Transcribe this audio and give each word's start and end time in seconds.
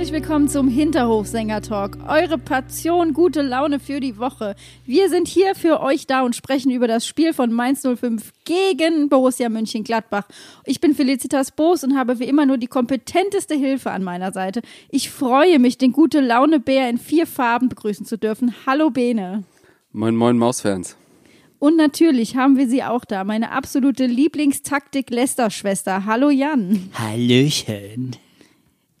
Herzlich 0.00 0.22
willkommen 0.22 0.48
zum 0.48 0.66
Hinterhofsänger-Talk. 0.66 1.98
Eure 2.08 2.38
Passion, 2.38 3.12
gute 3.12 3.42
Laune 3.42 3.78
für 3.78 4.00
die 4.00 4.16
Woche. 4.16 4.56
Wir 4.86 5.10
sind 5.10 5.28
hier 5.28 5.54
für 5.54 5.82
euch 5.82 6.06
da 6.06 6.22
und 6.22 6.34
sprechen 6.34 6.70
über 6.70 6.88
das 6.88 7.06
Spiel 7.06 7.34
von 7.34 7.52
Mainz 7.52 7.82
05 7.82 8.32
gegen 8.46 9.10
Borussia 9.10 9.50
Mönchengladbach. 9.50 10.26
Ich 10.64 10.80
bin 10.80 10.94
Felicitas 10.94 11.50
Boos 11.50 11.84
und 11.84 11.98
habe 11.98 12.18
wie 12.18 12.24
immer 12.24 12.46
nur 12.46 12.56
die 12.56 12.66
kompetenteste 12.66 13.54
Hilfe 13.54 13.90
an 13.90 14.02
meiner 14.02 14.32
Seite. 14.32 14.62
Ich 14.88 15.10
freue 15.10 15.58
mich, 15.58 15.76
den 15.76 15.92
gute 15.92 16.20
Laune-Bär 16.20 16.88
in 16.88 16.96
vier 16.96 17.26
Farben 17.26 17.68
begrüßen 17.68 18.06
zu 18.06 18.16
dürfen. 18.16 18.54
Hallo 18.64 18.88
Bene. 18.88 19.44
Moin, 19.92 20.16
moin, 20.16 20.38
Mausfans. 20.38 20.96
Und 21.58 21.76
natürlich 21.76 22.36
haben 22.36 22.56
wir 22.56 22.70
sie 22.70 22.84
auch 22.84 23.04
da, 23.04 23.24
meine 23.24 23.52
absolute 23.52 24.06
Lieblingstaktik-Lester-Schwester. 24.06 26.06
Hallo 26.06 26.30
Jan. 26.30 26.88
Hallöchen. 26.94 28.16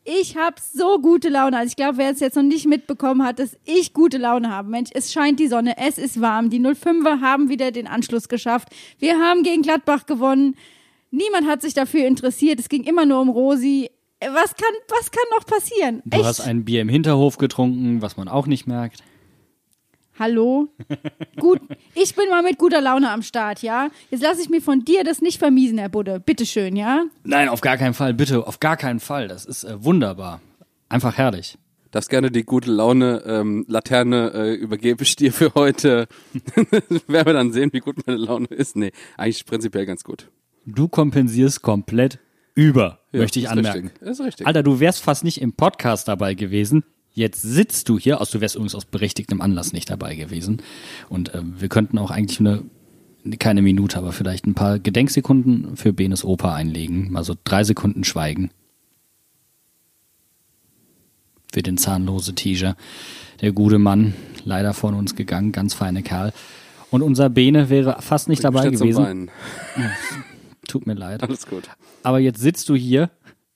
Ich 0.04 0.36
habe 0.36 0.56
so 0.60 0.98
gute 0.98 1.28
Laune. 1.28 1.58
Also 1.58 1.68
ich 1.68 1.76
glaube, 1.76 1.98
wer 1.98 2.10
es 2.10 2.20
jetzt 2.20 2.36
noch 2.36 2.42
nicht 2.42 2.66
mitbekommen 2.66 3.22
hat, 3.22 3.38
dass 3.38 3.56
ich 3.64 3.92
gute 3.92 4.16
Laune 4.16 4.50
habe. 4.50 4.68
Mensch, 4.70 4.90
es 4.94 5.12
scheint 5.12 5.38
die 5.38 5.48
Sonne, 5.48 5.76
es 5.76 5.98
ist 5.98 6.20
warm. 6.20 6.48
Die 6.48 6.60
05er 6.60 7.20
haben 7.20 7.48
wieder 7.48 7.70
den 7.70 7.86
Anschluss 7.86 8.28
geschafft. 8.28 8.68
Wir 8.98 9.18
haben 9.18 9.42
gegen 9.42 9.62
Gladbach 9.62 10.06
gewonnen. 10.06 10.56
Niemand 11.10 11.46
hat 11.46 11.60
sich 11.60 11.74
dafür 11.74 12.06
interessiert. 12.06 12.60
Es 12.60 12.68
ging 12.68 12.84
immer 12.84 13.04
nur 13.04 13.20
um 13.20 13.28
Rosi. 13.28 13.90
Was 14.20 14.54
kann, 14.54 14.74
was 14.88 15.10
kann 15.10 15.24
noch 15.36 15.46
passieren? 15.46 16.02
Du 16.04 16.24
hast 16.24 16.40
ein 16.40 16.64
Bier 16.64 16.82
im 16.82 16.88
Hinterhof 16.88 17.38
getrunken, 17.38 18.02
was 18.02 18.16
man 18.16 18.28
auch 18.28 18.46
nicht 18.46 18.66
merkt. 18.66 19.02
Hallo? 20.20 20.68
Gut, 21.38 21.62
ich 21.94 22.14
bin 22.14 22.28
mal 22.28 22.42
mit 22.42 22.58
guter 22.58 22.82
Laune 22.82 23.10
am 23.10 23.22
Start, 23.22 23.62
ja? 23.62 23.88
Jetzt 24.10 24.22
lasse 24.22 24.42
ich 24.42 24.50
mir 24.50 24.60
von 24.60 24.84
dir 24.84 25.02
das 25.02 25.22
nicht 25.22 25.38
vermiesen, 25.38 25.78
Herr 25.78 25.88
Budde. 25.88 26.20
Bitteschön, 26.20 26.76
ja? 26.76 27.06
Nein, 27.24 27.48
auf 27.48 27.62
gar 27.62 27.78
keinen 27.78 27.94
Fall, 27.94 28.12
bitte, 28.12 28.46
auf 28.46 28.60
gar 28.60 28.76
keinen 28.76 29.00
Fall. 29.00 29.28
Das 29.28 29.46
ist 29.46 29.64
äh, 29.64 29.82
wunderbar. 29.82 30.42
Einfach 30.90 31.16
herrlich. 31.16 31.56
Darfst 31.90 32.10
gerne 32.10 32.30
die 32.30 32.42
gute 32.42 32.70
Laune 32.70 33.22
ähm, 33.24 33.64
Laterne 33.66 34.32
äh, 34.34 34.54
übergebe 34.56 35.04
ich 35.04 35.16
dir 35.16 35.32
für 35.32 35.54
heute. 35.54 36.06
Werden 37.06 37.26
wir 37.26 37.32
dann 37.32 37.52
sehen, 37.52 37.70
wie 37.72 37.80
gut 37.80 38.06
meine 38.06 38.18
Laune 38.18 38.48
ist. 38.48 38.76
Nee, 38.76 38.92
eigentlich 39.16 39.46
prinzipiell 39.46 39.86
ganz 39.86 40.04
gut. 40.04 40.28
Du 40.66 40.86
kompensierst 40.88 41.62
komplett 41.62 42.18
über, 42.54 43.00
Ja, 43.12 43.20
möchte 43.20 43.38
ich 43.38 43.46
ist 43.46 43.52
anmerken. 43.52 43.86
Richtig. 43.86 44.08
Ist 44.08 44.20
richtig. 44.20 44.46
Alter, 44.46 44.62
du 44.62 44.80
wärst 44.80 45.02
fast 45.02 45.24
nicht 45.24 45.40
im 45.40 45.54
Podcast 45.54 46.08
dabei 46.08 46.34
gewesen. 46.34 46.84
Jetzt 47.12 47.42
sitzt 47.42 47.88
du 47.88 47.98
hier, 47.98 48.20
also 48.20 48.38
du 48.38 48.40
wärst 48.40 48.54
übrigens 48.54 48.74
aus 48.74 48.84
berechtigtem 48.84 49.40
Anlass 49.40 49.72
nicht 49.72 49.90
dabei 49.90 50.14
gewesen. 50.14 50.62
Und 51.08 51.34
ähm, 51.34 51.54
wir 51.58 51.68
könnten 51.68 51.98
auch 51.98 52.10
eigentlich 52.10 52.40
eine, 52.40 52.62
keine 53.38 53.62
Minute, 53.62 53.98
aber 53.98 54.12
vielleicht 54.12 54.46
ein 54.46 54.54
paar 54.54 54.78
Gedenksekunden 54.78 55.76
für 55.76 55.92
Benes 55.92 56.24
Opa 56.24 56.54
einlegen. 56.54 57.10
Mal 57.10 57.24
so 57.24 57.34
drei 57.42 57.64
Sekunden 57.64 58.04
Schweigen. 58.04 58.50
Für 61.52 61.62
den 61.62 61.78
zahnlose 61.78 62.34
Tiger. 62.34 62.76
Der 63.40 63.52
gute 63.52 63.78
Mann, 63.78 64.14
leider 64.44 64.72
von 64.72 64.94
uns 64.94 65.16
gegangen, 65.16 65.50
ganz 65.50 65.74
feine 65.74 66.02
Kerl. 66.02 66.32
Und 66.90 67.02
unser 67.02 67.28
Bene 67.28 67.70
wäre 67.70 67.96
fast 68.00 68.28
nicht 68.28 68.44
dabei 68.44 68.62
Statt 68.62 68.78
zum 68.78 68.88
gewesen. 68.88 69.30
Tut 70.68 70.86
mir 70.86 70.94
leid. 70.94 71.22
Alles 71.22 71.46
gut. 71.46 71.68
Aber 72.04 72.20
jetzt 72.20 72.40
sitzt 72.40 72.68
du 72.68 72.76
hier 72.76 73.10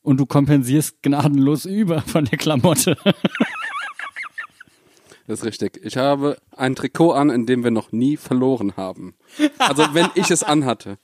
und 0.04 0.18
du 0.18 0.26
kompensierst 0.26 1.02
gnadenlos 1.02 1.64
über 1.64 2.02
von 2.02 2.26
der 2.26 2.38
Klamotte. 2.38 2.96
Das 5.26 5.40
ist 5.40 5.46
richtig. 5.46 5.80
Ich 5.82 5.96
habe 5.96 6.36
ein 6.54 6.76
Trikot 6.76 7.12
an, 7.12 7.30
in 7.30 7.46
dem 7.46 7.64
wir 7.64 7.70
noch 7.70 7.90
nie 7.92 8.18
verloren 8.18 8.76
haben. 8.76 9.14
Also 9.58 9.82
wenn 9.94 10.08
ich 10.14 10.30
es 10.30 10.42
anhatte. 10.42 10.98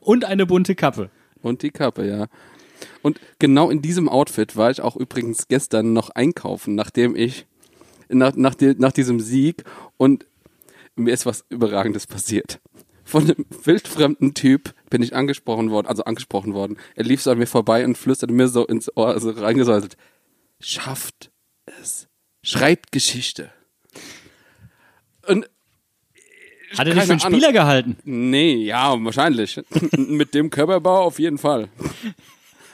Und 0.00 0.24
eine 0.24 0.46
bunte 0.46 0.74
Kappe. 0.74 1.10
Und 1.42 1.62
die 1.62 1.70
Kappe, 1.70 2.08
ja. 2.08 2.28
Und 3.02 3.20
genau 3.38 3.68
in 3.68 3.82
diesem 3.82 4.08
Outfit 4.08 4.56
war 4.56 4.70
ich 4.70 4.80
auch 4.80 4.96
übrigens 4.96 5.48
gestern 5.48 5.92
noch 5.92 6.08
einkaufen, 6.10 6.74
nachdem 6.74 7.14
ich 7.14 7.46
nach, 8.08 8.34
nach, 8.34 8.54
nach 8.78 8.92
diesem 8.92 9.20
Sieg 9.20 9.64
und 9.98 10.26
mir 10.96 11.12
ist 11.12 11.26
was 11.26 11.44
Überragendes 11.50 12.06
passiert. 12.06 12.60
Von 13.10 13.24
einem 13.24 13.44
wildfremden 13.64 14.34
Typ 14.34 14.72
bin 14.88 15.02
ich 15.02 15.16
angesprochen 15.16 15.72
worden, 15.72 15.88
also 15.88 16.04
angesprochen 16.04 16.54
worden. 16.54 16.78
Er 16.94 17.02
lief 17.02 17.20
so 17.20 17.32
an 17.32 17.38
mir 17.38 17.48
vorbei 17.48 17.84
und 17.84 17.98
flüsterte 17.98 18.32
mir 18.32 18.46
so 18.46 18.64
ins 18.64 18.96
Ohr, 18.96 19.08
also 19.08 19.30
reingesäuselt. 19.30 19.96
Schafft 20.60 21.32
es. 21.64 22.06
Schreibt 22.44 22.92
Geschichte. 22.92 23.50
Und 25.26 25.50
Hat 26.78 26.86
er 26.86 26.94
dich 26.94 27.02
für 27.02 27.12
einen 27.14 27.20
Ahnung. 27.20 27.40
Spieler 27.40 27.52
gehalten? 27.52 27.96
Nee, 28.04 28.54
ja, 28.54 28.94
wahrscheinlich. 29.02 29.60
Mit 29.96 30.32
dem 30.34 30.50
Körperbau 30.50 31.02
auf 31.02 31.18
jeden 31.18 31.38
Fall. 31.38 31.68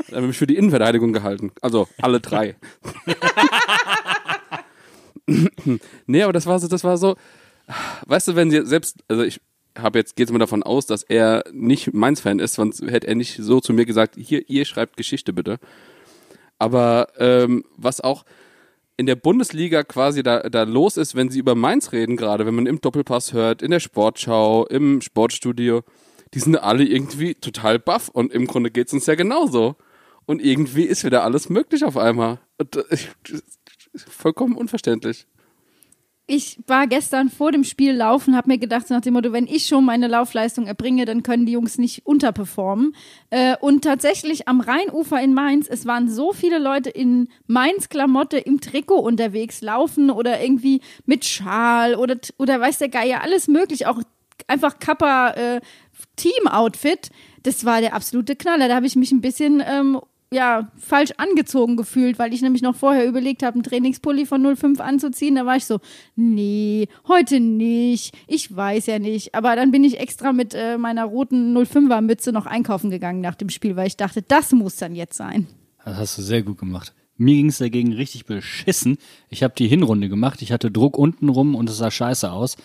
Er 0.09 0.19
hat 0.19 0.25
mich 0.25 0.37
für 0.37 0.47
die 0.47 0.57
Innenverteidigung 0.57 1.15
gehalten. 1.15 1.51
Also 1.63 1.89
alle 2.03 2.21
drei. 2.21 2.57
nee, 6.07 6.23
aber 6.23 6.35
das 6.35 6.45
war 6.45 6.59
so, 6.59 6.69
das 6.69 6.85
war 6.85 6.99
so. 6.99 7.17
Weißt 8.05 8.29
du, 8.29 8.37
wenn 8.37 8.51
sie 8.51 8.67
selbst, 8.67 8.99
also 9.09 9.23
ich 9.23 9.41
habe 9.79 9.99
jetzt, 9.99 10.17
geht's 10.17 10.33
mal 10.33 10.39
davon 10.39 10.63
aus, 10.63 10.87
dass 10.87 11.03
er 11.03 11.45
nicht 11.53 11.93
Mainz-Fan 11.93 12.39
ist, 12.39 12.55
sonst 12.55 12.83
hätte 12.83 13.07
er 13.07 13.15
nicht 13.15 13.37
so 13.41 13.61
zu 13.61 13.73
mir 13.73 13.87
gesagt, 13.87 14.17
hier, 14.19 14.49
ihr 14.49 14.65
schreibt 14.65 14.97
Geschichte 14.97 15.33
bitte. 15.33 15.59
Aber 16.59 17.09
ähm, 17.19 17.65
was 17.77 18.01
auch 18.01 18.25
in 18.97 19.07
der 19.07 19.17
Bundesliga 19.17 19.83
quasi 19.83 20.23
da, 20.23 20.49
da 20.49 20.63
los 20.63 20.97
ist, 20.97 21.15
wenn 21.15 21.31
sie 21.31 21.39
über 21.39 21.55
Mainz 21.55 21.93
reden, 21.93 22.17
gerade 22.17 22.47
wenn 22.47 22.55
man 22.55 22.67
im 22.67 22.81
Doppelpass 22.81 23.33
hört, 23.33 23.63
in 23.63 23.71
der 23.71 23.81
Sportschau, 23.81 24.67
im 24.67 25.03
Sportstudio, 25.03 25.83
die 26.35 26.41
sind 26.41 26.57
alle 26.57 26.85
irgendwie 26.85 27.35
total 27.35 27.79
baff 27.79 28.09
und 28.09 28.33
im 28.33 28.47
Grunde 28.47 28.71
geht's 28.71 28.93
uns 28.93 29.07
ja 29.07 29.15
genauso. 29.15 29.77
Und 30.25 30.43
irgendwie 30.43 30.83
ist 30.83 31.05
wieder 31.05 31.23
alles 31.23 31.49
möglich 31.49 31.85
auf 31.85 31.97
einmal. 31.97 32.41
Äh, 32.59 32.97
vollkommen 34.09 34.57
unverständlich. 34.57 35.27
Ich 36.29 36.59
war 36.67 36.89
gestern 36.89 37.29
vor 37.29 37.53
dem 37.53 37.63
Spiel 37.63 37.93
laufen, 37.93 38.37
habe 38.37 38.51
mir 38.51 38.59
gedacht, 38.59 38.89
so 38.89 38.95
nach 38.95 39.01
dem 39.01 39.15
Motto, 39.15 39.33
wenn 39.33 39.47
ich 39.47 39.67
schon 39.67 39.85
meine 39.85 40.09
Laufleistung 40.09 40.67
erbringe, 40.67 41.05
dann 41.05 41.23
können 41.23 41.47
die 41.47 41.53
Jungs 41.53 41.79
nicht 41.79 42.05
unterperformen. 42.05 42.97
Äh, 43.31 43.57
und 43.61 43.85
tatsächlich 43.85 44.49
am 44.49 44.61
Rheinufer 44.61 45.23
in 45.23 45.35
Mainz, 45.35 45.69
es 45.69 45.87
waren 45.87 46.09
so 46.09 46.33
viele 46.33 46.59
Leute 46.59 46.91
in 46.91 47.29
Mainz-Klamotte 47.47 48.39
im 48.39 48.61
Trikot 48.61 48.99
unterwegs, 48.99 49.63
laufen 49.63 50.11
oder 50.11 50.43
irgendwie 50.43 50.81
mit 51.05 51.25
Schal 51.25 51.95
oder, 51.95 52.17
oder 52.39 52.61
weiß 52.61 52.79
der 52.79 52.89
Geier, 52.89 53.23
alles 53.23 53.47
möglich, 53.47 53.87
auch 53.87 54.03
einfach 54.49 54.81
Kappa 54.81 55.31
äh. 55.31 55.61
Das 57.43 57.65
war 57.65 57.81
der 57.81 57.95
absolute 57.95 58.37
Knaller. 58.37 58.69
Da 58.69 58.75
habe 58.75 58.87
ich 58.87 58.97
mich 58.97 59.13
ein 59.13 59.21
bisschen 59.21 59.63
ähm, 59.65 60.01
ja, 60.33 60.73
falsch 60.77 61.13
angezogen 61.19 61.77
gefühlt, 61.77 62.19
weil 62.19 62.35
ich 62.35 62.43
nämlich 62.43 62.63
noch 62.63 62.75
vorher 62.75 63.07
überlegt 63.07 63.43
habe, 63.43 63.55
einen 63.55 63.63
Trainingspulli 63.63 64.27
von 64.27 64.57
05 64.57 64.81
anzuziehen. 64.81 65.37
Da 65.37 65.47
war 65.47 65.57
ich 65.57 65.67
so, 65.67 65.79
nee, 66.17 66.89
heute 67.07 67.39
nicht. 67.39 68.17
Ich 68.27 68.55
weiß 68.55 68.87
ja 68.87 68.99
nicht. 68.99 69.35
Aber 69.35 69.55
dann 69.55 69.71
bin 69.71 69.85
ich 69.85 70.01
extra 70.01 70.33
mit 70.33 70.55
äh, 70.55 70.79
meiner 70.79 71.05
roten 71.05 71.57
05er 71.57 72.01
Mütze 72.01 72.33
noch 72.33 72.47
einkaufen 72.47 72.91
gegangen 72.91 73.21
nach 73.21 73.37
dem 73.37 73.51
Spiel, 73.51 73.77
weil 73.77 73.87
ich 73.87 73.97
dachte, 73.97 74.23
das 74.23 74.53
muss 74.53 74.77
dann 74.77 74.95
jetzt 74.95 75.17
sein. 75.17 75.47
Das 75.85 75.97
hast 75.97 76.19
du 76.19 76.23
sehr 76.23 76.43
gut 76.43 76.59
gemacht. 76.59 76.93
Mir 77.17 77.37
ging 77.37 77.49
es 77.49 77.59
dagegen 77.59 77.93
richtig 77.93 78.27
beschissen. 78.27 78.99
Ich 79.31 79.43
habe 79.43 79.55
die 79.57 79.69
Hinrunde 79.69 80.09
gemacht. 80.09 80.43
Ich 80.43 80.53
hatte 80.53 80.71
Druck 80.71 80.99
unten 80.99 81.29
rum 81.29 81.55
und 81.55 81.71
es 81.71 81.79
sah 81.79 81.91
scheiße 81.91 82.31
aus. 82.31 82.57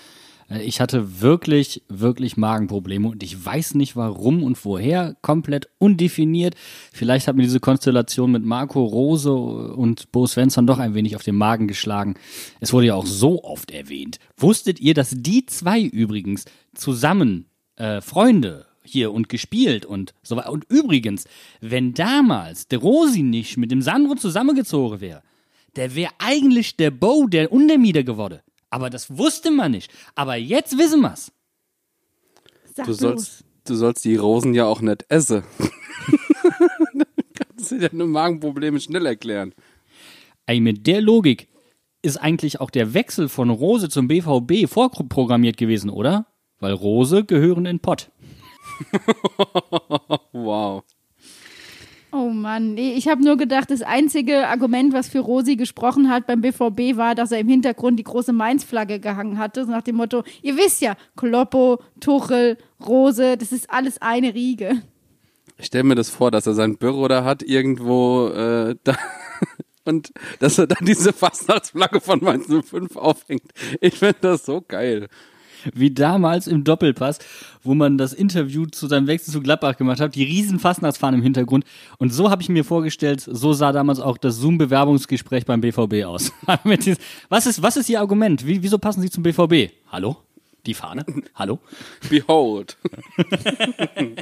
Ich 0.59 0.81
hatte 0.81 1.21
wirklich, 1.21 1.83
wirklich 1.87 2.35
Magenprobleme 2.35 3.07
und 3.07 3.23
ich 3.23 3.45
weiß 3.45 3.75
nicht 3.75 3.95
warum 3.95 4.43
und 4.43 4.63
woher, 4.65 5.15
komplett 5.21 5.69
undefiniert. 5.77 6.55
Vielleicht 6.91 7.27
hat 7.27 7.37
mir 7.37 7.43
diese 7.43 7.61
Konstellation 7.61 8.31
mit 8.31 8.43
Marco 8.43 8.83
Rose 8.83 9.31
und 9.31 10.11
Bo 10.11 10.27
Svensson 10.27 10.67
doch 10.67 10.79
ein 10.79 10.93
wenig 10.93 11.15
auf 11.15 11.23
den 11.23 11.35
Magen 11.35 11.67
geschlagen. 11.67 12.15
Es 12.59 12.73
wurde 12.73 12.87
ja 12.87 12.95
auch 12.95 13.05
so 13.05 13.43
oft 13.43 13.71
erwähnt. 13.71 14.19
Wusstet 14.35 14.81
ihr, 14.81 14.93
dass 14.93 15.15
die 15.15 15.45
zwei 15.45 15.81
übrigens 15.81 16.43
zusammen 16.73 17.45
äh, 17.77 18.01
Freunde 18.01 18.65
hier 18.83 19.13
und 19.13 19.29
gespielt 19.29 19.85
und 19.85 20.13
so 20.21 20.35
weiter. 20.35 20.51
Und 20.51 20.65
übrigens, 20.69 21.25
wenn 21.61 21.93
damals 21.93 22.67
der 22.67 22.79
Rosi 22.79 23.23
nicht 23.23 23.55
mit 23.55 23.71
dem 23.71 23.81
Sandro 23.81 24.15
zusammengezogen 24.15 24.99
wäre, 24.99 25.21
der 25.77 25.95
wäre 25.95 26.11
eigentlich 26.19 26.75
der 26.75 26.91
Bo 26.91 27.27
der 27.27 27.53
Untermieter 27.53 28.03
geworden. 28.03 28.39
Aber 28.71 28.89
das 28.89 29.15
wusste 29.15 29.51
man 29.51 29.71
nicht. 29.71 29.91
Aber 30.15 30.35
jetzt 30.35 30.77
wissen 30.77 31.01
wir's. 31.01 31.31
Sag 32.75 32.87
Du 32.87 32.93
sollst, 32.93 33.43
du 33.65 33.75
sollst 33.75 34.03
die 34.05 34.15
Rosen 34.15 34.53
ja 34.53 34.65
auch 34.65 34.81
nicht 34.81 35.05
essen. 35.09 35.43
Dann 36.93 37.03
kannst 37.35 37.71
du 37.71 37.77
dir 37.79 37.89
deine 37.89 38.05
Magenprobleme 38.05 38.79
schnell 38.79 39.05
erklären. 39.05 39.53
Ey, 40.45 40.59
mit 40.59 40.87
der 40.87 41.01
Logik 41.01 41.49
ist 42.01 42.17
eigentlich 42.17 42.59
auch 42.59 42.71
der 42.71 42.93
Wechsel 42.93 43.29
von 43.29 43.49
Rose 43.49 43.89
zum 43.89 44.07
BVB 44.07 44.67
vorprogrammiert 44.67 45.57
gewesen, 45.57 45.89
oder? 45.89 46.25
Weil 46.59 46.73
Rose 46.73 47.25
gehören 47.25 47.65
in 47.65 47.79
Pott. 47.79 48.09
Wow. 50.33 50.83
Oh 52.13 52.29
Mann, 52.29 52.73
nee, 52.73 52.93
ich 52.93 53.07
habe 53.07 53.23
nur 53.23 53.37
gedacht, 53.37 53.71
das 53.71 53.81
einzige 53.81 54.47
Argument, 54.49 54.91
was 54.93 55.07
für 55.07 55.19
Rosi 55.19 55.55
gesprochen 55.55 56.09
hat 56.09 56.27
beim 56.27 56.41
BVB, 56.41 56.97
war, 56.97 57.15
dass 57.15 57.31
er 57.31 57.39
im 57.39 57.47
Hintergrund 57.47 57.97
die 57.99 58.03
große 58.03 58.33
Mainz-Flagge 58.33 58.99
gehangen 58.99 59.37
hatte, 59.37 59.65
nach 59.65 59.81
dem 59.81 59.95
Motto, 59.95 60.23
ihr 60.41 60.57
wisst 60.57 60.81
ja, 60.81 60.97
Kloppo, 61.15 61.79
Tuchel, 62.01 62.57
Rose, 62.85 63.37
das 63.37 63.53
ist 63.53 63.69
alles 63.69 64.01
eine 64.01 64.33
Riege. 64.33 64.81
Ich 65.57 65.67
stelle 65.67 65.85
mir 65.85 65.95
das 65.95 66.09
vor, 66.09 66.31
dass 66.31 66.47
er 66.47 66.53
sein 66.53 66.77
Büro 66.77 67.07
da 67.07 67.23
hat, 67.23 67.43
irgendwo 67.43 68.27
äh, 68.27 68.75
da, 68.83 68.97
und 69.85 70.11
dass 70.39 70.57
er 70.57 70.67
dann 70.67 70.85
diese 70.85 71.13
Fastnachtsflagge 71.13 72.01
von 72.01 72.21
Mainz 72.21 72.47
05 72.47 72.97
aufhängt. 72.97 73.51
Ich 73.79 73.99
finde 73.99 74.17
das 74.19 74.45
so 74.45 74.61
geil. 74.61 75.07
Wie 75.73 75.91
damals 75.91 76.47
im 76.47 76.63
Doppelpass, 76.63 77.19
wo 77.63 77.73
man 77.73 77.97
das 77.97 78.13
Interview 78.13 78.65
zu 78.65 78.87
seinem 78.87 79.07
Wechsel 79.07 79.33
zu 79.33 79.41
Gladbach 79.41 79.77
gemacht 79.77 79.99
hat, 79.99 80.15
die 80.15 80.23
riesen 80.23 80.59
Fastnachtsfahnen 80.59 81.19
im 81.19 81.23
Hintergrund. 81.23 81.65
Und 81.97 82.13
so 82.13 82.29
habe 82.29 82.41
ich 82.41 82.49
mir 82.49 82.63
vorgestellt, 82.63 83.21
so 83.21 83.53
sah 83.53 83.71
damals 83.71 83.99
auch 83.99 84.17
das 84.17 84.37
Zoom-Bewerbungsgespräch 84.37 85.45
beim 85.45 85.61
BVB 85.61 86.05
aus. 86.05 86.31
Was, 87.29 87.47
ist, 87.47 87.61
was 87.61 87.77
ist 87.77 87.89
Ihr 87.89 87.99
Argument? 87.99 88.45
Wie, 88.45 88.63
wieso 88.63 88.77
passen 88.77 89.01
Sie 89.01 89.09
zum 89.09 89.23
BVB? 89.23 89.71
Hallo? 89.91 90.17
Die 90.65 90.73
Fahne? 90.73 91.05
Hallo? 91.35 91.59
Behold. 92.09 92.77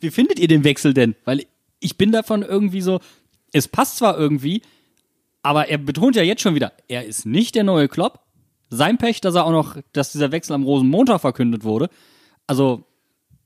Wie 0.00 0.10
findet 0.10 0.38
ihr 0.38 0.48
den 0.48 0.64
Wechsel 0.64 0.94
denn? 0.94 1.14
Weil 1.24 1.46
ich 1.80 1.96
bin 1.96 2.12
davon 2.12 2.42
irgendwie 2.42 2.80
so, 2.80 3.00
es 3.52 3.68
passt 3.68 3.98
zwar 3.98 4.18
irgendwie, 4.18 4.62
aber 5.42 5.68
er 5.68 5.78
betont 5.78 6.16
ja 6.16 6.22
jetzt 6.22 6.42
schon 6.42 6.54
wieder, 6.54 6.72
er 6.88 7.04
ist 7.04 7.26
nicht 7.26 7.54
der 7.54 7.64
neue 7.64 7.88
Klopp. 7.88 8.20
Sein 8.74 8.96
Pech, 8.96 9.20
dass 9.20 9.34
er 9.34 9.44
auch 9.44 9.52
noch, 9.52 9.76
dass 9.92 10.12
dieser 10.12 10.32
Wechsel 10.32 10.54
am 10.54 10.62
Rosenmontag 10.62 11.20
verkündet 11.20 11.62
wurde. 11.62 11.90
Also 12.46 12.84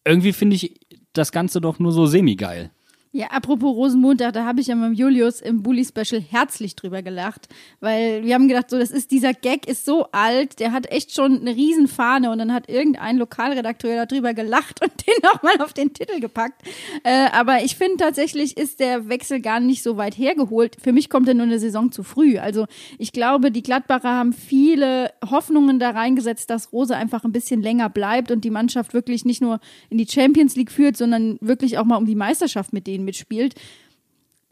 irgendwie 0.04 0.32
finde 0.32 0.54
ich 0.54 0.78
das 1.14 1.32
Ganze 1.32 1.60
doch 1.60 1.80
nur 1.80 1.90
so 1.90 2.06
semi-geil. 2.06 2.70
Ja, 3.16 3.28
apropos 3.28 3.74
Rosenmontag, 3.74 4.34
da 4.34 4.44
habe 4.44 4.60
ich 4.60 4.66
ja 4.66 4.74
mit 4.74 4.98
Julius 4.98 5.40
im 5.40 5.62
Bully-Special 5.62 6.20
herzlich 6.20 6.76
drüber 6.76 7.00
gelacht, 7.00 7.48
weil 7.80 8.22
wir 8.24 8.34
haben 8.34 8.46
gedacht, 8.46 8.68
so, 8.68 8.78
das 8.78 8.90
ist, 8.90 9.10
dieser 9.10 9.32
Gag 9.32 9.66
ist 9.66 9.86
so 9.86 10.08
alt, 10.12 10.60
der 10.60 10.72
hat 10.72 10.92
echt 10.92 11.14
schon 11.14 11.40
eine 11.40 11.56
Riesenfahne 11.56 12.30
und 12.30 12.36
dann 12.36 12.52
hat 12.52 12.68
irgendein 12.68 13.16
Lokalredakteur 13.16 14.04
darüber 14.04 14.34
gelacht 14.34 14.82
und 14.84 14.92
den 15.06 15.14
nochmal 15.22 15.62
auf 15.62 15.72
den 15.72 15.94
Titel 15.94 16.20
gepackt. 16.20 16.60
Äh, 17.04 17.28
aber 17.32 17.64
ich 17.64 17.76
finde 17.76 17.96
tatsächlich 17.96 18.58
ist 18.58 18.80
der 18.80 19.08
Wechsel 19.08 19.40
gar 19.40 19.60
nicht 19.60 19.82
so 19.82 19.96
weit 19.96 20.18
hergeholt. 20.18 20.76
Für 20.78 20.92
mich 20.92 21.08
kommt 21.08 21.26
er 21.26 21.32
nur 21.32 21.46
eine 21.46 21.58
Saison 21.58 21.90
zu 21.90 22.02
früh. 22.02 22.36
Also 22.36 22.66
ich 22.98 23.12
glaube, 23.12 23.50
die 23.50 23.62
Gladbacher 23.62 24.10
haben 24.10 24.34
viele 24.34 25.10
Hoffnungen 25.24 25.78
da 25.78 25.88
reingesetzt, 25.88 26.50
dass 26.50 26.70
Rose 26.70 26.94
einfach 26.94 27.24
ein 27.24 27.32
bisschen 27.32 27.62
länger 27.62 27.88
bleibt 27.88 28.30
und 28.30 28.44
die 28.44 28.50
Mannschaft 28.50 28.92
wirklich 28.92 29.24
nicht 29.24 29.40
nur 29.40 29.58
in 29.88 29.96
die 29.96 30.06
Champions 30.06 30.54
League 30.54 30.70
führt, 30.70 30.98
sondern 30.98 31.38
wirklich 31.40 31.78
auch 31.78 31.86
mal 31.86 31.96
um 31.96 32.04
die 32.04 32.14
Meisterschaft 32.14 32.74
mit 32.74 32.86
denen 32.86 33.05
mitspielt. 33.06 33.54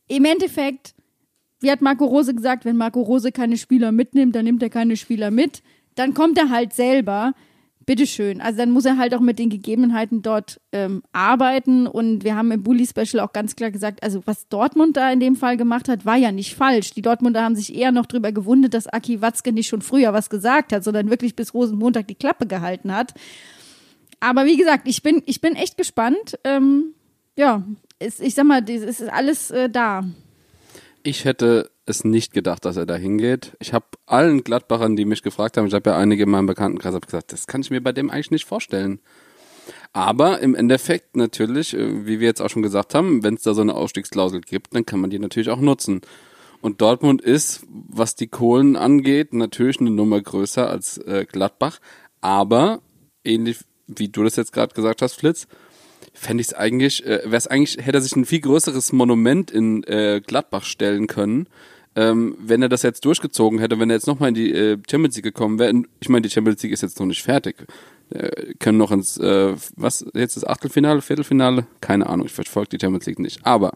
Im 0.08 0.24
Endeffekt, 0.24 0.94
wie 1.60 1.70
hat 1.70 1.82
Marco 1.82 2.06
Rose 2.06 2.34
gesagt, 2.34 2.64
wenn 2.64 2.76
Marco 2.76 3.02
Rose 3.02 3.32
keine 3.32 3.58
Spieler 3.58 3.92
mitnimmt, 3.92 4.34
dann 4.34 4.44
nimmt 4.44 4.62
er 4.62 4.70
keine 4.70 4.96
Spieler 4.96 5.30
mit. 5.30 5.62
Dann 5.94 6.14
kommt 6.14 6.38
er 6.38 6.48
halt 6.48 6.72
selber. 6.72 7.34
Bitteschön. 7.86 8.40
Also 8.40 8.58
dann 8.58 8.70
muss 8.70 8.84
er 8.84 8.96
halt 8.96 9.14
auch 9.14 9.20
mit 9.20 9.38
den 9.38 9.50
Gegebenheiten 9.50 10.22
dort 10.22 10.60
ähm, 10.72 11.02
arbeiten. 11.12 11.86
Und 11.86 12.24
wir 12.24 12.34
haben 12.34 12.50
im 12.50 12.62
Bully-Special 12.62 13.20
auch 13.20 13.32
ganz 13.32 13.56
klar 13.56 13.70
gesagt, 13.70 14.02
also 14.02 14.22
was 14.24 14.48
Dortmund 14.48 14.96
da 14.96 15.12
in 15.12 15.20
dem 15.20 15.36
Fall 15.36 15.56
gemacht 15.56 15.88
hat, 15.88 16.06
war 16.06 16.16
ja 16.16 16.32
nicht 16.32 16.54
falsch. 16.54 16.92
Die 16.92 17.02
Dortmunder 17.02 17.42
haben 17.42 17.56
sich 17.56 17.74
eher 17.74 17.92
noch 17.92 18.06
drüber 18.06 18.32
gewundert, 18.32 18.74
dass 18.74 18.86
Aki 18.86 19.20
Watzke 19.20 19.52
nicht 19.52 19.68
schon 19.68 19.82
früher 19.82 20.12
was 20.12 20.30
gesagt 20.30 20.72
hat, 20.72 20.82
sondern 20.82 21.10
wirklich 21.10 21.36
bis 21.36 21.52
Rosenmontag 21.52 22.08
die 22.08 22.14
Klappe 22.14 22.46
gehalten 22.46 22.94
hat. 22.94 23.14
Aber 24.20 24.46
wie 24.46 24.56
gesagt, 24.56 24.88
ich 24.88 25.02
bin, 25.02 25.22
ich 25.26 25.40
bin 25.40 25.54
echt 25.54 25.76
gespannt. 25.76 26.38
Ähm, 26.44 26.94
ja, 27.36 27.62
es, 28.04 28.20
ich 28.20 28.34
sag 28.34 28.44
mal, 28.44 28.62
es 28.68 29.00
ist 29.00 29.02
alles 29.02 29.50
äh, 29.50 29.68
da. 29.70 30.04
Ich 31.02 31.24
hätte 31.24 31.70
es 31.86 32.04
nicht 32.04 32.32
gedacht, 32.32 32.64
dass 32.64 32.76
er 32.76 32.86
da 32.86 32.96
hingeht. 32.96 33.56
Ich 33.60 33.72
habe 33.72 33.86
allen 34.06 34.42
Gladbachern, 34.42 34.96
die 34.96 35.04
mich 35.04 35.22
gefragt 35.22 35.56
haben, 35.56 35.66
ich 35.66 35.74
habe 35.74 35.90
ja 35.90 35.96
einige 35.96 36.22
in 36.22 36.30
meinem 36.30 36.46
Bekanntenkreis, 36.46 36.98
gesagt, 37.00 37.32
das 37.32 37.46
kann 37.46 37.60
ich 37.60 37.70
mir 37.70 37.82
bei 37.82 37.92
dem 37.92 38.10
eigentlich 38.10 38.30
nicht 38.30 38.46
vorstellen. 38.46 39.00
Aber 39.92 40.40
im 40.40 40.54
Endeffekt 40.54 41.16
natürlich, 41.16 41.74
äh, 41.74 42.06
wie 42.06 42.20
wir 42.20 42.26
jetzt 42.26 42.40
auch 42.40 42.50
schon 42.50 42.62
gesagt 42.62 42.94
haben, 42.94 43.22
wenn 43.22 43.34
es 43.34 43.42
da 43.42 43.54
so 43.54 43.60
eine 43.60 43.74
Ausstiegsklausel 43.74 44.40
gibt, 44.40 44.74
dann 44.74 44.86
kann 44.86 45.00
man 45.00 45.10
die 45.10 45.18
natürlich 45.18 45.50
auch 45.50 45.60
nutzen. 45.60 46.00
Und 46.60 46.80
Dortmund 46.80 47.20
ist, 47.20 47.66
was 47.68 48.14
die 48.14 48.26
Kohlen 48.26 48.76
angeht, 48.76 49.34
natürlich 49.34 49.80
eine 49.80 49.90
Nummer 49.90 50.20
größer 50.20 50.68
als 50.68 50.98
äh, 50.98 51.26
Gladbach. 51.30 51.78
Aber 52.20 52.80
ähnlich 53.22 53.58
wie 53.86 54.08
du 54.08 54.24
das 54.24 54.36
jetzt 54.36 54.52
gerade 54.52 54.74
gesagt 54.74 55.02
hast, 55.02 55.14
Flitz, 55.14 55.46
fände 56.14 56.40
ich 56.40 56.48
es 56.48 56.54
eigentlich, 56.54 57.04
äh, 57.04 57.20
wäre 57.24 57.36
es 57.36 57.46
eigentlich, 57.46 57.84
hätte 57.84 57.98
er 57.98 58.00
sich 58.00 58.16
ein 58.16 58.24
viel 58.24 58.40
größeres 58.40 58.92
Monument 58.92 59.50
in 59.50 59.84
äh, 59.84 60.22
Gladbach 60.24 60.64
stellen 60.64 61.06
können, 61.06 61.48
ähm, 61.96 62.36
wenn 62.40 62.62
er 62.62 62.68
das 62.68 62.82
jetzt 62.82 63.04
durchgezogen 63.04 63.58
hätte, 63.58 63.78
wenn 63.78 63.90
er 63.90 63.96
jetzt 63.96 64.06
nochmal 64.06 64.30
in 64.30 64.34
die 64.34 64.52
äh, 64.52 64.78
Champions 64.88 65.16
League 65.16 65.24
gekommen 65.24 65.58
wäre. 65.58 65.82
Ich 66.00 66.08
meine, 66.08 66.22
die 66.22 66.30
Champions 66.30 66.62
League 66.62 66.72
ist 66.72 66.82
jetzt 66.82 66.98
noch 66.98 67.06
nicht 67.06 67.22
fertig. 67.22 67.66
Äh, 68.10 68.54
können 68.58 68.78
noch 68.78 68.90
ins, 68.90 69.18
äh, 69.18 69.54
was, 69.76 70.04
jetzt 70.14 70.36
das 70.36 70.44
Achtelfinale, 70.44 71.02
Viertelfinale? 71.02 71.66
Keine 71.80 72.08
Ahnung, 72.08 72.26
ich 72.26 72.32
verfolge 72.32 72.70
die 72.70 72.80
Champions 72.80 73.06
League 73.06 73.18
nicht. 73.18 73.44
Aber 73.44 73.72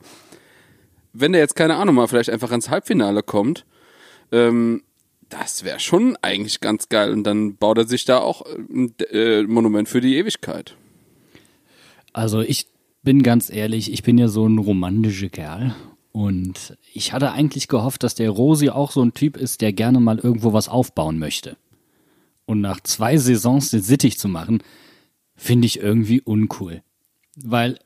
wenn 1.13 1.33
der 1.33 1.41
jetzt, 1.41 1.57
keine 1.57 1.77
Ahnung, 1.77 1.95
mal 1.97 2.09
vielleicht 2.09 2.31
einfach 2.31 2.53
ins 2.53 2.71
Halbfinale 2.71 3.23
kommt, 3.23 3.65
ähm, 4.33 4.83
das 5.29 5.65
wäre 5.65 5.81
schon 5.81 6.17
eigentlich 6.23 6.61
ganz 6.61 6.89
geil. 6.89 7.13
Und 7.13 7.25
dann 7.25 7.57
baut 7.57 7.79
er 7.79 7.87
sich 7.87 8.05
da 8.05 8.19
auch 8.19 8.43
ein 8.47 8.95
äh, 9.11 9.43
Monument 9.43 9.89
für 9.89 10.01
die 10.01 10.17
Ewigkeit. 10.17 10.77
Also 12.19 12.41
ich 12.41 12.67
bin 13.05 13.23
ganz 13.23 13.49
ehrlich, 13.49 13.93
ich 13.93 14.03
bin 14.03 14.19
ja 14.19 14.27
so 14.27 14.45
ein 14.45 14.59
romantischer 14.59 15.29
Kerl. 15.29 15.77
Und 16.11 16.77
ich 16.93 17.13
hatte 17.13 17.31
eigentlich 17.31 17.69
gehofft, 17.69 18.03
dass 18.03 18.17
der 18.17 18.31
Rosi 18.31 18.71
auch 18.71 18.91
so 18.91 19.03
ein 19.03 19.15
Typ 19.15 19.37
ist, 19.37 19.61
der 19.61 19.73
gerne 19.73 20.01
mal 20.01 20.19
irgendwo 20.19 20.53
was 20.53 20.69
aufbauen 20.69 21.21
möchte. 21.21 21.57
Und 22.45 22.61
nach 22.61 22.81
zwei 22.81 23.19
Saisons 23.19 23.71
den 23.71 23.83
Sittich 23.83 24.19
zu 24.19 24.27
machen, 24.27 24.65
finde 25.37 25.67
ich 25.67 25.79
irgendwie 25.79 26.21
uncool. 26.21 26.83
Weil 27.37 27.79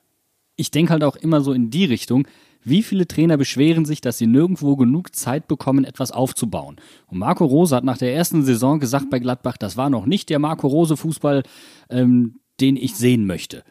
ich 0.56 0.70
denke 0.70 0.94
halt 0.94 1.04
auch 1.04 1.16
immer 1.16 1.42
so 1.42 1.52
in 1.52 1.68
die 1.68 1.84
Richtung, 1.84 2.26
wie 2.64 2.82
viele 2.82 3.06
Trainer 3.06 3.36
beschweren 3.36 3.84
sich, 3.84 4.00
dass 4.00 4.16
sie 4.16 4.26
nirgendwo 4.26 4.76
genug 4.76 5.14
Zeit 5.14 5.46
bekommen, 5.46 5.84
etwas 5.84 6.10
aufzubauen? 6.10 6.76
Und 7.06 7.18
Marco 7.18 7.44
Rose 7.44 7.76
hat 7.76 7.84
nach 7.84 7.98
der 7.98 8.14
ersten 8.14 8.44
Saison 8.44 8.80
gesagt 8.80 9.10
bei 9.10 9.18
Gladbach, 9.18 9.58
das 9.58 9.76
war 9.76 9.90
noch 9.90 10.06
nicht 10.06 10.30
der 10.30 10.38
Marco 10.38 10.68
Rose 10.68 10.96
Fußball, 10.96 11.42
ähm, 11.90 12.40
den 12.60 12.76
ich 12.76 12.94
sehen 12.94 13.26
möchte. 13.26 13.62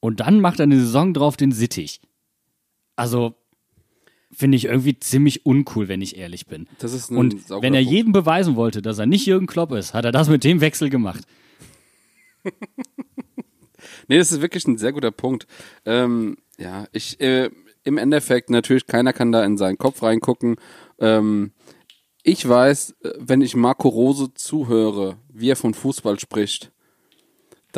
Und 0.00 0.20
dann 0.20 0.40
macht 0.40 0.60
er 0.60 0.64
eine 0.64 0.80
Saison 0.80 1.14
drauf 1.14 1.36
den 1.36 1.52
Sittich. 1.52 2.00
Also 2.96 3.34
finde 4.30 4.56
ich 4.56 4.66
irgendwie 4.66 4.98
ziemlich 4.98 5.46
uncool, 5.46 5.88
wenn 5.88 6.02
ich 6.02 6.16
ehrlich 6.16 6.46
bin. 6.46 6.68
Das 6.78 6.92
ist 6.92 7.10
ein 7.10 7.16
Und 7.16 7.50
wenn 7.50 7.74
er 7.74 7.80
jedem 7.80 8.12
beweisen 8.12 8.56
wollte, 8.56 8.82
dass 8.82 8.98
er 8.98 9.06
nicht 9.06 9.26
Jürgen 9.26 9.46
Klopp 9.46 9.72
ist, 9.72 9.94
hat 9.94 10.04
er 10.04 10.12
das 10.12 10.28
mit 10.28 10.44
dem 10.44 10.60
Wechsel 10.60 10.90
gemacht. 10.90 11.24
Nee, 14.08 14.18
das 14.18 14.32
ist 14.32 14.40
wirklich 14.40 14.66
ein 14.66 14.78
sehr 14.78 14.92
guter 14.92 15.10
Punkt. 15.10 15.46
Ähm, 15.84 16.38
ja, 16.58 16.86
ich, 16.92 17.20
äh, 17.20 17.50
im 17.84 17.98
Endeffekt, 17.98 18.50
natürlich, 18.50 18.86
keiner 18.86 19.12
kann 19.12 19.32
da 19.32 19.44
in 19.44 19.58
seinen 19.58 19.78
Kopf 19.78 20.02
reingucken. 20.02 20.56
Ähm, 20.98 21.52
ich 22.22 22.46
weiß, 22.48 22.96
äh, 23.02 23.10
wenn 23.18 23.42
ich 23.42 23.54
Marco 23.54 23.88
Rose 23.88 24.32
zuhöre, 24.34 25.18
wie 25.28 25.50
er 25.50 25.56
von 25.56 25.74
Fußball 25.74 26.18
spricht, 26.18 26.72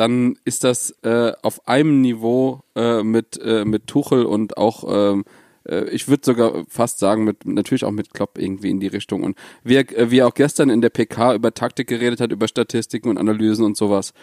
dann 0.01 0.35
ist 0.45 0.63
das 0.63 0.89
äh, 1.03 1.31
auf 1.43 1.67
einem 1.67 2.01
Niveau 2.01 2.61
äh, 2.75 3.03
mit, 3.03 3.39
äh, 3.39 3.65
mit 3.65 3.85
Tuchel 3.85 4.25
und 4.25 4.57
auch, 4.57 4.83
ähm, 5.13 5.23
äh, 5.69 5.87
ich 5.91 6.07
würde 6.07 6.23
sogar 6.25 6.63
fast 6.67 6.97
sagen, 6.97 7.23
mit 7.23 7.45
natürlich 7.45 7.85
auch 7.85 7.91
mit 7.91 8.11
Klopp 8.11 8.39
irgendwie 8.39 8.71
in 8.71 8.79
die 8.79 8.87
Richtung. 8.87 9.21
Und 9.21 9.37
wie 9.63 9.75
er, 9.75 9.97
äh, 9.97 10.09
wie 10.09 10.17
er 10.17 10.27
auch 10.27 10.33
gestern 10.33 10.71
in 10.71 10.81
der 10.81 10.89
PK 10.89 11.35
über 11.35 11.53
Taktik 11.53 11.87
geredet 11.87 12.19
hat, 12.19 12.31
über 12.31 12.47
Statistiken 12.47 13.09
und 13.09 13.19
Analysen 13.19 13.63
und 13.63 13.77
sowas. 13.77 14.13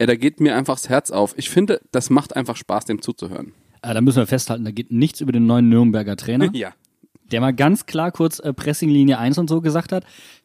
Ja, 0.00 0.06
da 0.06 0.14
geht 0.14 0.38
mir 0.38 0.54
einfach 0.54 0.76
das 0.76 0.88
Herz 0.88 1.10
auf. 1.10 1.34
Ich 1.36 1.50
finde, 1.50 1.80
das 1.90 2.10
macht 2.10 2.36
einfach 2.36 2.54
Spaß, 2.54 2.84
dem 2.84 3.02
zuzuhören. 3.02 3.54
Äh, 3.82 3.94
da 3.94 4.00
müssen 4.00 4.18
wir 4.18 4.26
festhalten, 4.28 4.64
da 4.64 4.70
geht 4.70 4.92
nichts 4.92 5.20
über 5.20 5.32
den 5.32 5.46
neuen 5.46 5.68
Nürnberger 5.68 6.14
Trainer, 6.16 6.48
Ja. 6.54 6.74
der 7.32 7.40
mal 7.40 7.52
ganz 7.52 7.86
klar 7.86 8.12
kurz 8.12 8.38
äh, 8.38 8.52
Pressinglinie 8.52 9.18
1 9.18 9.36
und 9.38 9.50
so 9.50 9.60
gesagt 9.60 9.90
hat. 9.90 10.04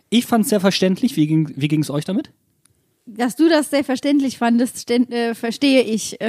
Ich 0.09 0.25
fand 0.25 0.45
es 0.45 0.49
sehr 0.49 0.59
verständlich. 0.59 1.15
Wie 1.15 1.27
ging 1.27 1.53
wie 1.55 1.67
ging's 1.67 1.91
euch 1.91 2.05
damit? 2.05 2.31
Dass 3.05 3.35
du 3.35 3.49
das 3.49 3.69
selbstverständlich 3.69 4.37
fandest, 4.37 4.79
ständ, 4.79 5.11
äh, 5.11 5.35
verstehe 5.35 5.81
ich. 5.81 6.17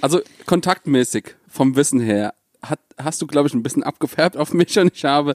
Also 0.00 0.20
kontaktmäßig 0.44 1.34
vom 1.48 1.76
Wissen 1.76 1.98
her 1.98 2.34
hat, 2.62 2.80
hast 2.98 3.22
du, 3.22 3.26
glaube 3.26 3.48
ich, 3.48 3.54
ein 3.54 3.62
bisschen 3.62 3.82
abgefärbt 3.82 4.36
auf 4.36 4.52
mich 4.52 4.78
und 4.78 4.94
ich 4.94 5.04
habe 5.06 5.34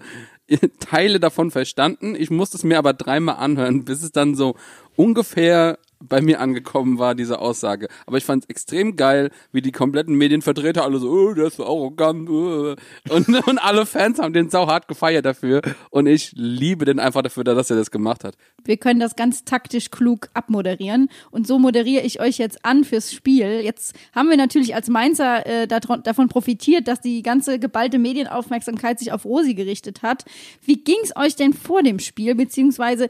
Teile 0.80 1.20
davon 1.20 1.52
verstanden. 1.52 2.16
Ich 2.16 2.30
musste 2.30 2.58
es 2.58 2.64
mir 2.64 2.78
aber 2.78 2.94
dreimal 2.94 3.38
anhören, 3.38 3.86
bis 3.86 4.04
es 4.04 4.12
dann 4.12 4.36
so 4.36 4.56
ungefähr 5.00 5.80
bei 6.02 6.22
mir 6.22 6.40
angekommen 6.40 6.98
war, 6.98 7.16
diese 7.16 7.40
Aussage. 7.40 7.88
Aber 8.06 8.18
ich 8.18 8.26
fand 8.26 8.44
es 8.44 8.50
extrem 8.50 8.96
geil, 8.96 9.32
wie 9.52 9.62
die 9.62 9.72
kompletten 9.72 10.16
Medienvertreter 10.16 10.84
alle 10.84 11.00
so, 11.00 11.10
oh, 11.10 11.34
der 11.34 11.48
ist 11.48 11.58
so 11.58 11.66
arrogant. 11.66 12.30
Oh. 12.30 12.76
Und, 13.10 13.28
und 13.48 13.58
alle 13.60 13.86
Fans 13.86 14.20
haben 14.20 14.34
den 14.34 14.50
sau 14.50 14.68
hart 14.68 14.88
gefeiert 14.88 15.26
dafür. 15.26 15.62
Und 15.90 16.08
ich 16.08 16.32
liebe 16.36 16.86
den 16.86 17.00
einfach 17.00 17.22
dafür, 17.22 17.44
dass 17.44 17.70
er 17.70 17.78
das 17.78 17.92
gemacht 17.92 18.24
hat. 18.24 18.36
Wir 18.64 18.78
können 18.78 19.00
das 19.00 19.16
ganz 19.16 19.44
taktisch 19.46 19.90
klug 19.90 20.30
abmoderieren. 20.34 21.10
Und 21.32 21.48
so 21.48 21.60
moderiere 21.60 22.04
ich 22.04 22.20
euch 22.20 22.38
jetzt 22.38 22.64
an 22.66 22.84
fürs 22.84 23.14
Spiel. 23.14 23.62
Jetzt 23.62 23.94
haben 24.14 24.30
wir 24.30 24.38
natürlich 24.38 24.76
als 24.76 24.90
Mainzer 24.90 25.46
äh, 25.46 25.68
davon 25.68 26.30
profitiert, 26.30 26.88
dass 26.90 27.02
die 27.02 27.24
ganze 27.24 27.60
geballte 27.60 28.00
Medienaufmerksamkeit 28.00 29.00
sich 29.00 29.12
auf 29.12 29.26
Rosi 29.26 29.54
gerichtet 29.54 30.02
hat. 30.02 30.24
Wie 30.62 30.78
ging's 30.78 31.16
euch 31.16 31.36
denn 31.36 31.54
vor 31.54 31.84
dem 31.84 32.00
Spiel? 32.00 32.36
Beziehungsweise 32.36 33.10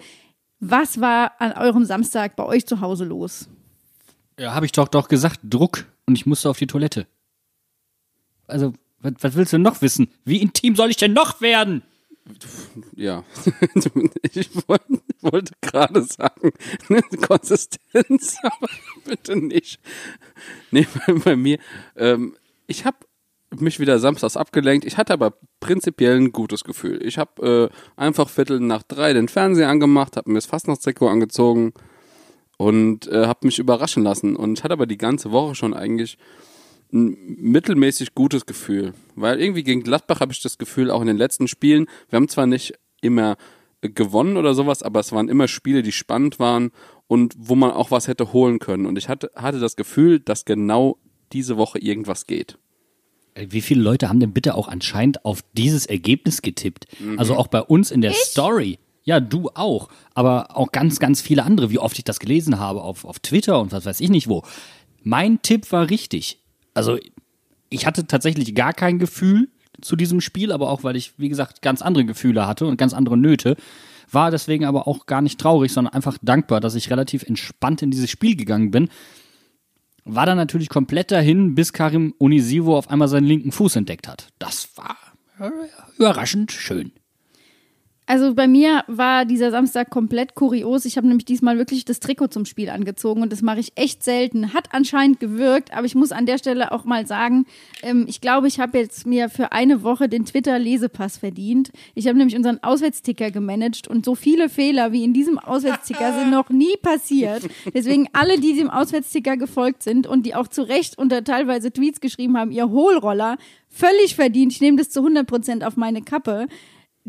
was 0.59 0.99
war 0.99 1.33
an 1.39 1.53
eurem 1.53 1.85
Samstag 1.85 2.35
bei 2.35 2.45
euch 2.45 2.65
zu 2.65 2.81
Hause 2.81 3.05
los? 3.05 3.47
Ja, 4.37 4.53
habe 4.53 4.65
ich 4.65 4.71
doch 4.71 4.87
doch 4.87 5.07
gesagt, 5.07 5.39
Druck 5.43 5.85
und 6.05 6.15
ich 6.15 6.25
musste 6.25 6.49
auf 6.49 6.57
die 6.57 6.67
Toilette. 6.67 7.07
Also, 8.47 8.73
was, 8.99 9.13
was 9.19 9.35
willst 9.35 9.53
du 9.53 9.59
noch 9.59 9.81
wissen? 9.81 10.09
Wie 10.25 10.41
intim 10.41 10.75
soll 10.75 10.89
ich 10.89 10.97
denn 10.97 11.13
noch 11.13 11.41
werden? 11.41 11.83
Ja, 12.95 13.23
ich 14.33 14.49
wollte, 14.67 15.01
wollte 15.21 15.53
gerade 15.61 16.03
sagen, 16.03 16.51
Konsistenz, 17.27 18.37
aber 18.43 18.69
bitte 19.05 19.35
nicht. 19.35 19.79
Nee, 20.71 20.87
bei, 20.93 21.13
bei 21.13 21.35
mir, 21.35 21.59
ähm, 21.95 22.35
ich 22.67 22.85
habe 22.85 22.97
mich 23.57 23.79
wieder 23.79 23.99
samstags 23.99 24.37
abgelenkt. 24.37 24.85
Ich 24.85 24.97
hatte 24.97 25.13
aber 25.13 25.33
prinzipiell 25.59 26.17
ein 26.17 26.31
gutes 26.31 26.63
Gefühl. 26.63 27.03
Ich 27.03 27.17
habe 27.17 27.71
äh, 27.71 27.99
einfach 27.99 28.29
Viertel 28.29 28.59
nach 28.59 28.83
drei 28.83 29.13
den 29.13 29.27
Fernseher 29.27 29.69
angemacht, 29.69 30.17
habe 30.17 30.29
mir 30.29 30.37
das 30.37 30.45
Fastnachtstrikot 30.45 31.07
angezogen 31.07 31.73
und 32.57 33.07
äh, 33.07 33.25
habe 33.25 33.47
mich 33.47 33.59
überraschen 33.59 34.03
lassen. 34.03 34.35
Und 34.35 34.57
ich 34.57 34.63
hatte 34.63 34.73
aber 34.73 34.85
die 34.85 34.97
ganze 34.97 35.31
Woche 35.31 35.55
schon 35.55 35.73
eigentlich 35.73 36.17
ein 36.91 37.17
mittelmäßig 37.37 38.15
gutes 38.15 38.45
Gefühl. 38.45 38.93
Weil 39.15 39.39
irgendwie 39.39 39.63
gegen 39.63 39.83
Gladbach 39.83 40.19
habe 40.19 40.31
ich 40.31 40.41
das 40.41 40.57
Gefühl, 40.57 40.91
auch 40.91 41.01
in 41.01 41.07
den 41.07 41.17
letzten 41.17 41.47
Spielen, 41.47 41.87
wir 42.09 42.17
haben 42.17 42.27
zwar 42.27 42.47
nicht 42.47 42.73
immer 43.01 43.37
gewonnen 43.81 44.37
oder 44.37 44.53
sowas, 44.53 44.83
aber 44.83 44.99
es 44.99 45.11
waren 45.11 45.29
immer 45.29 45.47
Spiele, 45.47 45.83
die 45.83 45.91
spannend 45.91 46.39
waren 46.39 46.71
und 47.07 47.33
wo 47.37 47.55
man 47.55 47.71
auch 47.71 47.91
was 47.91 48.07
hätte 48.07 48.33
holen 48.33 48.59
können. 48.59 48.85
Und 48.85 48.97
ich 48.97 49.07
hatte, 49.07 49.31
hatte 49.35 49.59
das 49.59 49.75
Gefühl, 49.75 50.19
dass 50.19 50.45
genau 50.45 50.97
diese 51.31 51.57
Woche 51.57 51.79
irgendwas 51.79 52.27
geht. 52.27 52.57
Äh, 53.39 53.47
wie 53.49 53.61
viele 53.61 53.81
Leute 53.81 54.09
haben 54.09 54.19
denn 54.19 54.33
bitte 54.33 54.55
auch 54.55 54.67
anscheinend 54.67 55.25
auf 55.25 55.41
dieses 55.53 55.85
Ergebnis 55.85 56.41
getippt? 56.41 56.87
Mhm. 56.99 57.17
Also 57.17 57.35
auch 57.35 57.47
bei 57.47 57.61
uns 57.61 57.91
in 57.91 58.01
der 58.01 58.11
ich? 58.11 58.17
Story. 58.17 58.79
Ja, 59.03 59.19
du 59.19 59.49
auch. 59.53 59.89
Aber 60.13 60.55
auch 60.55 60.71
ganz, 60.71 60.99
ganz 60.99 61.21
viele 61.21 61.43
andere, 61.43 61.71
wie 61.71 61.79
oft 61.79 61.97
ich 61.97 62.03
das 62.03 62.19
gelesen 62.19 62.59
habe 62.59 62.81
auf, 62.81 63.05
auf 63.05 63.19
Twitter 63.19 63.59
und 63.59 63.71
was 63.71 63.85
weiß 63.85 64.01
ich 64.01 64.09
nicht 64.09 64.27
wo. 64.27 64.43
Mein 65.03 65.41
Tipp 65.41 65.71
war 65.71 65.89
richtig. 65.89 66.39
Also 66.73 66.97
ich 67.69 67.85
hatte 67.85 68.05
tatsächlich 68.05 68.53
gar 68.53 68.73
kein 68.73 68.99
Gefühl 68.99 69.49
zu 69.81 69.95
diesem 69.95 70.21
Spiel, 70.21 70.51
aber 70.51 70.69
auch 70.69 70.83
weil 70.83 70.95
ich, 70.95 71.13
wie 71.17 71.29
gesagt, 71.29 71.61
ganz 71.61 71.81
andere 71.81 72.05
Gefühle 72.05 72.45
hatte 72.45 72.65
und 72.67 72.77
ganz 72.77 72.93
andere 72.93 73.17
Nöte. 73.17 73.55
War 74.11 74.31
deswegen 74.31 74.65
aber 74.65 74.87
auch 74.87 75.05
gar 75.05 75.21
nicht 75.21 75.39
traurig, 75.39 75.71
sondern 75.71 75.93
einfach 75.93 76.17
dankbar, 76.21 76.59
dass 76.59 76.75
ich 76.75 76.89
relativ 76.89 77.23
entspannt 77.23 77.81
in 77.81 77.91
dieses 77.91 78.09
Spiel 78.09 78.35
gegangen 78.35 78.71
bin 78.71 78.89
war 80.15 80.25
dann 80.25 80.37
natürlich 80.37 80.69
komplett 80.69 81.11
dahin, 81.11 81.55
bis 81.55 81.73
Karim 81.73 82.13
Unisivo 82.17 82.77
auf 82.77 82.89
einmal 82.89 83.07
seinen 83.07 83.25
linken 83.25 83.51
Fuß 83.51 83.75
entdeckt 83.75 84.07
hat. 84.07 84.27
Das 84.39 84.69
war 84.77 84.97
äh, 85.39 85.49
überraschend 85.97 86.51
schön. 86.51 86.91
Also 88.09 88.33
bei 88.33 88.47
mir 88.47 88.83
war 88.87 89.23
dieser 89.23 89.51
Samstag 89.51 89.91
komplett 89.91 90.33
kurios. 90.33 90.85
Ich 90.85 90.97
habe 90.97 91.05
nämlich 91.05 91.25
diesmal 91.25 91.59
wirklich 91.59 91.85
das 91.85 91.99
Trikot 91.99 92.29
zum 92.29 92.45
Spiel 92.45 92.71
angezogen 92.71 93.21
und 93.21 93.31
das 93.31 93.43
mache 93.43 93.59
ich 93.59 93.73
echt 93.75 94.01
selten. 94.01 94.51
Hat 94.51 94.69
anscheinend 94.73 95.19
gewirkt, 95.19 95.71
aber 95.75 95.85
ich 95.85 95.93
muss 95.93 96.11
an 96.11 96.25
der 96.25 96.39
Stelle 96.39 96.71
auch 96.71 96.85
mal 96.85 97.05
sagen, 97.05 97.45
ähm, 97.83 98.05
ich 98.09 98.19
glaube, 98.19 98.47
ich 98.47 98.59
habe 98.59 98.79
jetzt 98.79 99.05
mir 99.05 99.29
für 99.29 99.51
eine 99.51 99.83
Woche 99.83 100.09
den 100.09 100.25
Twitter-Lesepass 100.25 101.17
verdient. 101.17 101.71
Ich 101.93 102.07
habe 102.07 102.17
nämlich 102.17 102.35
unseren 102.35 102.57
Auswärtsticker 102.63 103.29
gemanagt 103.29 103.87
und 103.87 104.03
so 104.03 104.15
viele 104.15 104.49
Fehler 104.49 104.91
wie 104.91 105.03
in 105.03 105.13
diesem 105.13 105.37
Auswärtsticker 105.37 106.17
sind 106.17 106.31
noch 106.31 106.49
nie 106.49 106.77
passiert. 106.81 107.47
Deswegen 107.75 108.07
alle, 108.13 108.39
die 108.39 108.55
dem 108.55 108.71
Auswärtsticker 108.71 109.37
gefolgt 109.37 109.83
sind 109.83 110.07
und 110.07 110.25
die 110.25 110.33
auch 110.33 110.47
zu 110.47 110.63
Recht 110.63 110.97
unter 110.97 111.23
teilweise 111.23 111.71
Tweets 111.71 112.01
geschrieben 112.01 112.39
haben, 112.39 112.49
ihr 112.49 112.71
Hohlroller, 112.71 113.37
völlig 113.67 114.15
verdient. 114.15 114.51
Ich 114.51 114.61
nehme 114.61 114.77
das 114.77 114.89
zu 114.89 115.01
100 115.01 115.27
Prozent 115.27 115.63
auf 115.63 115.77
meine 115.77 116.01
Kappe 116.01 116.47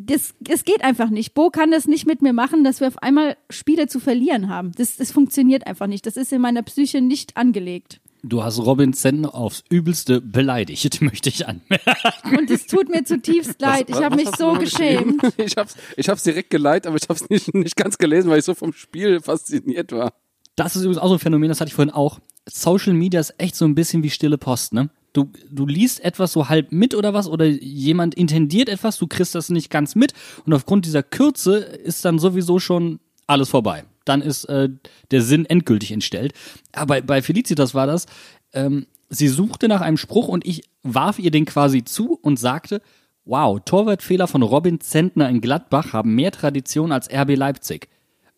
das, 0.07 0.35
das 0.41 0.65
geht 0.65 0.83
einfach 0.83 1.11
nicht. 1.11 1.35
Bo 1.35 1.51
kann 1.51 1.71
das 1.71 1.87
nicht 1.87 2.07
mit 2.07 2.23
mir 2.23 2.33
machen, 2.33 2.65
dass 2.65 2.81
wir 2.81 2.89
auf 2.89 3.03
einmal 3.03 3.37
Spiele 3.49 3.87
zu 3.87 4.01
verlieren 4.01 4.49
haben. 4.49 4.73
Das, 4.73 4.97
das 4.97 5.13
funktioniert 5.13 5.67
einfach 5.67 5.87
nicht. 5.87 6.07
Das 6.07 6.17
ist 6.17 6.33
in 6.33 6.41
meiner 6.41 6.63
Psyche 6.63 7.01
nicht 7.01 7.37
angelegt. 7.37 8.01
Du 8.23 8.45
hast 8.45 8.59
Robin 8.59 8.93
Zentner 8.93 9.35
aufs 9.35 9.65
Übelste 9.71 10.21
beleidigt, 10.21 11.01
möchte 11.01 11.31
ich 11.31 11.47
anmerken. 11.47 12.39
Und 12.39 12.51
es 12.51 12.67
tut 12.67 12.89
mir 12.91 13.05
zutiefst 13.05 13.61
leid. 13.61 13.89
Ich 13.89 13.97
habe 13.97 14.17
mich 14.17 14.29
so 14.37 14.53
geschämt. 14.55 15.23
Ich 15.39 15.57
habe 15.57 15.69
es 15.69 15.77
ich 15.97 16.09
hab's 16.09 16.23
direkt 16.23 16.51
geleitet, 16.51 16.87
aber 16.87 16.97
ich 16.97 17.09
habe 17.09 17.15
es 17.15 17.31
nicht, 17.31 17.55
nicht 17.55 17.77
ganz 17.77 17.97
gelesen, 17.99 18.31
weil 18.31 18.39
ich 18.39 18.45
so 18.45 18.55
vom 18.55 18.73
Spiel 18.73 19.21
fasziniert 19.21 19.93
war. 19.93 20.13
Das 20.57 20.77
ist 20.77 20.83
übrigens 20.83 20.99
auch 20.99 21.09
so 21.09 21.15
ein 21.15 21.19
Phänomen, 21.19 21.49
das 21.49 21.61
hatte 21.61 21.69
ich 21.69 21.75
vorhin 21.75 21.93
auch. 21.93 22.21
Social 22.47 22.93
Media 22.93 23.21
ist 23.21 23.35
echt 23.39 23.57
so 23.57 23.65
ein 23.65 23.75
bisschen 23.75 24.03
wie 24.03 24.11
stille 24.11 24.37
Post, 24.37 24.75
ne? 24.75 24.91
Du, 25.13 25.31
du 25.51 25.67
liest 25.67 26.05
etwas 26.05 26.33
so 26.33 26.49
halb 26.49 26.73
mit 26.73 26.95
oder 26.95 27.15
was 27.15 27.29
oder 27.29 27.47
jemand 27.47 28.15
intendiert 28.15 28.69
etwas, 28.69 28.99
du 28.99 29.07
kriegst 29.07 29.35
das 29.35 29.51
nicht 29.51 29.71
ganz 29.71 29.95
mit 29.95 30.13
und 30.47 30.53
aufgrund 30.53 30.87
dieser 30.87 31.03
Kürze 31.03 31.59
ist 31.59 32.05
dann 32.05 32.19
sowieso 32.19 32.59
schon 32.59 33.01
alles 33.27 33.49
vorbei. 33.49 33.85
Dann 34.05 34.23
ist 34.23 34.45
äh, 34.47 34.69
der 35.11 35.23
Sinn 35.23 35.47
endgültig 35.47 35.93
entstellt. 35.93 36.33
Aber 36.73 36.87
bei, 36.87 37.01
bei 37.01 37.23
Felicitas 37.23 37.75
war 37.75 37.87
das, 37.87 38.07
ähm, 38.53 38.87
sie 39.09 39.29
suchte 39.29 39.69
nach 39.69 39.81
einem 39.81 39.97
Spruch 39.97 40.29
und 40.29 40.47
ich 40.47 40.63
warf 40.83 41.19
ihr 41.19 41.31
den 41.31 41.45
quasi 41.45 41.85
zu 41.85 42.19
und 42.21 42.39
sagte, 42.39 42.81
wow, 43.25 43.61
Torwartfehler 43.65 44.27
von 44.27 44.43
Robin 44.43 44.81
Zentner 44.81 45.29
in 45.29 45.41
Gladbach 45.41 45.93
haben 45.93 46.15
mehr 46.15 46.33
Tradition 46.33 46.93
als 46.93 47.09
RB 47.13 47.37
Leipzig. 47.37 47.89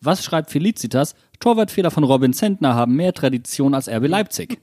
Was 0.03 0.23
schreibt 0.23 0.51
Felicitas? 0.51 1.15
Torwartfehler 1.39 1.89
von 1.89 2.03
Robin 2.03 2.33
Zentner 2.33 2.75
haben 2.75 2.95
mehr 2.95 3.13
Tradition 3.13 3.73
als 3.73 3.87
RB 3.87 4.07
Leipzig. 4.07 4.59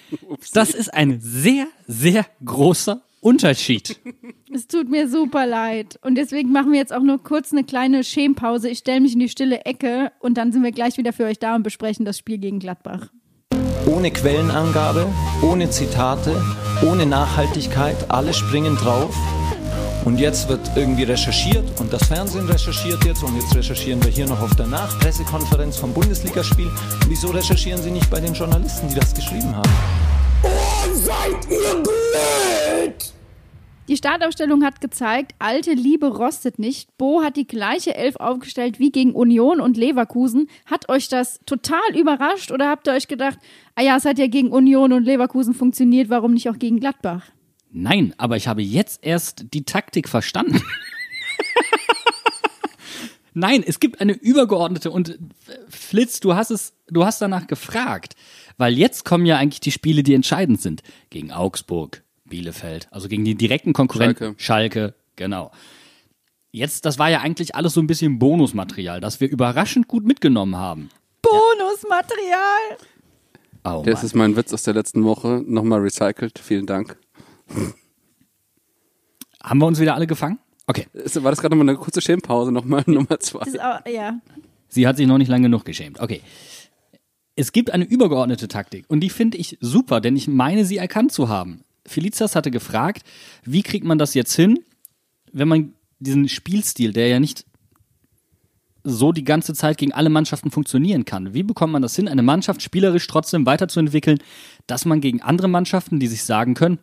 das 0.52 0.70
ist 0.70 0.92
ein 0.92 1.20
sehr, 1.20 1.66
sehr 1.86 2.26
großer 2.44 3.00
Unterschied. 3.20 4.00
Es 4.52 4.66
tut 4.66 4.90
mir 4.90 5.08
super 5.08 5.46
leid. 5.46 5.98
Und 6.02 6.16
deswegen 6.16 6.50
machen 6.50 6.72
wir 6.72 6.80
jetzt 6.80 6.92
auch 6.92 7.02
nur 7.02 7.22
kurz 7.22 7.52
eine 7.52 7.62
kleine 7.62 8.02
Schämpause. 8.02 8.68
Ich 8.68 8.78
stelle 8.78 9.00
mich 9.00 9.12
in 9.12 9.20
die 9.20 9.28
stille 9.28 9.64
Ecke 9.64 10.10
und 10.18 10.38
dann 10.38 10.50
sind 10.50 10.64
wir 10.64 10.72
gleich 10.72 10.96
wieder 10.96 11.12
für 11.12 11.24
euch 11.24 11.38
da 11.38 11.54
und 11.54 11.62
besprechen 11.62 12.04
das 12.04 12.18
Spiel 12.18 12.38
gegen 12.38 12.58
Gladbach. 12.58 13.10
Ohne 13.86 14.10
Quellenangabe, 14.10 15.06
ohne 15.42 15.70
Zitate, 15.70 16.42
ohne 16.82 17.06
Nachhaltigkeit, 17.06 18.10
alle 18.10 18.34
springen 18.34 18.74
drauf. 18.76 19.16
Und 20.04 20.18
jetzt 20.18 20.48
wird 20.48 20.60
irgendwie 20.76 21.02
recherchiert 21.02 21.78
und 21.78 21.92
das 21.92 22.06
Fernsehen 22.06 22.46
recherchiert 22.46 23.04
jetzt 23.04 23.22
und 23.22 23.36
jetzt 23.36 23.54
recherchieren 23.54 24.02
wir 24.02 24.10
hier 24.10 24.26
noch 24.26 24.40
auf 24.40 24.56
der 24.56 24.66
Nachpressekonferenz 24.66 25.76
vom 25.76 25.92
Bundesligaspiel. 25.92 26.68
Und 26.68 27.10
wieso 27.10 27.28
recherchieren 27.28 27.82
Sie 27.82 27.90
nicht 27.90 28.10
bei 28.10 28.18
den 28.18 28.32
Journalisten, 28.32 28.88
die 28.88 28.94
das 28.94 29.14
geschrieben 29.14 29.54
haben? 29.54 29.70
Oh, 30.42 30.94
seid 30.94 31.50
ihr 31.50 31.82
blöd! 31.82 33.12
Die 33.88 33.96
Startaufstellung 33.96 34.64
hat 34.64 34.80
gezeigt, 34.80 35.34
alte 35.38 35.72
Liebe 35.72 36.06
rostet 36.06 36.58
nicht. 36.58 36.96
Bo 36.96 37.22
hat 37.22 37.36
die 37.36 37.46
gleiche 37.46 37.94
Elf 37.94 38.16
aufgestellt 38.16 38.78
wie 38.78 38.92
gegen 38.92 39.12
Union 39.12 39.60
und 39.60 39.76
Leverkusen. 39.76 40.48
Hat 40.64 40.88
euch 40.88 41.08
das 41.08 41.40
total 41.44 41.96
überrascht 41.98 42.52
oder 42.52 42.70
habt 42.70 42.86
ihr 42.86 42.94
euch 42.94 43.08
gedacht, 43.08 43.38
ah 43.74 43.82
ja, 43.82 43.96
es 43.96 44.04
hat 44.04 44.18
ja 44.18 44.28
gegen 44.28 44.52
Union 44.52 44.92
und 44.92 45.04
Leverkusen 45.04 45.54
funktioniert, 45.54 46.08
warum 46.08 46.34
nicht 46.34 46.48
auch 46.48 46.58
gegen 46.58 46.78
Gladbach? 46.80 47.32
Nein, 47.72 48.14
aber 48.18 48.36
ich 48.36 48.48
habe 48.48 48.62
jetzt 48.62 49.04
erst 49.04 49.44
die 49.54 49.64
Taktik 49.64 50.08
verstanden. 50.08 50.62
Nein, 53.32 53.62
es 53.64 53.78
gibt 53.78 54.00
eine 54.00 54.12
übergeordnete 54.12 54.90
und 54.90 55.10
äh, 55.10 55.18
Flitz, 55.68 56.18
du 56.18 56.34
hast 56.34 56.50
es, 56.50 56.72
du 56.88 57.04
hast 57.04 57.22
danach 57.22 57.46
gefragt, 57.46 58.16
weil 58.56 58.76
jetzt 58.76 59.04
kommen 59.04 59.24
ja 59.24 59.36
eigentlich 59.36 59.60
die 59.60 59.70
Spiele, 59.70 60.02
die 60.02 60.14
entscheidend 60.14 60.60
sind. 60.60 60.82
Gegen 61.10 61.30
Augsburg, 61.30 62.02
Bielefeld, 62.24 62.88
also 62.90 63.08
gegen 63.08 63.24
die 63.24 63.36
direkten 63.36 63.72
Konkurrenten. 63.72 64.34
Schalke. 64.36 64.42
Schalke, 64.42 64.94
genau. 65.14 65.52
Jetzt, 66.50 66.84
das 66.84 66.98
war 66.98 67.08
ja 67.08 67.20
eigentlich 67.20 67.54
alles 67.54 67.74
so 67.74 67.80
ein 67.80 67.86
bisschen 67.86 68.18
Bonusmaterial, 68.18 69.00
das 69.00 69.20
wir 69.20 69.30
überraschend 69.30 69.86
gut 69.86 70.04
mitgenommen 70.04 70.56
haben. 70.56 70.90
Bonusmaterial! 71.22 72.78
Oh, 73.62 73.82
das 73.84 73.94
Mann. 73.96 74.04
ist 74.04 74.14
mein 74.14 74.36
Witz 74.36 74.52
aus 74.52 74.64
der 74.64 74.74
letzten 74.74 75.04
Woche. 75.04 75.44
Nochmal 75.46 75.80
recycelt. 75.80 76.38
Vielen 76.38 76.66
Dank. 76.66 76.96
Haben 79.42 79.58
wir 79.58 79.66
uns 79.66 79.80
wieder 79.80 79.94
alle 79.94 80.06
gefangen? 80.06 80.38
Okay. 80.66 80.86
War 80.92 81.32
das 81.32 81.40
gerade 81.40 81.56
nochmal 81.56 81.74
eine 81.74 81.78
kurze 81.78 82.00
Schämpause, 82.00 82.52
nochmal 82.52 82.84
Nummer 82.86 83.18
zwei? 83.18 83.40
Auch, 83.40 83.86
ja. 83.86 84.20
Sie 84.68 84.86
hat 84.86 84.96
sich 84.96 85.06
noch 85.06 85.18
nicht 85.18 85.28
lange 85.28 85.44
genug 85.44 85.64
geschämt. 85.64 86.00
Okay. 86.00 86.20
Es 87.34 87.52
gibt 87.52 87.70
eine 87.70 87.84
übergeordnete 87.84 88.48
Taktik 88.48 88.84
und 88.88 89.00
die 89.00 89.10
finde 89.10 89.38
ich 89.38 89.58
super, 89.60 90.00
denn 90.00 90.14
ich 90.16 90.28
meine, 90.28 90.64
sie 90.64 90.76
erkannt 90.76 91.12
zu 91.12 91.28
haben. 91.28 91.64
Felicitas 91.86 92.36
hatte 92.36 92.50
gefragt, 92.50 93.02
wie 93.44 93.62
kriegt 93.62 93.84
man 93.84 93.98
das 93.98 94.14
jetzt 94.14 94.34
hin, 94.34 94.60
wenn 95.32 95.48
man 95.48 95.72
diesen 95.98 96.28
Spielstil, 96.28 96.92
der 96.92 97.08
ja 97.08 97.18
nicht 97.18 97.46
so 98.84 99.12
die 99.12 99.24
ganze 99.24 99.54
Zeit 99.54 99.78
gegen 99.78 99.92
alle 99.92 100.08
Mannschaften 100.08 100.50
funktionieren 100.50 101.04
kann. 101.04 101.34
Wie 101.34 101.42
bekommt 101.42 101.72
man 101.72 101.82
das 101.82 101.96
hin, 101.96 102.08
eine 102.08 102.22
Mannschaft 102.22 102.62
spielerisch 102.62 103.06
trotzdem 103.06 103.46
weiterzuentwickeln, 103.46 104.18
dass 104.66 104.84
man 104.84 105.00
gegen 105.00 105.20
andere 105.20 105.48
Mannschaften, 105.48 106.00
die 106.00 106.06
sich 106.06 106.24
sagen 106.24 106.54
können, 106.54 106.78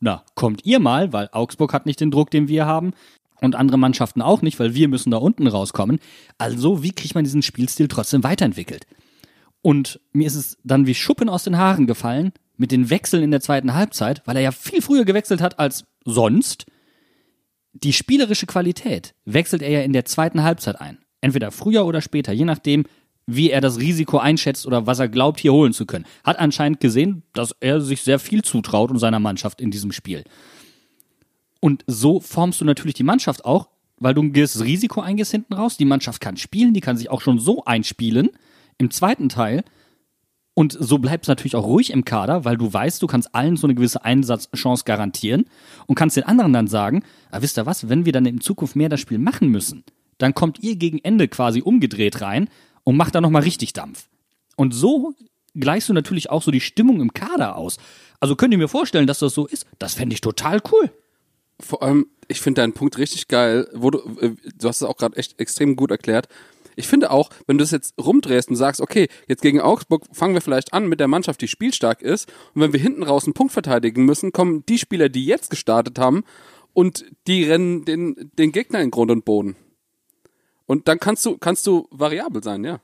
na, 0.00 0.24
kommt 0.34 0.64
ihr 0.64 0.80
mal, 0.80 1.12
weil 1.12 1.28
Augsburg 1.32 1.72
hat 1.72 1.86
nicht 1.86 2.00
den 2.00 2.10
Druck, 2.10 2.30
den 2.30 2.48
wir 2.48 2.66
haben, 2.66 2.92
und 3.40 3.54
andere 3.54 3.78
Mannschaften 3.78 4.22
auch 4.22 4.42
nicht, 4.42 4.58
weil 4.58 4.74
wir 4.74 4.88
müssen 4.88 5.10
da 5.10 5.16
unten 5.16 5.46
rauskommen. 5.46 5.98
Also, 6.38 6.82
wie 6.82 6.92
kriegt 6.92 7.14
man 7.14 7.24
diesen 7.24 7.42
Spielstil 7.42 7.88
trotzdem 7.88 8.22
weiterentwickelt? 8.22 8.86
Und 9.62 10.00
mir 10.12 10.26
ist 10.26 10.34
es 10.34 10.58
dann 10.64 10.86
wie 10.86 10.94
Schuppen 10.94 11.28
aus 11.28 11.44
den 11.44 11.56
Haaren 11.56 11.86
gefallen 11.86 12.32
mit 12.56 12.72
den 12.72 12.90
Wechseln 12.90 13.22
in 13.22 13.30
der 13.30 13.40
zweiten 13.40 13.74
Halbzeit, 13.74 14.22
weil 14.26 14.36
er 14.36 14.42
ja 14.42 14.52
viel 14.52 14.82
früher 14.82 15.04
gewechselt 15.04 15.40
hat 15.40 15.58
als 15.58 15.84
sonst. 16.04 16.66
Die 17.72 17.92
spielerische 17.92 18.46
Qualität 18.46 19.14
wechselt 19.24 19.62
er 19.62 19.70
ja 19.70 19.80
in 19.80 19.92
der 19.92 20.04
zweiten 20.04 20.42
Halbzeit 20.42 20.80
ein. 20.80 20.98
Entweder 21.20 21.50
früher 21.50 21.86
oder 21.86 22.00
später, 22.00 22.32
je 22.32 22.44
nachdem, 22.44 22.84
wie 23.34 23.50
er 23.50 23.60
das 23.60 23.78
Risiko 23.78 24.18
einschätzt 24.18 24.66
oder 24.66 24.86
was 24.86 24.98
er 24.98 25.08
glaubt, 25.08 25.40
hier 25.40 25.52
holen 25.52 25.72
zu 25.72 25.86
können. 25.86 26.06
Hat 26.24 26.38
anscheinend 26.38 26.80
gesehen, 26.80 27.22
dass 27.32 27.54
er 27.60 27.80
sich 27.80 28.02
sehr 28.02 28.18
viel 28.18 28.42
zutraut 28.42 28.90
und 28.90 28.98
seiner 28.98 29.20
Mannschaft 29.20 29.60
in 29.60 29.70
diesem 29.70 29.92
Spiel. 29.92 30.24
Und 31.60 31.84
so 31.86 32.20
formst 32.20 32.60
du 32.60 32.64
natürlich 32.64 32.94
die 32.94 33.02
Mannschaft 33.02 33.44
auch, 33.44 33.68
weil 33.98 34.14
du 34.14 34.22
ein 34.22 34.32
gewisses 34.32 34.64
Risiko 34.64 35.00
eingehst 35.00 35.30
hinten 35.30 35.54
raus. 35.54 35.76
Die 35.76 35.84
Mannschaft 35.84 36.20
kann 36.20 36.36
spielen, 36.36 36.74
die 36.74 36.80
kann 36.80 36.96
sich 36.96 37.10
auch 37.10 37.20
schon 37.20 37.38
so 37.38 37.64
einspielen 37.64 38.30
im 38.78 38.90
zweiten 38.90 39.28
Teil. 39.28 39.62
Und 40.54 40.76
so 40.78 40.98
bleibst 40.98 41.28
du 41.28 41.32
natürlich 41.32 41.56
auch 41.56 41.66
ruhig 41.66 41.90
im 41.90 42.04
Kader, 42.04 42.44
weil 42.44 42.56
du 42.56 42.72
weißt, 42.72 43.00
du 43.02 43.06
kannst 43.06 43.34
allen 43.34 43.56
so 43.56 43.66
eine 43.66 43.74
gewisse 43.74 44.04
Einsatzchance 44.04 44.84
garantieren 44.84 45.44
und 45.86 45.94
kannst 45.94 46.16
den 46.16 46.24
anderen 46.24 46.52
dann 46.52 46.66
sagen, 46.66 47.02
ah, 47.30 47.40
wisst 47.40 47.58
ihr 47.58 47.66
was, 47.66 47.88
wenn 47.88 48.04
wir 48.04 48.12
dann 48.12 48.26
in 48.26 48.40
Zukunft 48.40 48.74
mehr 48.74 48.88
das 48.88 49.00
Spiel 49.00 49.18
machen 49.18 49.48
müssen, 49.48 49.84
dann 50.18 50.34
kommt 50.34 50.62
ihr 50.62 50.76
gegen 50.76 50.98
Ende 50.98 51.28
quasi 51.28 51.62
umgedreht 51.62 52.20
rein 52.20 52.48
und 52.84 52.96
macht 52.96 53.14
da 53.14 53.20
nochmal 53.20 53.42
richtig 53.42 53.72
Dampf. 53.72 54.08
Und 54.56 54.72
so 54.72 55.14
gleichst 55.54 55.88
du 55.88 55.92
natürlich 55.92 56.30
auch 56.30 56.42
so 56.42 56.50
die 56.50 56.60
Stimmung 56.60 57.00
im 57.00 57.12
Kader 57.12 57.56
aus. 57.56 57.78
Also 58.20 58.36
könnt 58.36 58.52
ihr 58.52 58.58
mir 58.58 58.68
vorstellen, 58.68 59.06
dass 59.06 59.18
das 59.18 59.34
so 59.34 59.46
ist? 59.46 59.66
Das 59.78 59.94
fände 59.94 60.14
ich 60.14 60.20
total 60.20 60.60
cool. 60.72 60.90
Vor 61.58 61.82
allem, 61.82 62.06
ich 62.28 62.40
finde 62.40 62.62
deinen 62.62 62.72
Punkt 62.72 62.98
richtig 62.98 63.28
geil, 63.28 63.68
wo 63.74 63.90
du, 63.90 63.98
äh, 64.20 64.34
du 64.56 64.68
hast 64.68 64.76
es 64.76 64.88
auch 64.88 64.96
gerade 64.96 65.16
echt 65.16 65.40
extrem 65.40 65.76
gut 65.76 65.90
erklärt. 65.90 66.28
Ich 66.76 66.86
finde 66.86 67.10
auch, 67.10 67.30
wenn 67.46 67.58
du 67.58 67.62
das 67.62 67.72
jetzt 67.72 67.94
rumdrehst 68.00 68.48
und 68.48 68.56
sagst, 68.56 68.80
okay, 68.80 69.08
jetzt 69.28 69.42
gegen 69.42 69.60
Augsburg 69.60 70.04
fangen 70.12 70.34
wir 70.34 70.40
vielleicht 70.40 70.72
an 70.72 70.88
mit 70.88 71.00
der 71.00 71.08
Mannschaft, 71.08 71.40
die 71.42 71.48
spielstark 71.48 72.00
ist, 72.00 72.32
und 72.54 72.62
wenn 72.62 72.72
wir 72.72 72.80
hinten 72.80 73.02
raus 73.02 73.24
einen 73.24 73.34
Punkt 73.34 73.52
verteidigen 73.52 74.04
müssen, 74.04 74.32
kommen 74.32 74.64
die 74.66 74.78
Spieler, 74.78 75.08
die 75.08 75.26
jetzt 75.26 75.50
gestartet 75.50 75.98
haben, 75.98 76.24
und 76.72 77.04
die 77.26 77.44
rennen 77.44 77.84
den, 77.84 78.30
den 78.38 78.52
Gegner 78.52 78.80
in 78.80 78.90
Grund 78.90 79.10
und 79.10 79.24
Boden. 79.24 79.56
Und 80.70 80.86
dann 80.86 81.00
kannst 81.00 81.26
du, 81.26 81.36
kannst 81.36 81.66
du 81.66 81.88
variabel 81.90 82.44
sein, 82.44 82.62
ja. 82.62 82.78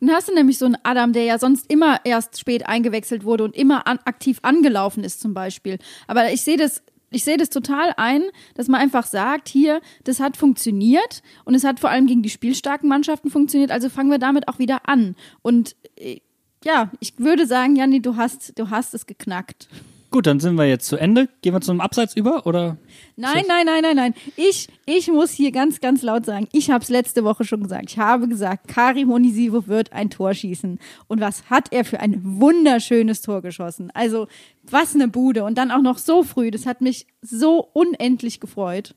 Dann 0.00 0.10
hast 0.10 0.28
du 0.28 0.34
nämlich 0.34 0.58
so 0.58 0.66
einen 0.66 0.78
Adam, 0.82 1.12
der 1.12 1.22
ja 1.22 1.38
sonst 1.38 1.70
immer 1.70 2.04
erst 2.04 2.40
spät 2.40 2.66
eingewechselt 2.66 3.22
wurde 3.22 3.44
und 3.44 3.54
immer 3.54 3.86
an, 3.86 4.00
aktiv 4.04 4.40
angelaufen 4.42 5.04
ist 5.04 5.20
zum 5.20 5.32
Beispiel. 5.32 5.78
Aber 6.08 6.32
ich 6.32 6.42
sehe 6.42 6.56
das, 6.56 6.82
ich 7.10 7.22
sehe 7.22 7.36
das 7.36 7.48
total 7.48 7.94
ein, 7.96 8.24
dass 8.56 8.66
man 8.66 8.80
einfach 8.80 9.06
sagt, 9.06 9.48
hier, 9.48 9.80
das 10.02 10.18
hat 10.18 10.36
funktioniert 10.36 11.22
und 11.44 11.54
es 11.54 11.62
hat 11.62 11.78
vor 11.78 11.90
allem 11.90 12.08
gegen 12.08 12.24
die 12.24 12.30
spielstarken 12.30 12.88
Mannschaften 12.88 13.30
funktioniert, 13.30 13.70
also 13.70 13.90
fangen 13.90 14.10
wir 14.10 14.18
damit 14.18 14.48
auch 14.48 14.58
wieder 14.58 14.88
an. 14.88 15.14
Und 15.40 15.76
äh, 15.94 16.18
ja, 16.64 16.90
ich 16.98 17.16
würde 17.20 17.46
sagen, 17.46 17.76
Janni, 17.76 18.02
du 18.02 18.16
hast, 18.16 18.58
du 18.58 18.70
hast 18.70 18.92
es 18.92 19.06
geknackt. 19.06 19.68
Gut, 20.10 20.26
dann 20.26 20.40
sind 20.40 20.56
wir 20.56 20.66
jetzt 20.66 20.86
zu 20.86 20.96
Ende. 20.96 21.28
Gehen 21.40 21.54
wir 21.54 21.60
zum 21.60 21.80
Abseits 21.80 22.16
über 22.16 22.44
oder? 22.44 22.76
Nein, 23.16 23.44
nein, 23.46 23.64
nein, 23.64 23.82
nein, 23.82 23.94
nein. 23.96 24.14
Ich, 24.34 24.68
ich 24.84 25.06
muss 25.06 25.30
hier 25.30 25.52
ganz, 25.52 25.80
ganz 25.80 26.02
laut 26.02 26.26
sagen, 26.26 26.48
ich 26.52 26.70
habe 26.70 26.82
es 26.82 26.88
letzte 26.88 27.22
Woche 27.22 27.44
schon 27.44 27.62
gesagt. 27.62 27.90
Ich 27.90 27.98
habe 27.98 28.26
gesagt, 28.26 28.66
Karim 28.66 29.12
Onisivo 29.12 29.68
wird 29.68 29.92
ein 29.92 30.10
Tor 30.10 30.34
schießen. 30.34 30.80
Und 31.06 31.20
was 31.20 31.48
hat 31.48 31.72
er 31.72 31.84
für 31.84 32.00
ein 32.00 32.20
wunderschönes 32.24 33.22
Tor 33.22 33.40
geschossen. 33.40 33.92
Also, 33.94 34.26
was 34.68 34.96
eine 34.96 35.06
Bude. 35.06 35.44
Und 35.44 35.56
dann 35.58 35.70
auch 35.70 35.82
noch 35.82 35.98
so 35.98 36.24
früh. 36.24 36.50
Das 36.50 36.66
hat 36.66 36.80
mich 36.80 37.06
so 37.22 37.68
unendlich 37.72 38.40
gefreut. 38.40 38.96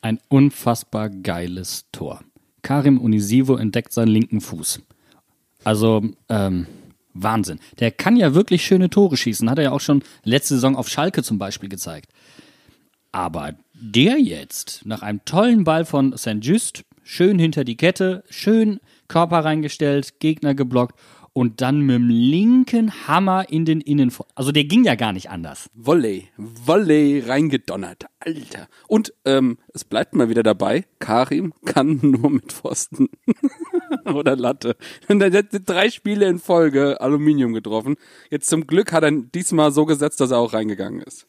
Ein 0.00 0.18
unfassbar 0.28 1.10
geiles 1.10 1.84
Tor. 1.92 2.22
Karim 2.62 2.98
Unisivo 2.98 3.56
entdeckt 3.56 3.92
seinen 3.92 4.08
linken 4.08 4.40
Fuß. 4.40 4.80
Also, 5.64 6.02
ähm, 6.30 6.66
Wahnsinn. 7.22 7.60
Der 7.78 7.90
kann 7.90 8.16
ja 8.16 8.34
wirklich 8.34 8.64
schöne 8.64 8.90
Tore 8.90 9.16
schießen. 9.16 9.48
Hat 9.50 9.58
er 9.58 9.64
ja 9.64 9.70
auch 9.72 9.80
schon 9.80 10.02
letzte 10.24 10.54
Saison 10.54 10.76
auf 10.76 10.88
Schalke 10.88 11.22
zum 11.22 11.38
Beispiel 11.38 11.68
gezeigt. 11.68 12.10
Aber 13.12 13.54
der 13.72 14.18
jetzt, 14.20 14.82
nach 14.84 15.02
einem 15.02 15.24
tollen 15.24 15.64
Ball 15.64 15.84
von 15.84 16.16
St. 16.16 16.38
Just, 16.40 16.84
schön 17.02 17.38
hinter 17.38 17.64
die 17.64 17.76
Kette, 17.76 18.24
schön 18.28 18.80
Körper 19.08 19.38
reingestellt, 19.38 20.18
Gegner 20.20 20.54
geblockt 20.54 20.98
und 21.36 21.60
dann 21.60 21.82
mit 21.82 21.96
dem 21.96 22.08
linken 22.08 23.06
Hammer 23.06 23.50
in 23.50 23.66
den 23.66 23.82
Innen. 23.82 24.10
Also 24.34 24.52
der 24.52 24.64
ging 24.64 24.84
ja 24.84 24.94
gar 24.94 25.12
nicht 25.12 25.28
anders. 25.28 25.68
Volley, 25.74 26.28
Volley 26.38 27.20
reingedonnert, 27.20 28.06
Alter. 28.20 28.68
Und 28.88 29.12
ähm, 29.26 29.58
es 29.74 29.84
bleibt 29.84 30.14
mal 30.14 30.30
wieder 30.30 30.42
dabei, 30.42 30.86
Karim 30.98 31.52
kann 31.66 31.98
nur 32.02 32.30
mit 32.30 32.54
Pfosten 32.54 33.10
oder 34.06 34.34
Latte. 34.34 34.76
Und 35.08 35.20
er 35.20 35.30
hat 35.30 35.48
drei 35.66 35.90
Spiele 35.90 36.26
in 36.26 36.38
Folge 36.38 37.02
Aluminium 37.02 37.52
getroffen. 37.52 37.96
Jetzt 38.30 38.48
zum 38.48 38.66
Glück 38.66 38.90
hat 38.92 39.02
er 39.02 39.10
diesmal 39.10 39.72
so 39.72 39.84
gesetzt, 39.84 40.22
dass 40.22 40.30
er 40.30 40.38
auch 40.38 40.54
reingegangen 40.54 41.02
ist. 41.02 41.26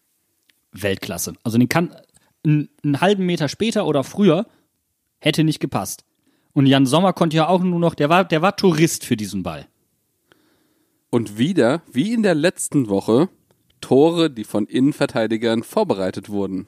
Weltklasse. 0.71 1.33
Also 1.43 1.57
den 1.57 1.67
kann 1.67 1.93
einen, 2.45 2.69
einen 2.81 3.01
halben 3.01 3.25
Meter 3.25 3.49
später 3.49 3.85
oder 3.85 4.05
früher 4.05 4.47
hätte 5.19 5.43
nicht 5.43 5.59
gepasst. 5.59 6.05
Und 6.53 6.65
Jan 6.65 6.85
Sommer 6.85 7.11
konnte 7.11 7.35
ja 7.35 7.49
auch 7.49 7.61
nur 7.61 7.81
noch, 7.81 7.93
der 7.93 8.07
war, 8.07 8.23
der 8.23 8.41
war 8.41 8.55
Tourist 8.55 9.03
für 9.03 9.17
diesen 9.17 9.43
Ball. 9.43 9.67
Und 11.17 11.39
wieder, 11.39 11.81
wie 11.91 12.13
in 12.13 12.21
der 12.21 12.35
letzten 12.35 12.89
Woche, 12.89 13.29
Tore, 13.81 14.29
die 14.29 14.43
von 14.43 14.67
Innenverteidigern 14.67 15.63
vorbereitet 15.63 16.29
wurden. 16.29 16.67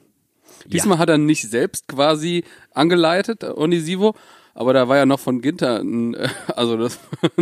Diesmal 0.66 0.98
hat 0.98 1.08
er 1.08 1.18
nicht 1.18 1.48
selbst 1.48 1.86
quasi 1.86 2.42
angeleitet, 2.72 3.44
Onisivo, 3.44 4.16
aber 4.52 4.72
da 4.72 4.88
war 4.88 4.96
ja 4.96 5.06
noch 5.06 5.20
von 5.20 5.40
Ginter, 5.40 5.78
ein, 5.78 6.16
also 6.48 6.76
das, 6.76 6.98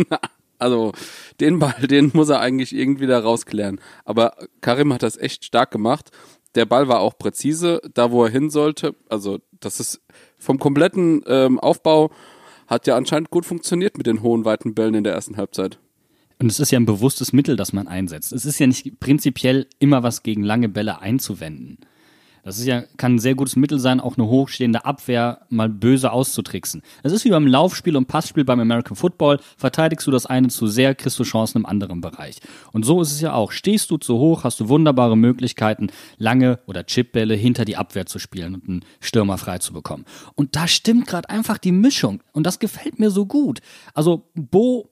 also 0.59 0.91
den 1.39 1.57
Ball, 1.57 1.73
den 1.87 2.11
muss 2.13 2.29
er 2.29 2.41
eigentlich 2.41 2.75
irgendwie 2.75 3.07
da 3.07 3.17
rausklären. 3.17 3.81
Aber 4.05 4.35
Karim 4.61 4.93
hat 4.93 5.01
das 5.01 5.17
echt 5.17 5.43
stark 5.43 5.71
gemacht. 5.71 6.11
Der 6.53 6.67
Ball 6.67 6.89
war 6.89 6.99
auch 6.99 7.17
präzise, 7.17 7.81
da 7.91 8.11
wo 8.11 8.23
er 8.23 8.29
hin 8.29 8.51
sollte. 8.51 8.93
Also 9.09 9.39
das 9.59 9.79
ist 9.79 9.99
vom 10.37 10.59
kompletten 10.59 11.23
ähm, 11.25 11.59
Aufbau 11.59 12.11
hat 12.67 12.85
ja 12.85 12.95
anscheinend 12.95 13.31
gut 13.31 13.47
funktioniert 13.47 13.97
mit 13.97 14.05
den 14.05 14.21
hohen 14.21 14.45
weiten 14.45 14.75
Bällen 14.75 14.93
in 14.93 15.03
der 15.03 15.13
ersten 15.13 15.37
Halbzeit. 15.37 15.79
Und 16.41 16.49
es 16.49 16.59
ist 16.59 16.71
ja 16.71 16.79
ein 16.79 16.85
bewusstes 16.85 17.33
Mittel, 17.33 17.57
das 17.57 17.73
man 17.73 17.87
einsetzt. 17.87 18.31
Es 18.31 18.45
ist 18.45 18.59
ja 18.59 18.67
nicht 18.67 18.99
prinzipiell 19.01 19.67
immer 19.79 20.03
was 20.03 20.23
gegen 20.23 20.43
lange 20.43 20.69
Bälle 20.69 21.01
einzuwenden. 21.01 21.79
Das 22.43 22.57
ist 22.57 22.65
ja, 22.65 22.83
kann 22.95 23.15
ein 23.15 23.19
sehr 23.19 23.35
gutes 23.35 23.57
Mittel 23.57 23.77
sein, 23.77 23.99
auch 23.99 24.17
eine 24.17 24.27
hochstehende 24.27 24.85
Abwehr 24.85 25.41
mal 25.49 25.67
böse 25.67 26.11
auszutricksen. 26.11 26.81
Es 27.03 27.11
ist 27.11 27.25
wie 27.25 27.29
beim 27.29 27.45
Laufspiel 27.45 27.97
und 27.97 28.07
Passspiel 28.07 28.45
beim 28.45 28.61
American 28.61 28.95
Football. 28.95 29.39
Verteidigst 29.57 30.07
du 30.07 30.11
das 30.11 30.25
eine 30.25 30.47
zu 30.47 30.67
sehr, 30.67 30.95
kriegst 30.95 31.19
du 31.19 31.23
Chancen 31.23 31.59
im 31.59 31.65
anderen 31.65 31.99
Bereich. 31.99 32.39
Und 32.71 32.85
so 32.85 33.01
ist 33.01 33.11
es 33.11 33.19
ja 33.19 33.33
auch. 33.33 33.51
Stehst 33.51 33.91
du 33.91 33.97
zu 33.97 34.17
hoch, 34.17 34.45
hast 34.45 34.61
du 34.61 34.69
wunderbare 34.69 35.17
Möglichkeiten, 35.17 35.87
lange 36.17 36.59
oder 36.65 36.85
Chipbälle 36.85 37.35
hinter 37.35 37.65
die 37.65 37.75
Abwehr 37.75 38.05
zu 38.05 38.17
spielen 38.17 38.55
und 38.55 38.69
einen 38.69 38.85
Stürmer 39.01 39.37
frei 39.37 39.57
zu 39.57 39.73
bekommen. 39.73 40.05
Und 40.35 40.55
da 40.55 40.67
stimmt 40.67 41.07
gerade 41.07 41.29
einfach 41.29 41.57
die 41.57 41.73
Mischung. 41.73 42.23
Und 42.31 42.47
das 42.47 42.59
gefällt 42.59 42.97
mir 42.97 43.11
so 43.11 43.25
gut. 43.25 43.59
Also 43.93 44.29
Bo 44.33 44.89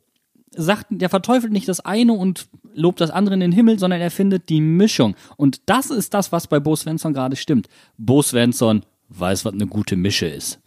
sagt, 0.58 0.88
der 0.90 1.10
verteufelt 1.10 1.54
nicht 1.54 1.68
das 1.68 1.80
eine 1.80 2.14
und 2.14 2.48
lobt 2.74 3.00
das 3.00 3.12
andere 3.12 3.36
in 3.36 3.40
den 3.40 3.52
Himmel, 3.52 3.80
sondern 3.80 4.02
er 4.02 4.12
findet 4.12 4.50
die 4.50 4.62
Mischung. 4.62 5.16
Und 5.38 5.62
das 5.68 5.90
ist 5.90 6.14
das, 6.14 6.32
was 6.32 6.48
bei 6.48 6.60
Bo 6.60 6.76
Svensson 6.76 7.14
gerade 7.14 7.36
stimmt. 7.36 7.68
Bo 7.98 8.22
Svensson 8.22 8.84
weiß, 9.10 9.46
was 9.46 9.54
eine 9.54 9.68
gute 9.68 9.96
Mische 9.96 10.28
ist. 10.28 10.60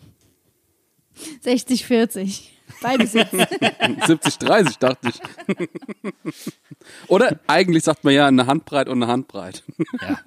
60, 1.43 1.85
40. 1.85 2.53
Beides 2.83 3.13
jetzt. 3.13 3.33
70, 4.07 4.39
30 4.39 4.79
dachte 4.79 5.09
ich. 5.09 5.21
Oder 7.09 7.39
eigentlich 7.47 7.85
sagt 7.85 8.05
man 8.05 8.15
ja 8.15 8.27
eine 8.27 8.47
Handbreit 8.47 8.89
und 8.89 9.03
eine 9.03 9.13
Handbreit. 9.13 9.65
Ja. 10.01 10.19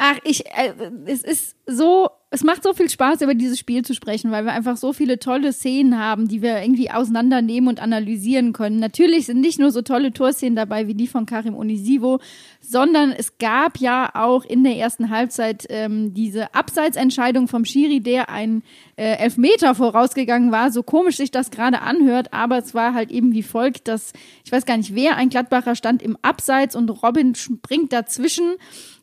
Ach, 0.00 0.16
ich, 0.22 0.46
äh, 0.46 0.72
es 1.06 1.22
ist 1.22 1.56
so, 1.66 2.08
es 2.30 2.44
macht 2.44 2.62
so 2.62 2.72
viel 2.72 2.88
Spaß, 2.88 3.20
über 3.22 3.34
dieses 3.34 3.58
Spiel 3.58 3.84
zu 3.84 3.94
sprechen, 3.94 4.30
weil 4.30 4.44
wir 4.44 4.52
einfach 4.52 4.76
so 4.76 4.92
viele 4.92 5.18
tolle 5.18 5.52
Szenen 5.52 5.98
haben, 5.98 6.28
die 6.28 6.40
wir 6.40 6.62
irgendwie 6.62 6.92
auseinandernehmen 6.92 7.68
und 7.68 7.82
analysieren 7.82 8.52
können. 8.52 8.78
Natürlich 8.78 9.26
sind 9.26 9.40
nicht 9.40 9.58
nur 9.58 9.72
so 9.72 9.82
tolle 9.82 10.12
Torszenen 10.12 10.54
dabei 10.54 10.86
wie 10.86 10.94
die 10.94 11.08
von 11.08 11.26
Karim 11.26 11.56
Onisivo, 11.56 12.20
sondern 12.60 13.10
es 13.10 13.38
gab 13.38 13.78
ja 13.78 14.10
auch 14.14 14.44
in 14.44 14.62
der 14.62 14.76
ersten 14.76 15.10
Halbzeit 15.10 15.66
ähm, 15.68 16.14
diese 16.14 16.54
Abseitsentscheidung 16.54 17.48
vom 17.48 17.64
Schiri, 17.64 17.98
der 17.98 18.28
ein 18.28 18.62
äh, 18.94 19.16
Elfmeter 19.16 19.74
vorausgegangen 19.74 20.52
war, 20.52 20.70
so 20.70 20.84
komisch 20.84 21.16
sich 21.16 21.32
das 21.32 21.50
gerade 21.50 21.80
anhört, 21.82 22.32
aber 22.32 22.58
es 22.58 22.72
war 22.72 22.94
halt 22.94 23.10
eben 23.10 23.32
wie 23.32 23.42
folgt, 23.42 23.88
dass, 23.88 24.12
ich 24.44 24.52
weiß 24.52 24.64
gar 24.64 24.76
nicht 24.76 24.94
wer, 24.94 25.16
ein 25.16 25.28
Gladbacher 25.28 25.74
stand 25.74 26.02
im 26.02 26.16
Abseits 26.22 26.76
und 26.76 26.88
Robin 26.88 27.34
springt 27.34 27.92
dazwischen 27.92 28.54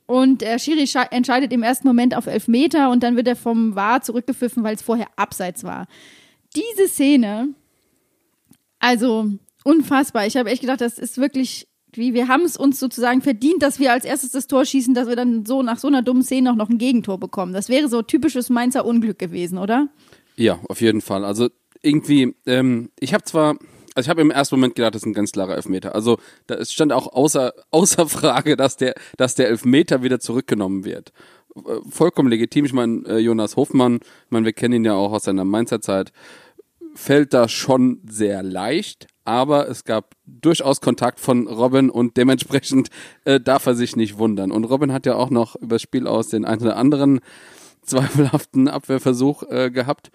Und 0.07 0.41
der 0.41 0.59
Schiri 0.59 0.83
sche- 0.83 1.11
entscheidet 1.11 1.51
im 1.51 1.63
ersten 1.63 1.87
Moment 1.87 2.15
auf 2.15 2.27
Elfmeter 2.27 2.91
und 2.91 3.01
dann 3.03 3.15
wird 3.15 3.27
er 3.27 3.35
vom 3.35 3.75
VAR 3.75 4.01
zurückgepfiffen, 4.01 4.63
weil 4.63 4.75
es 4.75 4.81
vorher 4.83 5.07
abseits 5.15 5.63
war. 5.63 5.87
Diese 6.55 6.87
Szene, 6.87 7.49
also 8.79 9.29
unfassbar. 9.63 10.27
Ich 10.27 10.37
habe 10.37 10.49
echt 10.51 10.61
gedacht, 10.61 10.81
das 10.81 10.99
ist 10.99 11.17
wirklich, 11.17 11.67
wie 11.93 12.13
wir 12.13 12.27
haben 12.27 12.43
es 12.43 12.55
uns 12.57 12.79
sozusagen 12.79 13.21
verdient, 13.21 13.63
dass 13.63 13.79
wir 13.79 13.91
als 13.91 14.05
erstes 14.05 14.31
das 14.31 14.47
Tor 14.47 14.63
schießen, 14.65 14.93
dass 14.93 15.07
wir 15.07 15.15
dann 15.15 15.45
so 15.45 15.63
nach 15.63 15.79
so 15.79 15.87
einer 15.87 16.01
dummen 16.01 16.23
Szene 16.23 16.51
auch 16.51 16.55
noch 16.55 16.69
ein 16.69 16.77
Gegentor 16.77 17.19
bekommen. 17.19 17.53
Das 17.53 17.69
wäre 17.69 17.87
so 17.87 18.01
typisches 18.01 18.49
Mainzer 18.49 18.85
Unglück 18.85 19.17
gewesen, 19.17 19.57
oder? 19.57 19.87
Ja, 20.35 20.59
auf 20.69 20.81
jeden 20.81 21.01
Fall. 21.01 21.25
Also 21.25 21.49
irgendwie, 21.81 22.35
ähm, 22.45 22.89
ich 22.99 23.13
habe 23.13 23.23
zwar, 23.23 23.55
also 23.95 24.07
ich 24.07 24.09
habe 24.09 24.21
im 24.21 24.29
ersten 24.29 24.55
Moment 24.55 24.75
gedacht, 24.75 24.93
das 24.93 25.03
ist 25.03 25.07
ein 25.07 25.13
ganz 25.13 25.31
klarer 25.31 25.55
Elfmeter. 25.55 25.95
Also 25.95 26.17
da 26.47 26.63
stand 26.65 26.91
auch 26.91 27.13
außer, 27.13 27.53
außer 27.71 28.07
Frage, 28.07 28.57
dass 28.57 28.77
der, 28.77 28.93
dass 29.17 29.35
der 29.35 29.47
Elfmeter 29.47 30.03
wieder 30.03 30.19
zurückgenommen 30.19 30.83
wird. 30.83 31.13
Äh, 31.55 31.61
Vollkommen 31.89 32.29
legitim. 32.29 32.65
Ich 32.65 32.73
meine, 32.73 33.03
äh, 33.07 33.17
Jonas 33.17 33.55
Hofmann, 33.55 33.99
ich 34.01 34.31
meine, 34.31 34.45
wir 34.45 34.53
kennen 34.53 34.75
ihn 34.75 34.85
ja 34.85 34.93
auch 34.93 35.13
aus 35.13 35.23
seiner 35.23 35.45
Mainzer 35.45 35.81
Zeit, 35.81 36.11
fällt 36.93 37.33
da 37.33 37.47
schon 37.47 38.01
sehr 38.07 38.43
leicht, 38.43 39.07
aber 39.23 39.69
es 39.69 39.85
gab 39.85 40.13
durchaus 40.25 40.81
Kontakt 40.81 41.19
von 41.19 41.47
Robin 41.47 41.89
und 41.89 42.17
dementsprechend 42.17 42.89
äh, 43.23 43.39
darf 43.39 43.65
er 43.65 43.75
sich 43.75 43.95
nicht 43.95 44.17
wundern. 44.17 44.51
Und 44.51 44.65
Robin 44.65 44.91
hat 44.91 45.05
ja 45.05 45.15
auch 45.15 45.29
noch 45.29 45.55
über 45.55 45.75
das 45.75 45.81
Spiel 45.81 46.05
aus 46.05 46.27
den 46.27 46.43
einen 46.43 46.61
oder 46.61 46.77
anderen 46.77 47.21
zweifelhaften 47.81 48.67
Abwehrversuch 48.67 49.43
äh, 49.49 49.71
gehabt. 49.71 50.11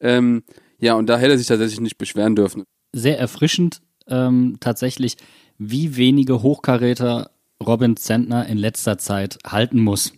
Ähm, 0.00 0.42
ja, 0.78 0.94
und 0.94 1.06
da 1.06 1.16
hätte 1.16 1.32
er 1.32 1.38
sich 1.38 1.46
tatsächlich 1.46 1.80
nicht 1.80 1.98
beschweren 1.98 2.34
dürfen. 2.34 2.64
Sehr 2.94 3.18
erfrischend 3.18 3.80
ähm, 4.06 4.58
tatsächlich, 4.60 5.16
wie 5.58 5.96
wenige 5.96 6.42
Hochkaräter 6.42 7.30
Robin 7.64 7.96
Zentner 7.96 8.46
in 8.46 8.58
letzter 8.58 8.98
Zeit 8.98 9.38
halten 9.46 9.80
muss. 9.80 10.12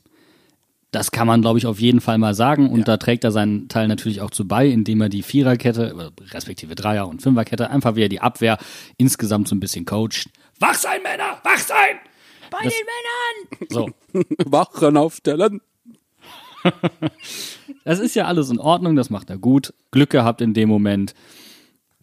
Das 0.90 1.10
kann 1.10 1.26
man, 1.26 1.42
glaube 1.42 1.58
ich, 1.58 1.66
auf 1.66 1.80
jeden 1.80 2.00
Fall 2.00 2.18
mal 2.18 2.34
sagen. 2.34 2.70
Und 2.70 2.86
da 2.88 2.96
trägt 2.96 3.24
er 3.24 3.32
seinen 3.32 3.68
Teil 3.68 3.88
natürlich 3.88 4.20
auch 4.20 4.30
zu 4.30 4.46
bei, 4.46 4.66
indem 4.66 5.00
er 5.00 5.08
die 5.08 5.22
Viererkette, 5.22 6.12
äh, 6.18 6.22
respektive 6.32 6.74
Dreier- 6.74 7.08
und 7.08 7.22
Fünferkette, 7.22 7.70
einfach 7.70 7.96
wieder 7.96 8.08
die 8.08 8.20
Abwehr 8.20 8.58
insgesamt 8.96 9.48
so 9.48 9.54
ein 9.54 9.60
bisschen 9.60 9.84
coacht. 9.84 10.30
Wach 10.58 10.74
sein, 10.74 11.02
Männer! 11.02 11.40
Wach 11.42 11.58
sein! 11.58 11.96
Bei 12.50 12.60
den 12.60 12.70
Männern! 12.70 13.68
So, 13.70 13.90
Wachen 14.50 14.96
aufstellen. 14.96 15.60
Das 17.84 18.00
ist 18.00 18.16
ja 18.16 18.24
alles 18.24 18.50
in 18.50 18.58
Ordnung, 18.58 18.96
das 18.96 19.10
macht 19.10 19.30
er 19.30 19.38
gut. 19.38 19.72
Glück 19.92 20.10
gehabt 20.10 20.40
in 20.40 20.54
dem 20.54 20.68
Moment. 20.68 21.14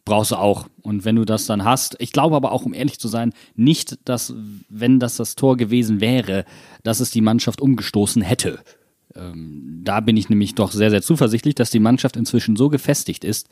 Brauchst 0.06 0.32
du 0.32 0.36
auch. 0.36 0.68
Und 0.82 1.06
wenn 1.06 1.16
du 1.16 1.26
das 1.26 1.46
dann 1.46 1.64
hast, 1.64 1.96
ich 2.00 2.12
glaube 2.12 2.36
aber 2.36 2.52
auch, 2.52 2.66
um 2.66 2.74
ehrlich 2.74 3.00
zu 3.00 3.08
sein, 3.08 3.34
nicht, 3.56 3.98
dass, 4.06 4.34
wenn 4.70 5.00
das 5.00 5.16
das 5.16 5.36
Tor 5.36 5.56
gewesen 5.56 6.02
wäre, 6.02 6.46
dass 6.84 7.00
es 7.00 7.12
die 7.12 7.22
Mannschaft 7.22 7.62
umgestoßen 7.62 8.22
hätte. 8.22 8.60
Ähm, 9.16 9.82
da 9.84 10.00
bin 10.00 10.18
ich 10.18 10.30
nämlich 10.30 10.56
doch 10.56 10.72
sehr, 10.72 10.90
sehr 10.90 11.02
zuversichtlich, 11.02 11.56
dass 11.56 11.70
die 11.70 11.80
Mannschaft 11.80 12.18
inzwischen 12.18 12.56
so 12.56 12.70
gefestigt 12.70 13.24
ist, 13.24 13.48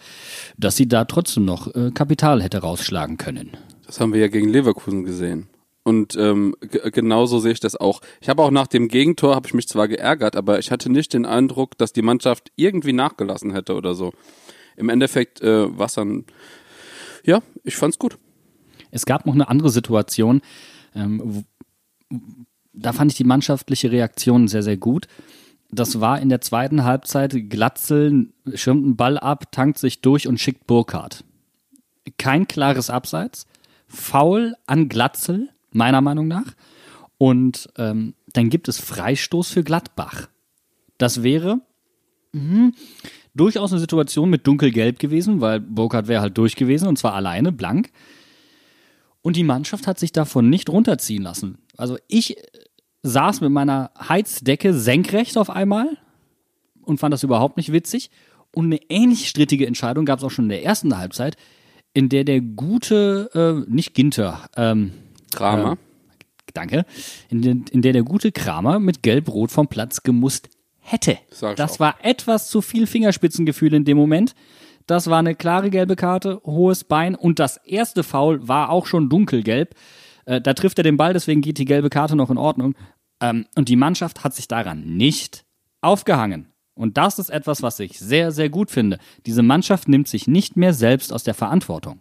dass 0.58 0.76
sie 0.76 0.88
da 0.88 1.06
trotzdem 1.06 1.46
noch 1.46 1.74
äh, 1.74 1.92
Kapital 1.92 2.42
hätte 2.42 2.60
rausschlagen 2.60 3.18
können. 3.18 3.52
Das 3.86 4.00
haben 4.00 4.14
wir 4.14 4.20
ja 4.20 4.28
gegen 4.28 4.50
Leverkusen 4.50 5.04
gesehen. 5.04 5.48
Und 5.84 6.16
ähm, 6.16 6.56
genauso 6.92 7.40
sehe 7.40 7.54
ich 7.54 7.60
das 7.60 7.76
auch. 7.76 8.02
Ich 8.20 8.30
habe 8.30 8.44
auch 8.44 8.52
nach 8.52 8.68
dem 8.68 8.88
Gegentor, 8.88 9.36
habe 9.36 9.48
ich 9.48 9.54
mich 9.54 9.68
zwar 9.68 9.88
geärgert, 9.88 10.36
aber 10.36 10.60
ich 10.60 10.70
hatte 10.72 10.92
nicht 10.92 11.14
den 11.14 11.26
Eindruck, 11.26 11.78
dass 11.78 11.92
die 11.92 12.04
Mannschaft 12.04 12.52
irgendwie 12.56 12.94
nachgelassen 12.94 13.52
hätte 13.52 13.74
oder 13.74 13.96
so. 13.96 14.14
Im 14.76 14.90
Endeffekt 14.90 15.42
äh, 15.42 15.78
war 15.78 15.88
es 15.88 15.94
dann, 15.94 16.26
ja, 17.24 17.42
ich 17.64 17.76
fand's 17.76 18.00
gut. 18.00 18.18
Es 18.92 19.06
gab 19.06 19.26
noch 19.26 19.34
eine 19.34 19.48
andere 19.48 19.70
Situation. 19.70 20.42
Ähm, 20.96 21.46
da 22.74 22.94
fand 22.94 23.12
ich 23.12 23.18
die 23.18 23.24
mannschaftliche 23.24 23.92
Reaktion 23.92 24.48
sehr, 24.48 24.64
sehr 24.64 24.78
gut. 24.78 25.08
Das 25.72 26.02
war 26.02 26.20
in 26.20 26.30
der 26.30 26.42
zweiten 26.42 26.84
Halbzeit. 26.84 27.50
Glatzel 27.50 28.28
schirmt 28.54 28.84
einen 28.84 28.96
Ball 28.98 29.18
ab, 29.18 29.52
tankt 29.52 29.78
sich 29.78 30.02
durch 30.02 30.28
und 30.28 30.40
schickt 30.40 30.68
Burkhardt. 30.68 31.24
Kein 32.18 32.48
klares 32.48 32.90
Abseits. 32.90 33.46
Foul 33.88 34.56
an 34.68 34.90
Glatzel, 34.90 35.50
meiner 35.72 36.02
Meinung 36.02 36.28
nach. 36.28 36.54
Und 37.18 37.70
ähm, 37.78 38.16
dann 38.34 38.50
gibt 38.50 38.68
es 38.68 38.80
Freistoß 38.80 39.50
für 39.50 39.64
Gladbach. 39.64 40.28
Das 40.98 41.24
wäre 41.24 41.62
mhm, 42.34 42.74
durchaus 43.34 43.72
eine 43.72 43.80
Situation 43.80 44.30
mit 44.30 44.46
dunkelgelb 44.48 45.00
gewesen, 45.00 45.42
weil 45.42 45.60
Burkhardt 45.60 46.08
wäre 46.08 46.22
halt 46.22 46.38
durch 46.38 46.56
gewesen 46.56 46.88
und 46.88 46.98
zwar 46.98 47.14
alleine, 47.14 47.52
blank. 47.52 47.92
Und 49.22 49.36
die 49.36 49.44
Mannschaft 49.44 49.88
hat 49.88 50.00
sich 50.00 50.12
davon 50.12 50.50
nicht 50.50 50.70
runterziehen 50.70 51.24
lassen. 51.24 51.60
Also 51.78 51.98
ich 52.08 52.38
äh, 52.38 52.42
saß 53.04 53.42
mit 53.42 53.52
meiner 53.52 53.92
Heizdecke 53.98 54.74
senkrecht 54.74 55.38
auf 55.38 55.50
einmal 55.50 55.98
und 56.82 57.00
fand 57.00 57.14
das 57.14 57.24
überhaupt 57.24 57.58
nicht 57.58 57.72
witzig. 57.72 58.10
Und 58.54 58.66
eine 58.66 58.80
ähnlich 58.90 59.30
strittige 59.30 59.68
Entscheidung 59.68 60.06
gab 60.06 60.20
es 60.20 60.26
auch 60.26 60.32
schon 60.32 60.46
in 60.46 60.50
der 60.50 60.64
ersten 60.64 60.98
Halbzeit, 60.98 61.38
in 61.94 62.10
der 62.10 62.24
der 62.24 62.42
gute, 62.42 63.30
äh, 63.34 63.72
nicht 63.72 63.94
Ginter, 63.94 64.50
ähm, 64.58 64.92
Kramer. 65.34 65.78
danke, 66.54 66.86
in, 67.30 67.42
den, 67.42 67.66
in 67.72 67.82
der 67.82 67.94
der 67.94 68.04
gute 68.04 68.32
Kramer 68.32 68.80
mit 68.80 69.04
Gelb-Rot 69.04 69.52
vom 69.52 69.68
Platz 69.68 70.04
gemusst 70.04 70.50
hätte. 70.82 71.18
Sag 71.30 71.56
Das 71.56 71.74
auch. 71.74 71.80
war 71.80 71.96
etwas 72.02 72.50
zu 72.50 72.62
viel 72.62 72.88
Fingerspitzengefühl 72.88 73.74
in 73.74 73.86
dem 73.86 73.98
Moment. 73.98 74.36
Das 74.88 75.10
war 75.10 75.20
eine 75.20 75.36
klare 75.36 75.70
gelbe 75.70 75.96
Karte, 75.96 76.42
hohes 76.44 76.84
Bein 76.84 77.16
und 77.16 77.40
das 77.40 77.58
erste 77.58 78.04
Foul 78.04 78.48
war 78.48 78.70
auch 78.70 78.86
schon 78.88 79.10
dunkelgelb. 79.10 79.76
Äh, 80.26 80.42
da 80.42 80.54
trifft 80.54 80.80
er 80.80 80.84
den 80.84 80.98
Ball, 80.98 81.14
deswegen 81.14 81.42
geht 81.42 81.58
die 81.60 81.66
gelbe 81.66 81.90
Karte 81.90 82.16
noch 82.16 82.30
in 82.30 82.38
Ordnung. 82.38 82.76
Ähm, 83.22 83.46
und 83.56 83.70
die 83.70 83.76
Mannschaft 83.76 84.24
hat 84.24 84.34
sich 84.34 84.48
daran 84.48 84.98
nicht 84.98 85.46
aufgehangen. 85.82 86.48
Und 86.74 86.98
das 86.98 87.20
ist 87.20 87.30
etwas, 87.30 87.62
was 87.62 87.80
ich 87.80 88.00
sehr, 88.00 88.32
sehr 88.32 88.50
gut 88.50 88.72
finde. 88.72 88.98
Diese 89.26 89.44
Mannschaft 89.44 89.88
nimmt 89.88 90.08
sich 90.08 90.28
nicht 90.28 90.58
mehr 90.58 90.74
selbst 90.74 91.14
aus 91.14 91.24
der 91.24 91.34
Verantwortung. 91.34 92.00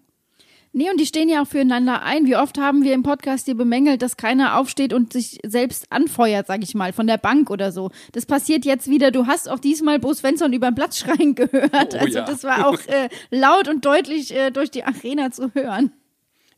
Nee, 0.73 0.89
und 0.89 1.01
die 1.01 1.07
stehen 1.07 1.29
ja 1.29 1.43
auch 1.43 1.49
füreinander 1.49 2.03
ein. 2.03 2.27
Wie 2.27 2.37
oft 2.37 2.57
haben 2.57 2.85
wir 2.85 2.95
im 2.95 3.03
Podcast 3.03 3.47
hier 3.47 3.57
bemängelt, 3.57 4.03
dass 4.03 4.17
keiner 4.17 4.57
aufsteht 4.57 4.93
und 4.93 5.13
sich 5.13 5.41
selbst 5.45 5.91
anfeuert, 5.91 6.47
sag 6.47 6.63
ich 6.63 6.77
mal, 6.77 6.93
von 6.93 7.09
der 7.09 7.19
Bank 7.19 7.51
oder 7.51 7.73
so. 7.73 7.91
Das 8.13 8.25
passiert 8.25 8.65
jetzt 8.65 8.89
wieder. 8.89 9.11
Du 9.11 9.27
hast 9.27 9.49
auch 9.49 9.59
diesmal 9.59 9.99
Bo 9.99 10.15
Svensson 10.15 10.53
über 10.53 10.71
den 10.71 10.77
Platz 10.77 10.99
schreien 10.99 11.35
gehört. 11.35 11.95
Oh 11.95 11.99
also 11.99 12.19
ja. 12.19 12.25
das 12.25 12.45
war 12.45 12.69
auch 12.69 12.79
äh, 12.87 13.09
laut 13.31 13.69
und 13.69 13.85
deutlich 13.85 14.33
äh, 14.33 14.53
durch 14.53 14.71
die 14.71 14.85
Arena 14.85 15.33
zu 15.33 15.53
hören. 15.55 15.91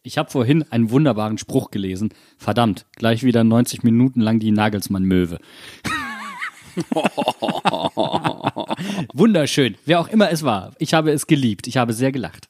Ich 0.03 0.19
habe 0.19 0.31
vorhin 0.31 0.67
einen 0.71 0.91
wunderbaren 0.91 1.39
Spruch 1.39 1.71
gelesen. 1.71 2.13
Verdammt, 2.37 2.85
gleich 2.97 3.23
wieder 3.23 3.45
90 3.45 3.83
Minuten 3.83 4.21
lang 4.21 4.41
die 4.41 4.51
Nagelsmann-Möwe. 4.51 5.39
Wunderschön, 9.15 9.77
wer 9.85 10.01
auch 10.01 10.09
immer 10.09 10.31
es 10.31 10.43
war. 10.43 10.73
Ich 10.79 10.95
habe 10.95 11.13
es 11.13 11.27
geliebt. 11.27 11.67
Ich 11.67 11.77
habe 11.77 11.93
sehr 11.93 12.13
gelacht. 12.13 12.49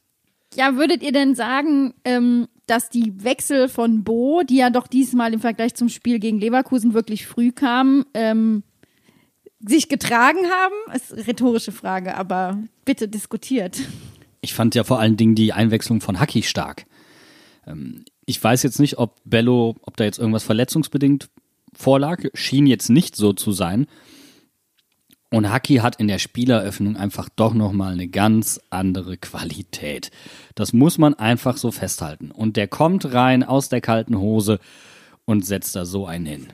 Ja, 0.55 0.77
würdet 0.77 1.03
ihr 1.03 1.13
denn 1.13 1.35
sagen, 1.35 1.95
ähm, 2.05 2.49
dass 2.67 2.91
die 2.91 3.13
Wechsel 3.25 3.69
von 3.69 4.05
Bo, 4.05 4.43
die 4.43 4.57
ja 4.57 4.71
doch 4.71 4.87
diesmal 4.87 5.33
im 5.33 5.41
Vergleich 5.41 5.75
zum 5.75 5.89
Spiel 5.89 6.19
gegen 6.19 6.39
Leverkusen 6.39 6.95
wirklich 6.95 7.27
früh 7.27 7.53
kamen, 7.53 8.05
ähm, 8.15 8.63
sich 9.61 9.89
getragen 9.89 10.39
haben? 10.51 10.75
Ist 10.95 11.13
eine 11.13 11.27
rhetorische 11.27 11.73
Frage, 11.73 12.17
aber 12.17 12.63
bitte 12.85 13.09
diskutiert. 13.09 13.81
Ich 14.41 14.55
fand 14.55 14.75
ja 14.75 14.85
vor 14.85 14.99
allen 14.99 15.17
Dingen 15.17 15.35
die 15.35 15.53
Einwechslung 15.53 16.01
von 16.01 16.21
Haki 16.21 16.43
stark. 16.43 16.85
Ähm, 17.67 18.05
ich 18.27 18.43
weiß 18.43 18.63
jetzt 18.63 18.81
nicht, 18.81 18.99
ob 18.99 19.21
Bello, 19.25 19.77
ob 19.83 19.97
da 19.97 20.05
jetzt 20.05 20.19
irgendwas 20.19 20.45
verletzungsbedingt 20.45 21.29
vorlag. 21.75 22.25
Schien 22.35 22.67
jetzt 22.67 22.91
nicht 22.91 23.17
so 23.17 23.33
zu 23.33 23.53
sein. 23.53 23.87
Und 25.33 25.51
Haki 25.51 25.77
hat 25.77 25.97
in 25.97 26.09
der 26.09 26.19
Spieleröffnung 26.19 26.99
einfach 26.99 27.31
doch 27.35 27.55
nochmal 27.55 27.95
eine 27.95 28.07
ganz 28.07 28.61
andere 28.69 29.17
Qualität. 29.17 30.11
Das 30.55 30.75
muss 30.75 30.99
man 30.99 31.15
einfach 31.15 31.57
so 31.57 31.71
festhalten. 31.71 32.31
Und 32.31 32.59
der 32.59 32.69
kommt 32.69 33.15
rein 33.15 33.43
aus 33.43 33.71
der 33.71 33.81
kalten 33.81 34.19
Hose 34.19 34.61
und 35.25 35.47
setzt 35.47 35.75
da 35.75 35.87
so 35.87 36.07
einen 36.07 36.27
hin. 36.27 36.49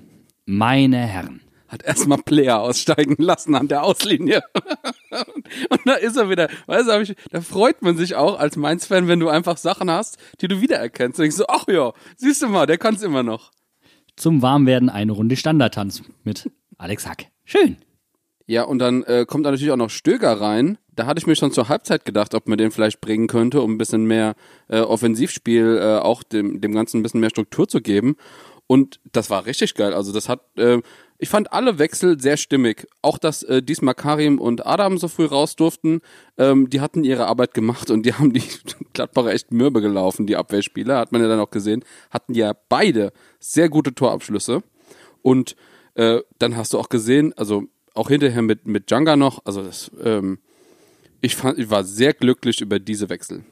Meine 0.47 0.99
Herren. 0.99 1.41
Hat 1.67 1.83
erstmal 1.83 2.19
Player 2.19 2.61
aussteigen 2.61 3.17
lassen 3.19 3.57
an 3.57 3.67
der 3.67 3.83
Auslinie. 3.83 4.43
Und 5.69 5.81
da 5.85 5.95
ist 5.95 6.17
er 6.17 6.31
wieder. 6.31 6.49
Weißt 6.67 6.89
du, 6.89 7.01
ich, 7.03 7.15
da 7.31 7.43
freut 7.43 7.83
man 7.83 7.99
sich 7.99 8.15
auch 8.15 8.39
als 8.39 8.57
Mainz-Fan, 8.57 9.07
wenn 9.07 9.21
du 9.21 9.29
einfach 9.29 9.59
Sachen 9.59 9.91
hast, 9.91 10.17
die 10.41 10.49
du 10.49 10.63
wiedererkennst. 10.63 11.19
Und 11.19 11.25
denkst 11.25 11.37
so, 11.37 11.45
ach 11.47 11.67
ja, 11.69 11.93
siehst 12.17 12.41
du 12.41 12.49
mal, 12.49 12.65
der 12.65 12.79
kann's 12.79 13.03
immer 13.03 13.23
noch. 13.23 13.51
Zum 14.17 14.41
Warmwerden 14.41 14.89
eine 14.89 15.13
Runde 15.13 15.37
Standardtanz 15.37 16.05
mit 16.25 16.51
Alex 16.79 17.07
Hack. 17.07 17.27
Schön. 17.45 17.77
Ja, 18.51 18.63
und 18.63 18.79
dann 18.79 19.03
äh, 19.03 19.27
kommt 19.29 19.45
da 19.45 19.51
natürlich 19.51 19.73
auch 19.73 19.77
noch 19.77 19.91
Stöger 19.91 20.41
rein. 20.41 20.79
Da 20.97 21.05
hatte 21.05 21.19
ich 21.19 21.27
mir 21.27 21.37
schon 21.37 21.53
zur 21.53 21.69
Halbzeit 21.69 22.07
gedacht, 22.07 22.35
ob 22.35 22.49
man 22.49 22.57
den 22.57 22.71
vielleicht 22.71 23.03
bringen 23.03 23.27
könnte, 23.27 23.61
um 23.61 23.75
ein 23.75 23.79
bisschen 23.79 24.07
mehr 24.07 24.37
äh, 24.69 24.81
Offensivspiel, 24.81 25.79
äh, 25.79 25.99
auch 25.99 26.23
dem, 26.23 26.63
dem 26.63 26.73
Ganzen 26.73 26.99
ein 26.99 27.03
bisschen 27.03 27.21
mehr 27.21 27.29
Struktur 27.29 27.69
zu 27.69 27.83
geben. 27.83 28.17
Und 28.67 29.01
das 29.13 29.29
war 29.29 29.45
richtig 29.45 29.75
geil. 29.75 29.93
Also 29.93 30.15
das 30.15 30.31
hat, 30.31 30.41
äh, 30.57 30.81
ich 31.19 31.29
fand 31.29 31.53
alle 31.53 31.79
Wechsel 31.79 32.19
sehr 32.19 32.39
stimmig. 32.39 32.87
Auch 33.03 33.19
dass 33.19 33.43
äh, 33.43 33.63
diesmal 33.63 33.95
Karim 33.95 34.39
und 34.41 34.67
Adam 34.67 34.97
so 34.97 35.09
früh 35.09 35.27
raus 35.27 35.55
durften, 35.55 36.01
ähm, 36.39 36.71
die 36.71 36.81
hatten 36.81 37.05
ihre 37.05 37.27
Arbeit 37.27 37.53
gemacht 37.53 37.91
und 37.91 38.07
die 38.07 38.15
haben 38.15 38.33
die 38.33 38.43
Gladbacher 38.95 39.35
echt 39.35 39.53
mürbe 39.53 39.83
gelaufen, 39.83 40.27
die 40.27 40.37
Abwehrspieler, 40.37 40.97
hat 40.97 41.13
man 41.13 41.21
ja 41.21 41.29
dann 41.29 41.41
auch 41.41 41.51
gesehen, 41.51 41.85
hatten 42.11 42.33
ja 42.33 42.55
beide 42.71 43.13
sehr 43.41 43.69
gute 43.69 43.95
Torabschlüsse. 43.95 44.63
Und 45.21 45.55
Äh, 45.99 46.23
dann 46.39 46.57
hast 46.57 46.73
du 46.73 46.79
auch 46.79 46.91
gesehen, 46.91 47.33
also 47.37 47.65
auch 47.99 48.09
hinterher 48.09 48.43
mit, 48.43 48.67
mit 48.67 48.91
Janga 48.91 49.17
noch, 49.17 49.45
also 49.45 49.63
das, 49.63 49.91
ähm, 50.03 50.39
ich 51.21 51.37
fand, 51.37 51.59
ich 51.59 51.69
war 51.69 51.85
sehr 51.85 52.15
glücklich 52.15 52.61
über 52.61 52.79
diese 52.79 53.09
Wechsel. 53.09 53.45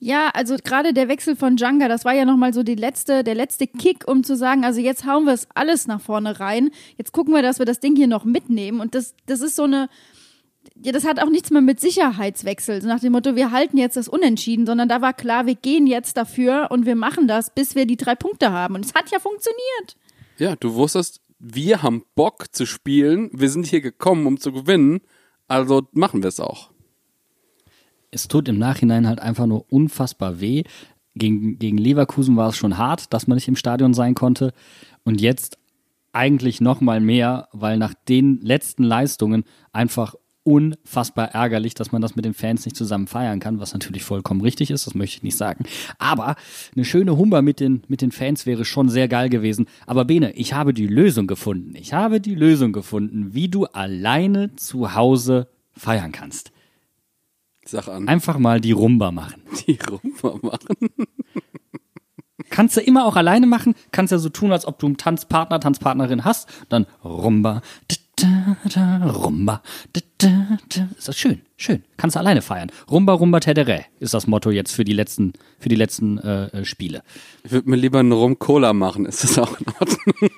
Ja, 0.00 0.30
also 0.30 0.56
gerade 0.56 0.94
der 0.94 1.08
Wechsel 1.08 1.36
von 1.36 1.56
Janga, 1.56 1.86
das 1.86 2.04
war 2.06 2.14
ja 2.14 2.24
nochmal 2.24 2.54
so 2.54 2.62
die 2.62 2.74
letzte, 2.74 3.22
der 3.22 3.34
letzte 3.34 3.66
Kick, 3.66 4.08
um 4.08 4.24
zu 4.24 4.34
sagen, 4.34 4.64
also 4.64 4.80
jetzt 4.80 5.04
hauen 5.06 5.26
wir 5.26 5.34
es 5.34 5.46
alles 5.54 5.86
nach 5.86 6.00
vorne 6.00 6.40
rein. 6.40 6.70
Jetzt 6.96 7.12
gucken 7.12 7.34
wir, 7.34 7.42
dass 7.42 7.58
wir 7.58 7.66
das 7.66 7.80
Ding 7.80 7.96
hier 7.96 8.06
noch 8.06 8.24
mitnehmen. 8.24 8.80
Und 8.80 8.94
das, 8.94 9.14
das 9.26 9.42
ist 9.42 9.56
so 9.56 9.64
eine, 9.64 9.90
ja, 10.82 10.92
das 10.92 11.04
hat 11.04 11.22
auch 11.22 11.28
nichts 11.28 11.50
mehr 11.50 11.60
mit 11.60 11.80
Sicherheitswechsel, 11.80 12.80
so 12.80 12.88
nach 12.88 13.00
dem 13.00 13.12
Motto, 13.12 13.36
wir 13.36 13.50
halten 13.50 13.76
jetzt 13.76 13.98
das 13.98 14.08
Unentschieden, 14.08 14.64
sondern 14.64 14.88
da 14.88 15.02
war 15.02 15.12
klar, 15.12 15.44
wir 15.44 15.54
gehen 15.54 15.86
jetzt 15.86 16.16
dafür 16.16 16.68
und 16.70 16.86
wir 16.86 16.96
machen 16.96 17.28
das, 17.28 17.50
bis 17.50 17.74
wir 17.74 17.84
die 17.84 17.98
drei 17.98 18.14
Punkte 18.14 18.52
haben. 18.52 18.74
Und 18.76 18.86
es 18.86 18.94
hat 18.94 19.10
ja 19.10 19.18
funktioniert. 19.18 19.96
Ja, 20.38 20.56
du 20.56 20.74
wusstest, 20.74 21.20
wir 21.40 21.82
haben 21.82 22.04
Bock 22.14 22.54
zu 22.54 22.66
spielen, 22.66 23.30
wir 23.32 23.48
sind 23.48 23.66
hier 23.66 23.80
gekommen, 23.80 24.26
um 24.26 24.38
zu 24.38 24.52
gewinnen, 24.52 25.00
also 25.48 25.88
machen 25.92 26.22
wir 26.22 26.28
es 26.28 26.38
auch. 26.38 26.70
es 28.10 28.28
tut 28.28 28.48
im 28.48 28.58
Nachhinein 28.58 29.06
halt 29.06 29.20
einfach 29.20 29.46
nur 29.46 29.72
unfassbar 29.72 30.40
weh. 30.40 30.64
Gegen, 31.14 31.58
gegen 31.58 31.78
Leverkusen 31.78 32.36
war 32.36 32.48
es 32.48 32.56
schon 32.56 32.78
hart, 32.78 33.12
dass 33.12 33.26
man 33.26 33.36
nicht 33.36 33.48
im 33.48 33.56
Stadion 33.56 33.94
sein 33.94 34.14
konnte. 34.14 34.52
Und 35.04 35.20
jetzt 35.20 35.58
eigentlich 36.12 36.60
noch 36.60 36.80
mal 36.80 37.00
mehr, 37.00 37.48
weil 37.52 37.78
nach 37.78 37.94
den 38.08 38.40
letzten 38.42 38.82
Leistungen 38.82 39.44
einfach 39.72 40.14
unfassbar 40.42 41.34
ärgerlich, 41.34 41.74
dass 41.74 41.92
man 41.92 42.00
das 42.00 42.16
mit 42.16 42.24
den 42.24 42.34
Fans 42.34 42.64
nicht 42.64 42.76
zusammen 42.76 43.06
feiern 43.06 43.40
kann, 43.40 43.60
was 43.60 43.72
natürlich 43.72 44.04
vollkommen 44.04 44.40
richtig 44.40 44.70
ist, 44.70 44.86
das 44.86 44.94
möchte 44.94 45.18
ich 45.18 45.22
nicht 45.22 45.36
sagen. 45.36 45.64
Aber 45.98 46.36
eine 46.74 46.84
schöne 46.84 47.16
Humba 47.16 47.42
mit 47.42 47.60
den, 47.60 47.82
mit 47.88 48.00
den 48.00 48.12
Fans 48.12 48.46
wäre 48.46 48.64
schon 48.64 48.88
sehr 48.88 49.08
geil 49.08 49.28
gewesen. 49.28 49.66
Aber 49.86 50.04
Bene, 50.04 50.32
ich 50.32 50.54
habe 50.54 50.72
die 50.72 50.86
Lösung 50.86 51.26
gefunden. 51.26 51.74
Ich 51.76 51.92
habe 51.92 52.20
die 52.20 52.34
Lösung 52.34 52.72
gefunden, 52.72 53.34
wie 53.34 53.48
du 53.48 53.66
alleine 53.66 54.56
zu 54.56 54.94
Hause 54.94 55.48
feiern 55.72 56.12
kannst. 56.12 56.52
Sag 57.64 57.88
an, 57.88 58.08
Einfach 58.08 58.38
mal 58.38 58.60
die 58.60 58.72
Rumba 58.72 59.12
machen. 59.12 59.42
die 59.66 59.78
Rumba 59.88 60.38
machen. 60.42 60.76
Kannst 62.48 62.76
du 62.76 62.80
immer 62.80 63.04
auch 63.04 63.14
alleine 63.14 63.46
machen, 63.46 63.74
kannst 63.92 64.10
ja 64.10 64.18
so 64.18 64.28
tun, 64.28 64.50
als 64.50 64.66
ob 64.66 64.78
du 64.80 64.86
einen 64.86 64.96
Tanzpartner, 64.96 65.60
Tanzpartnerin 65.60 66.24
hast, 66.24 66.48
dann 66.68 66.86
Rumba, 67.04 67.62
da, 68.22 68.56
da, 68.64 68.98
da, 68.98 69.10
Rumba, 69.10 69.62
da. 70.18 70.58
Ist 70.96 71.08
das 71.08 71.16
schön, 71.16 71.42
schön. 71.56 71.82
Kannst 71.96 72.16
du 72.16 72.20
alleine 72.20 72.42
feiern. 72.42 72.70
Rumba, 72.90 73.12
Rumba, 73.12 73.40
Tedere 73.40 73.84
ist 73.98 74.14
das 74.14 74.26
Motto 74.26 74.50
jetzt 74.50 74.72
für 74.72 74.84
die 74.84 74.92
letzten, 74.92 75.32
für 75.58 75.68
die 75.68 75.76
letzten 75.76 76.18
äh, 76.18 76.46
äh, 76.46 76.64
Spiele. 76.64 77.02
Ich 77.44 77.52
würde 77.52 77.70
mir 77.70 77.76
lieber 77.76 78.00
einen 78.00 78.12
Rum-Cola 78.12 78.72
machen, 78.72 79.06
ist 79.06 79.24
das 79.24 79.38
auch 79.38 79.58
in 79.60 79.66
Ordnung? 79.80 80.30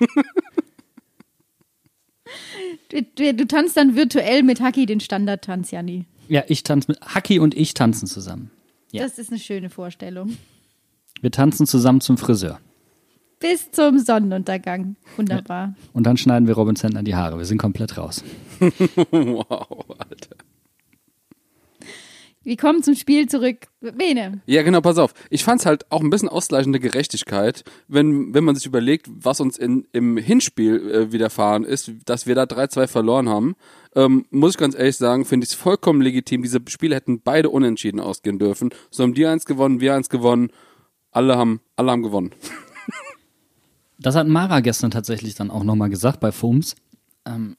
Du, 2.89 3.01
du, 3.01 3.33
du 3.33 3.47
tanzt 3.47 3.75
dann 3.75 3.95
virtuell 3.95 4.43
mit 4.43 4.61
Haki 4.61 4.85
den 4.85 4.99
Standardtanz, 4.99 5.71
Janni. 5.71 6.05
Ja, 6.27 6.43
ich 6.47 6.63
tanze 6.63 6.91
mit, 6.91 7.01
Haki 7.01 7.39
und 7.39 7.55
ich 7.55 7.73
tanzen 7.73 8.07
zusammen. 8.07 8.51
Ja. 8.91 9.03
Das 9.03 9.17
ist 9.17 9.31
eine 9.31 9.39
schöne 9.39 9.69
Vorstellung. 9.69 10.37
Wir 11.21 11.31
tanzen 11.31 11.65
zusammen 11.65 12.01
zum 12.01 12.17
Friseur. 12.17 12.59
Bis 13.43 13.69
zum 13.71 13.99
Sonnenuntergang. 13.99 14.95
Wunderbar. 15.17 15.75
Und 15.91 16.07
dann 16.07 16.15
schneiden 16.15 16.47
wir 16.47 16.55
Robin 16.55 16.77
Sandler 16.77 17.03
die 17.03 17.13
Haare. 17.13 17.37
Wir 17.37 17.43
sind 17.43 17.57
komplett 17.57 17.97
raus. 17.97 18.23
wow, 19.11 19.85
Alter. 19.97 20.37
Wir 22.43 22.55
kommen 22.55 22.83
zum 22.83 22.95
Spiel 22.95 23.27
zurück. 23.27 23.67
Bene. 23.81 24.41
Ja, 24.45 24.63
genau, 24.63 24.79
pass 24.79 24.97
auf. 24.97 25.13
Ich 25.29 25.43
fand's 25.43 25.65
halt 25.65 25.91
auch 25.91 25.99
ein 25.99 26.09
bisschen 26.09 26.29
ausgleichende 26.29 26.79
Gerechtigkeit, 26.79 27.65
wenn, 27.89 28.33
wenn 28.33 28.45
man 28.45 28.55
sich 28.55 28.65
überlegt, 28.65 29.07
was 29.13 29.41
uns 29.41 29.57
in, 29.57 29.87
im 29.91 30.15
Hinspiel 30.15 30.89
äh, 30.89 31.11
widerfahren 31.11 31.65
ist, 31.65 31.91
dass 32.05 32.25
wir 32.25 32.35
da 32.35 32.43
3-2 32.43 32.87
verloren 32.87 33.27
haben. 33.27 33.55
Ähm, 33.93 34.25
muss 34.29 34.51
ich 34.51 34.57
ganz 34.57 34.73
ehrlich 34.73 34.95
sagen, 34.95 35.25
finde 35.25 35.43
ich 35.43 35.49
es 35.49 35.55
vollkommen 35.55 36.01
legitim. 36.01 36.43
Diese 36.43 36.61
Spiele 36.69 36.95
hätten 36.95 37.19
beide 37.19 37.49
unentschieden 37.49 37.99
ausgehen 37.99 38.39
dürfen. 38.39 38.69
So 38.89 39.03
haben 39.03 39.13
die 39.13 39.25
eins 39.25 39.45
gewonnen, 39.45 39.81
wir 39.81 39.95
eins 39.95 40.07
gewonnen. 40.07 40.49
Alle 41.11 41.35
haben, 41.35 41.59
alle 41.75 41.91
haben 41.91 42.03
gewonnen. 42.03 42.31
Das 43.99 44.15
hat 44.15 44.27
Mara 44.27 44.59
gestern 44.59 44.91
tatsächlich 44.91 45.35
dann 45.35 45.51
auch 45.51 45.63
nochmal 45.63 45.89
gesagt 45.89 46.19
bei 46.19 46.31
FOMS. 46.31 46.75
Ähm, 47.25 47.55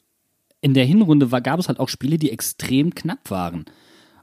in 0.60 0.74
der 0.74 0.84
Hinrunde 0.84 1.30
war, 1.30 1.40
gab 1.40 1.60
es 1.60 1.68
halt 1.68 1.78
auch 1.78 1.88
Spiele, 1.88 2.18
die 2.18 2.30
extrem 2.30 2.94
knapp 2.94 3.30
waren 3.30 3.66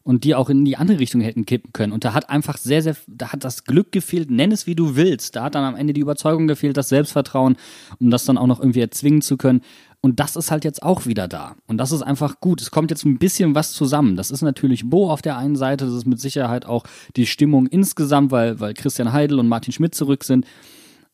und 0.04 0.24
die 0.24 0.36
auch 0.36 0.50
in 0.50 0.65
die 0.65 0.78
andere 0.78 1.00
Richtung 1.00 1.21
hätten 1.21 1.45
kippen 1.45 1.74
können. 1.74 1.93
Und 1.93 2.04
da 2.04 2.13
hat 2.13 2.30
einfach 2.30 2.58
sehr, 2.58 2.82
sehr, 2.82 2.95
da 3.08 3.32
hat 3.32 3.43
das 3.43 3.63
Glück 3.63 3.91
gefehlt, 3.91 4.32
nenn 4.32 4.52
es 4.52 4.65
wie 4.65 4.76
du 4.76 4.95
willst. 4.95 5.36
Da 5.36 5.43
hat 5.43 5.56
dann 5.56 5.63
am 5.63 5.76
Ende 5.76 5.93
die 5.93 6.02
Überzeugung 6.02 6.47
gefehlt, 6.47 6.78
das 6.78 6.89
Selbstvertrauen, 6.89 7.58
um 8.00 8.10
das 8.10 8.26
dann 8.26 8.38
auch 8.38 8.47
noch 8.47 8.60
irgendwie 8.60 8.82
erzwingen 8.82 9.21
zu 9.21 9.38
können. 9.38 9.62
Und 10.02 10.19
das 10.19 10.36
ist 10.36 10.50
halt 10.50 10.65
jetzt 10.65 10.82
auch 10.82 11.06
wieder 11.06 11.28
da. 11.28 11.56
Und 11.67 11.78
das 11.78 11.91
ist 11.91 12.02
einfach 12.02 12.39
gut. 12.39 12.60
Es 12.60 12.71
kommt 12.71 12.89
jetzt 12.89 13.06
ein 13.06 13.19
bisschen 13.19 13.54
was 13.54 13.71
zusammen. 13.71 14.15
Das 14.15 14.32
ist 14.32 14.41
natürlich 14.41 14.89
Bo 14.89 15.12
auf 15.12 15.21
der 15.21 15.38
einen 15.38 15.56
Seite. 15.56 15.86
Das 15.86 15.93
ist 15.93 16.08
mit 16.08 16.19
Sicherheit 16.19 16.65
auch 16.65 16.86
die 17.15 17.28
Stimmung 17.28 17.67
insgesamt, 17.67 18.32
weil, 18.32 18.60
weil 18.60 18.74
Christian 18.74 19.13
Heidel 19.13 19.38
und 19.38 19.47
Martin 19.47 19.74
Schmidt 19.74 19.93
zurück 19.93 20.24
sind. 20.24 20.47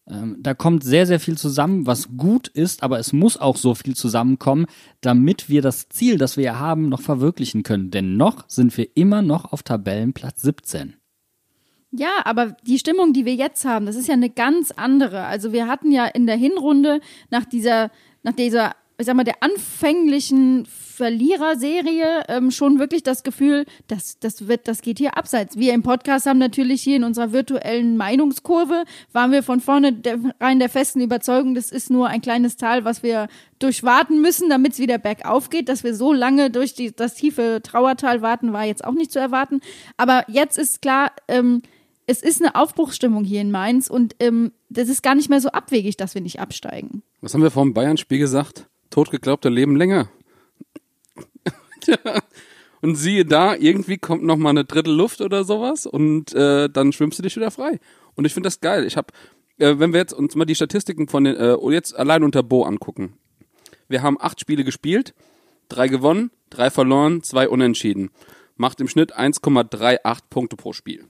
Ähm, 0.10 0.38
da 0.40 0.54
kommt 0.54 0.84
sehr, 0.84 1.06
sehr 1.06 1.20
viel 1.20 1.38
zusammen, 1.38 1.86
was 1.86 2.16
gut 2.16 2.48
ist, 2.48 2.84
aber 2.84 3.00
es 3.00 3.12
muss 3.12 3.38
auch 3.38 3.58
so 3.58 3.76
viel 3.76 3.96
zusammenkommen, 3.96 4.66
damit 5.02 5.50
wir 5.50 5.62
das 5.62 5.90
Ziel, 5.90 6.18
das 6.18 6.38
wir 6.38 6.46
ja 6.46 6.60
haben, 6.60 6.90
noch 6.90 7.02
verwirklichen 7.02 7.64
können. 7.64 7.92
Denn 7.92 8.16
noch 8.16 8.48
sind 8.48 8.78
wir 8.78 8.96
immer 8.96 9.22
noch 9.22 9.52
auf 9.52 9.64
Tabellenplatz 9.64 10.42
17. 10.42 10.96
Ja, 11.92 12.22
aber 12.26 12.56
die 12.66 12.80
Stimmung, 12.80 13.14
die 13.14 13.26
wir 13.26 13.36
jetzt 13.36 13.66
haben, 13.66 13.86
das 13.86 13.96
ist 13.96 14.08
ja 14.08 14.14
eine 14.14 14.30
ganz 14.30 14.72
andere. 14.72 15.24
Also 15.24 15.52
wir 15.52 15.68
hatten 15.68 15.92
ja 15.92 16.06
in 16.06 16.28
der 16.28 16.36
Hinrunde 16.36 17.00
nach 17.30 17.46
dieser, 17.46 17.92
nach 18.24 18.34
dieser, 18.34 18.76
ich 18.98 19.06
sag 19.06 19.16
mal, 19.16 19.24
der 19.24 19.42
anfänglichen 19.42 20.68
Verliererserie 20.98 22.24
ähm, 22.28 22.50
schon 22.50 22.80
wirklich 22.80 23.04
das 23.04 23.22
Gefühl, 23.22 23.66
dass 23.88 24.18
das 24.18 24.48
wird, 24.48 24.68
das 24.68 24.82
geht 24.82 24.98
hier 24.98 25.16
abseits. 25.16 25.56
Wir 25.56 25.76
im 25.76 25.84
Podcast 25.84 26.26
haben 26.26 26.40
natürlich 26.40 26.82
hier 26.82 26.96
in 26.96 27.04
unserer 27.04 27.32
virtuellen 27.34 27.98
Meinungskurve 27.98 28.84
waren 29.14 29.32
wir 29.32 29.44
von 29.44 29.60
vorne 29.60 29.94
der, 29.94 30.18
rein 30.40 30.58
der 30.58 30.70
festen 30.70 31.00
Überzeugung, 31.00 31.54
das 31.54 31.72
ist 31.72 31.92
nur 31.92 32.08
ein 32.08 32.22
kleines 32.22 32.58
Tal, 32.58 32.84
was 32.84 33.04
wir 33.04 33.28
durchwarten 33.60 34.22
müssen, 34.22 34.50
damit 34.50 34.74
es 34.74 34.80
wieder 34.80 34.98
bergauf 34.98 35.52
geht. 35.52 35.70
Dass 35.70 35.84
wir 35.84 35.94
so 35.94 36.14
lange 36.14 36.50
durch 36.50 36.74
die, 36.74 36.92
das 36.96 37.14
tiefe 37.14 37.62
Trauertal 37.62 38.24
warten, 38.24 38.52
war 38.52 38.66
jetzt 38.66 38.84
auch 38.84 38.94
nicht 38.94 39.12
zu 39.12 39.20
erwarten. 39.20 39.62
Aber 39.98 40.26
jetzt 40.28 40.58
ist 40.58 40.82
klar, 40.82 41.12
ähm, 41.28 41.62
es 42.08 42.24
ist 42.24 42.42
eine 42.42 42.56
Aufbruchsstimmung 42.56 43.24
hier 43.24 43.42
in 43.42 43.52
Mainz 43.52 43.88
und 43.88 44.16
ähm, 44.20 44.52
das 44.70 44.90
ist 44.90 45.04
gar 45.04 45.14
nicht 45.14 45.30
mehr 45.30 45.42
so 45.42 45.50
abwegig, 45.50 45.96
dass 45.96 46.16
wir 46.16 46.24
nicht 46.24 46.40
absteigen. 46.40 47.04
Was 47.22 47.36
haben 47.36 47.44
wir 47.44 47.52
vor 47.52 47.64
dem 47.64 47.76
Bayern-Spiel 47.76 48.18
gesagt? 48.18 48.66
Totgeglaubte 48.90 49.50
leben 49.50 49.76
länger. 49.76 50.10
Und 52.82 52.96
siehe 52.96 53.26
da, 53.26 53.56
irgendwie 53.56 53.98
kommt 53.98 54.24
noch 54.24 54.38
mal 54.38 54.52
eine 54.52 54.66
Drittel 54.66 54.94
Luft 54.94 55.22
oder 55.22 55.44
sowas 55.44 55.86
und 55.86 56.34
äh, 56.36 56.70
dann 56.70 56.94
schwimmst 56.94 57.18
du 57.18 57.24
dich 57.24 57.36
wieder 57.36 57.50
frei. 57.50 57.80
Und 58.16 58.26
ich 58.26 58.34
finde 58.34 58.48
das 58.48 58.60
geil. 58.60 58.86
Ich 58.86 58.98
habe, 58.98 59.08
äh, 59.58 59.80
wenn 59.80 59.94
wir 59.94 60.00
jetzt 60.00 60.14
uns 60.14 60.36
mal 60.36 60.46
die 60.46 60.56
Statistiken 60.56 61.08
von 61.08 61.24
den, 61.24 61.36
äh, 61.36 61.58
jetzt 61.72 61.98
allein 61.98 62.24
unter 62.24 62.44
Bo 62.44 62.64
angucken. 62.64 63.18
Wir 63.88 64.04
haben 64.04 64.18
acht 64.20 64.40
Spiele 64.40 64.64
gespielt, 64.64 65.16
drei 65.70 65.88
gewonnen, 65.88 66.30
drei 66.50 66.70
verloren, 66.70 67.24
zwei 67.24 67.50
unentschieden. 67.50 68.12
Macht 68.58 68.80
im 68.80 68.88
Schnitt 68.88 69.18
1,38 69.18 70.20
Punkte 70.30 70.56
pro 70.56 70.74
Spiel. 70.74 71.06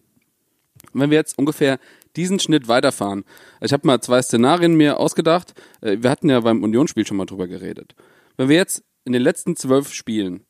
Und 0.93 1.01
wenn 1.01 1.09
wir 1.09 1.17
jetzt 1.17 1.37
ungefähr 1.37 1.79
diesen 2.15 2.39
Schnitt 2.39 2.67
weiterfahren, 2.67 3.25
ich 3.61 3.73
habe 3.73 3.85
mal 3.85 4.01
zwei 4.01 4.21
Szenarien 4.21 4.75
mir 4.75 4.99
ausgedacht, 4.99 5.53
äh, 5.81 5.97
wir 5.99 6.09
hatten 6.09 6.29
ja 6.29 6.39
beim 6.39 6.63
Unionsspiel 6.63 7.05
schon 7.05 7.17
mal 7.17 7.25
drüber 7.25 7.47
geredet. 7.47 7.93
Wenn 8.37 8.47
wir 8.47 8.55
jetzt 8.55 8.83
in 9.03 9.13
den 9.13 9.21
letzten 9.21 9.55
zwölf 9.55 9.93
Spielen 9.93 10.46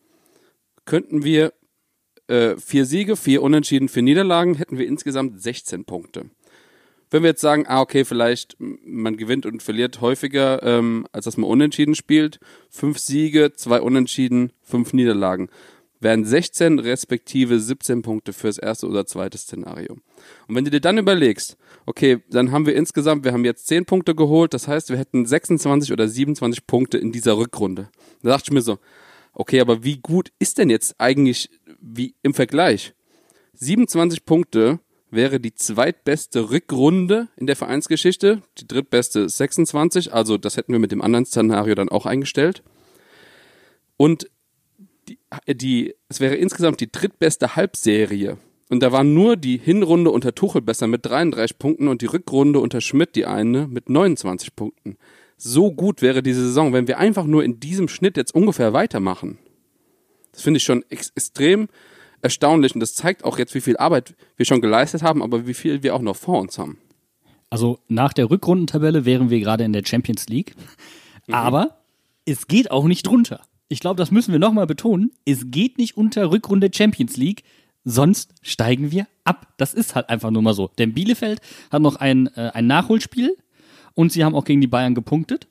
könnten 0.88 1.24
wir 1.24 1.54
äh, 2.26 2.56
vier 2.58 2.86
Siege, 2.86 3.16
vier 3.16 3.44
Unentschieden, 3.44 3.90
vier 3.90 4.02
Niederlagen, 4.02 4.56
hätten 4.56 4.80
wir 4.80 4.88
insgesamt 4.88 5.40
16 5.40 5.86
Punkte. 5.86 6.26
Wenn 7.10 7.24
wir 7.24 7.30
jetzt 7.30 7.42
sagen, 7.42 7.66
ah, 7.68 7.80
okay, 7.80 8.04
vielleicht 8.04 8.58
man 8.60 9.16
gewinnt 9.16 9.46
und 9.46 9.64
verliert 9.64 10.02
häufiger, 10.02 10.62
ähm, 10.64 11.08
als 11.12 11.26
dass 11.26 11.38
man 11.38 11.50
unentschieden 11.50 11.96
spielt, 11.96 12.40
fünf 12.70 12.98
Siege, 12.98 13.54
zwei 13.56 13.80
Unentschieden, 13.80 14.52
fünf 14.62 14.92
Niederlagen, 14.92 15.50
wären 16.00 16.26
16 16.26 16.80
respektive 16.80 17.60
17 17.60 18.02
Punkte 18.02 18.34
fürs 18.34 18.58
erste 18.58 18.88
oder 18.88 19.06
zweite 19.06 19.38
Szenario. 19.38 19.94
Und 20.48 20.56
wenn 20.56 20.66
du 20.66 20.72
dir 20.72 20.82
dann 20.82 20.98
überlegst, 20.98 21.58
okay, 21.86 22.20
dann 22.30 22.52
haben 22.52 22.66
wir 22.66 22.76
insgesamt, 22.76 23.24
wir 23.24 23.32
haben 23.32 23.46
jetzt 23.46 23.68
10 23.68 23.86
Punkte 23.86 24.14
geholt, 24.14 24.54
das 24.54 24.68
heißt, 24.68 24.90
wir 24.90 24.98
hätten 24.98 25.26
26 25.26 25.94
oder 25.94 26.08
27 26.08 26.68
Punkte 26.68 26.98
in 26.98 27.12
dieser 27.12 27.38
Rückrunde. 27.38 27.90
Da 28.22 28.32
dachte 28.32 28.46
ich 28.48 28.54
mir 28.54 28.62
so, 28.62 28.80
okay, 29.38 29.62
aber 29.62 29.84
wie 29.84 29.98
gut 29.98 30.32
ist 30.40 30.58
denn 30.58 30.70
jetzt 30.70 30.96
eigentlich 31.00 31.50
wie 31.80 32.16
im 32.24 32.34
Vergleich? 32.34 32.94
27 33.54 34.26
Punkte 34.26 34.80
wäre 35.12 35.40
die 35.40 35.54
zweitbeste 35.54 36.50
Rückrunde 36.50 37.28
in 37.38 37.48
der 37.48 37.56
Vereinsgeschichte, 37.56 38.42
die 38.58 38.68
drittbeste 38.68 39.22
ist 39.22 39.38
26, 39.38 40.14
also 40.14 40.38
das 40.38 40.58
hätten 40.58 40.74
wir 40.74 40.80
mit 40.80 40.92
dem 40.92 41.02
anderen 41.02 41.26
Szenario 41.26 41.76
dann 41.76 41.90
auch 41.90 42.06
eingestellt. 42.06 42.64
Und 43.96 44.30
die, 45.08 45.20
die, 45.48 45.96
es 46.10 46.20
wäre 46.20 46.36
insgesamt 46.36 46.82
die 46.82 46.92
drittbeste 46.92 47.56
Halbserie. 47.56 48.38
Und 48.70 48.82
da 48.82 48.92
war 48.92 49.04
nur 49.04 49.38
die 49.38 49.58
Hinrunde 49.58 50.12
unter 50.12 50.36
Tuchel 50.36 50.62
besser 50.62 50.88
mit 50.88 51.06
33 51.06 51.58
Punkten 51.58 51.88
und 51.88 52.02
die 52.02 52.08
Rückrunde 52.08 52.60
unter 52.60 52.82
Schmidt 52.82 53.16
die 53.16 53.26
eine 53.26 53.68
mit 53.68 53.90
29 53.90 54.56
Punkten. 54.56 54.98
So 55.38 55.72
gut 55.72 56.02
wäre 56.02 56.24
diese 56.24 56.42
Saison, 56.42 56.74
wenn 56.74 56.88
wir 56.88 56.98
einfach 56.98 57.26
nur 57.26 57.44
in 57.44 57.60
diesem 57.60 57.88
Schnitt 57.88 58.18
jetzt 58.18 58.34
ungefähr 58.34 58.74
weitermachen. 58.74 59.38
Das 60.32 60.42
finde 60.42 60.58
ich 60.58 60.64
schon 60.64 60.84
ex 60.90 61.12
extrem 61.16 61.68
erstaunlich 62.22 62.74
und 62.74 62.80
das 62.80 62.96
zeigt 62.96 63.24
auch 63.24 63.38
jetzt, 63.38 63.54
wie 63.54 63.62
viel 63.62 63.78
Arbeit 63.78 64.16
wir 64.36 64.46
schon 64.46 64.62
geleistet 64.62 65.04
haben, 65.04 65.22
aber 65.22 65.48
wie 65.48 65.54
viel 65.54 65.84
wir 65.84 65.96
auch 65.96 66.02
noch 66.02 66.16
vor 66.16 66.42
uns 66.42 66.58
haben. 66.58 66.80
Also 67.50 67.80
nach 67.88 68.14
der 68.14 68.30
Rückrundentabelle 68.30 69.06
wären 69.06 69.30
wir 69.30 69.40
gerade 69.40 69.64
in 69.64 69.74
der 69.74 69.84
Champions 69.86 70.28
League. 70.28 70.56
Aber 71.32 71.78
es 72.26 72.48
geht 72.48 72.72
auch 72.72 72.86
nicht 72.86 73.06
drunter. 73.06 73.42
Ich 73.70 73.80
glaube, 73.80 73.98
das 73.98 74.12
müssen 74.12 74.32
wir 74.32 74.40
nochmal 74.40 74.68
betonen. 74.68 75.12
Es 75.26 75.46
geht 75.46 75.78
nicht 75.78 75.98
unter 75.98 76.32
Rückrunde 76.32 76.70
Champions 76.74 77.18
League, 77.18 77.44
sonst 77.84 78.34
steigen 78.42 78.92
wir 78.92 79.08
ab. 79.24 79.54
Das 79.58 79.74
ist 79.74 79.96
halt 79.96 80.10
einfach 80.10 80.32
nur 80.32 80.42
mal 80.42 80.54
so. 80.54 80.70
Denn 80.78 80.94
Bielefeld 80.94 81.42
hat 81.72 81.82
noch 81.82 81.98
ein, 81.98 82.28
äh, 82.36 82.52
ein 82.54 82.68
Nachholspiel 82.68 83.38
und 83.98 84.12
sie 84.12 84.24
haben 84.24 84.36
auch 84.36 84.46
gegen 84.46 84.62
die 84.62 84.68
Bayern 84.68 84.94
gepunktet. 84.94 85.48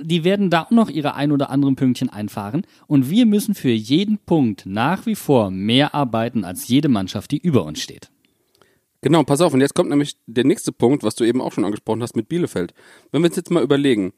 Die 0.00 0.22
werden 0.22 0.48
da 0.48 0.62
auch 0.62 0.70
noch 0.70 0.88
ihre 0.88 1.16
ein 1.16 1.32
oder 1.32 1.50
anderen 1.50 1.74
Pünktchen 1.74 2.08
einfahren. 2.08 2.62
Und 2.86 3.10
wir 3.10 3.26
müssen 3.26 3.56
für 3.56 3.70
jeden 3.70 4.18
Punkt 4.18 4.64
nach 4.64 5.06
wie 5.06 5.16
vor 5.16 5.50
mehr 5.50 5.92
arbeiten 5.92 6.44
als 6.44 6.68
jede 6.68 6.88
Mannschaft, 6.88 7.32
die 7.32 7.38
über 7.38 7.64
uns 7.64 7.80
steht. 7.82 8.12
Genau, 9.00 9.24
pass 9.24 9.40
auf, 9.40 9.52
und 9.54 9.60
jetzt 9.60 9.74
kommt 9.74 9.90
nämlich 9.90 10.16
der 10.26 10.44
nächste 10.44 10.70
Punkt, 10.70 11.02
was 11.02 11.16
du 11.16 11.24
eben 11.24 11.40
auch 11.40 11.50
schon 11.50 11.64
angesprochen 11.64 12.00
hast 12.00 12.14
mit 12.14 12.28
Bielefeld. 12.28 12.74
Wenn 13.10 13.22
wir 13.22 13.26
uns 13.26 13.36
jetzt 13.36 13.50
mal 13.50 13.64
überlegen, 13.64 14.12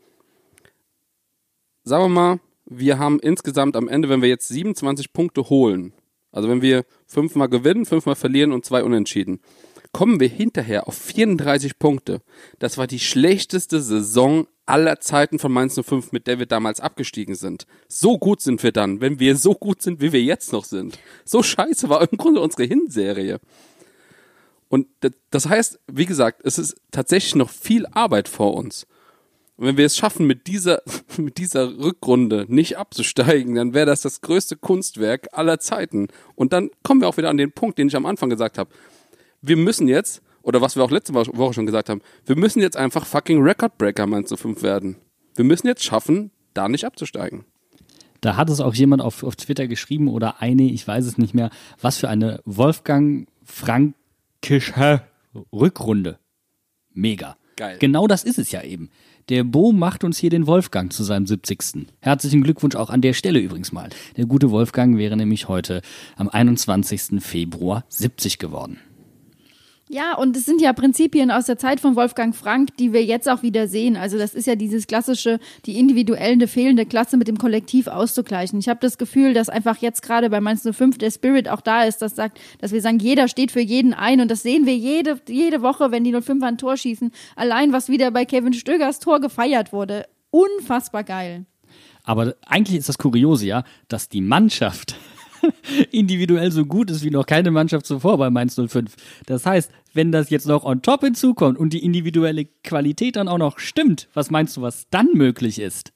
sagen 1.83 2.05
wir 2.05 2.09
mal, 2.11 2.41
wir 2.67 2.99
haben 2.99 3.21
insgesamt 3.21 3.75
am 3.75 3.89
Ende, 3.89 4.11
wenn 4.11 4.21
wir 4.21 4.29
jetzt 4.29 4.49
27 4.49 5.15
Punkte 5.15 5.49
holen, 5.49 5.95
also 6.31 6.51
wenn 6.51 6.61
wir 6.61 6.85
fünfmal 7.07 7.49
gewinnen, 7.49 7.87
fünfmal 7.87 8.17
verlieren 8.17 8.53
und 8.53 8.67
zwei 8.67 8.85
unentschieden, 8.85 9.41
kommen 9.93 10.21
wir 10.21 10.29
hinterher 10.29 10.87
auf 10.87 10.97
34 10.97 11.79
Punkte. 11.79 12.23
Das 12.59 12.79
war 12.79 12.87
die 12.87 13.01
schlechteste 13.01 13.81
Saison 13.81 14.47
aller 14.67 15.01
Zeiten 15.01 15.39
von 15.39 15.53
Mainz 15.53 15.81
05, 15.83 16.13
mit 16.13 16.27
der 16.27 16.39
wir 16.39 16.47
damals 16.47 16.81
abgestiegen 16.81 17.35
sind. 17.35 17.67
So 17.89 18.19
gut 18.19 18.41
sind 18.41 18.63
wir 18.63 18.73
dann, 18.73 19.01
wenn 19.01 19.19
wir 19.19 19.37
so 19.37 19.55
gut 19.55 19.83
sind, 19.83 20.01
wie 20.01 20.13
wir 20.13 20.23
jetzt 20.23 20.53
noch 20.53 20.65
sind. 20.65 20.99
So 21.25 21.43
scheiße 21.43 21.89
war 21.89 22.03
im 22.03 22.17
Grunde 22.17 22.41
unsere 22.41 22.65
Hinserie. 22.65 23.41
Und 24.69 24.87
das 25.31 25.49
heißt, 25.49 25.81
wie 25.89 26.07
gesagt, 26.07 26.43
es 26.45 26.59
ist 26.59 26.77
tatsächlich 26.93 27.35
noch 27.35 27.51
viel 27.51 27.87
Arbeit 27.87 28.29
vor 28.29 28.55
uns. 28.55 28.87
Und 29.57 29.67
wenn 29.67 29.77
wir 29.77 29.85
es 29.85 29.97
schaffen, 29.97 30.27
mit 30.27 30.47
dieser, 30.47 30.83
mit 31.19 31.39
dieser 31.39 31.77
Rückrunde 31.77 32.47
nicht 32.49 32.79
abzusteigen, 32.79 33.57
dann 33.57 33.75
wäre 33.75 33.87
das 33.87 34.03
das 34.03 34.21
größte 34.21 34.57
Kunstwerk 34.57 35.29
aller 35.33 35.59
Zeiten. 35.59 36.07
Und 36.37 36.53
dann 36.53 36.71
kommen 36.85 37.01
wir 37.01 37.09
auch 37.09 37.17
wieder 37.17 37.31
an 37.31 37.37
den 37.37 37.51
Punkt, 37.53 37.79
den 37.79 37.89
ich 37.89 37.97
am 37.97 38.07
Anfang 38.07 38.31
gesagt 38.31 38.57
habe. 38.57 38.71
Wir 39.43 39.57
müssen 39.57 39.89
jetzt, 39.89 40.23
oder 40.43 40.61
was 40.61 40.77
wir 40.77 40.85
auch 40.85 40.91
letzte 40.91 41.15
Woche 41.15 41.55
schon 41.55 41.67
gesagt 41.67 41.89
haben, 41.89 42.03
wir 42.27 42.37
müssen 42.37 42.61
jetzt 42.61 42.77
einfach 42.77 43.07
fucking 43.07 43.43
Recordbreaker 43.43 44.07
Mainz 44.07 44.33
05 44.35 44.63
werden. 44.63 44.97
Wir 45.35 45.45
müssen 45.45 45.67
jetzt 45.67 45.85
schaffen, 45.85 46.31
da 46.55 46.69
nicht 46.69 46.85
abzusteigen. 46.85 47.45
Da 48.21 48.37
hat 48.37 48.51
es 48.51 48.61
auch 48.61 48.75
jemand 48.75 49.01
auf, 49.01 49.23
auf 49.23 49.37
Twitter 49.37 49.67
geschrieben 49.67 50.09
oder 50.09 50.43
eine, 50.43 50.65
ich 50.65 50.87
weiß 50.87 51.07
es 51.07 51.17
nicht 51.17 51.33
mehr, 51.33 51.51
was 51.81 51.97
für 51.97 52.09
eine 52.09 52.41
Wolfgang 52.45 53.29
Frankische 53.45 55.03
Rückrunde. 55.53 56.19
Mega. 56.93 57.37
Geil. 57.57 57.77
Genau 57.79 58.07
das 58.07 58.25
ist 58.25 58.39
es 58.39 58.51
ja 58.53 58.63
eben. 58.63 58.91
Der 59.29 59.45
Bo 59.45 59.73
macht 59.73 60.03
uns 60.03 60.19
hier 60.19 60.31
den 60.31 60.47
Wolfgang 60.47 60.93
zu 60.93 61.05
seinem 61.05 61.27
70. 61.27 61.87
Herzlichen 62.01 62.43
Glückwunsch 62.43 62.75
auch 62.75 62.91
an 62.91 63.01
der 63.01 63.13
Stelle 63.13 63.39
übrigens 63.39 63.71
mal. 63.71 63.91
Der 64.17 64.27
gute 64.27 64.51
Wolfgang 64.51 64.99
wäre 64.99 65.17
nämlich 65.17 65.49
heute 65.49 65.83
am 66.17 66.29
21. 66.29 67.23
Februar 67.23 67.85
70 67.89 68.39
geworden. 68.39 68.79
Ja, 69.93 70.15
und 70.15 70.37
es 70.37 70.47
sind 70.47 70.61
ja 70.61 70.73
Prinzipien 70.73 71.33
aus 71.33 71.47
der 71.47 71.59
Zeit 71.59 71.81
von 71.81 71.97
Wolfgang 71.97 72.33
Frank, 72.33 72.77
die 72.77 72.93
wir 72.93 73.05
jetzt 73.05 73.29
auch 73.29 73.43
wieder 73.43 73.67
sehen. 73.67 73.97
Also 73.97 74.19
das 74.19 74.35
ist 74.35 74.47
ja 74.47 74.55
dieses 74.55 74.87
klassische, 74.87 75.41
die 75.67 75.81
individuelle 75.81 76.47
fehlende 76.47 76.87
Klasse 76.87 77.17
mit 77.17 77.27
dem 77.27 77.39
Kollektiv 77.39 77.89
auszugleichen. 77.89 78.61
Ich 78.61 78.69
habe 78.69 78.79
das 78.81 78.99
Gefühl, 78.99 79.35
dass 79.35 79.49
einfach 79.49 79.79
jetzt 79.79 80.03
gerade 80.03 80.31
bei 80.31 80.41
Mainz 80.41 80.63
05 80.63 80.99
der 80.99 81.11
Spirit 81.11 81.49
auch 81.49 81.61
da 81.61 81.83
ist, 81.83 82.03
das 82.03 82.15
sagt, 82.15 82.39
dass 82.61 82.71
wir 82.71 82.81
sagen, 82.81 83.01
jeder 83.01 83.27
steht 83.27 83.51
für 83.51 83.59
jeden 83.59 83.93
ein 83.93 84.21
und 84.21 84.31
das 84.31 84.45
sehen 84.45 84.65
wir 84.65 84.77
jede, 84.77 85.21
jede 85.29 85.61
Woche, 85.61 85.91
wenn 85.91 86.05
die 86.05 86.15
05er 86.15 86.45
ein 86.45 86.59
Tor 86.59 86.77
schießen. 86.77 87.11
Allein, 87.35 87.73
was 87.73 87.89
wieder 87.89 88.13
bei 88.13 88.25
Kevin 88.25 88.53
Stögers 88.53 89.01
Tor 89.01 89.21
gefeiert 89.21 89.73
wurde. 89.73 90.07
Unfassbar 90.31 91.03
geil. 91.03 91.47
Aber 92.05 92.37
eigentlich 92.47 92.79
ist 92.79 92.89
das 92.89 92.99
Kuriose 92.99 93.47
ja, 93.47 93.65
dass 93.89 94.09
die 94.09 94.21
Mannschaft 94.21 94.95
individuell 95.91 96.53
so 96.53 96.65
gut 96.65 96.91
ist 96.91 97.05
wie 97.05 97.11
noch 97.11 97.27
keine 97.27 97.51
Mannschaft 97.51 97.87
zuvor 97.87 98.19
bei 98.19 98.31
Mainz 98.31 98.55
05. 98.55 98.95
Das 99.27 99.47
heißt, 99.47 99.71
wenn 99.95 100.13
das 100.13 100.31
jetzt 100.31 100.47
noch 100.47 100.65
on 100.65 100.83
top 100.83 101.03
hinzukommt 101.03 101.59
und 101.59 101.73
die 101.73 101.85
individuelle 101.85 102.47
Qualität 102.65 103.17
dann 103.17 103.29
auch 103.29 103.39
noch 103.39 103.59
stimmt, 103.59 104.09
was 104.15 104.31
meinst 104.31 104.57
du, 104.57 104.63
was 104.63 104.89
dann 104.91 105.09
möglich 105.15 105.59
ist? 105.59 105.93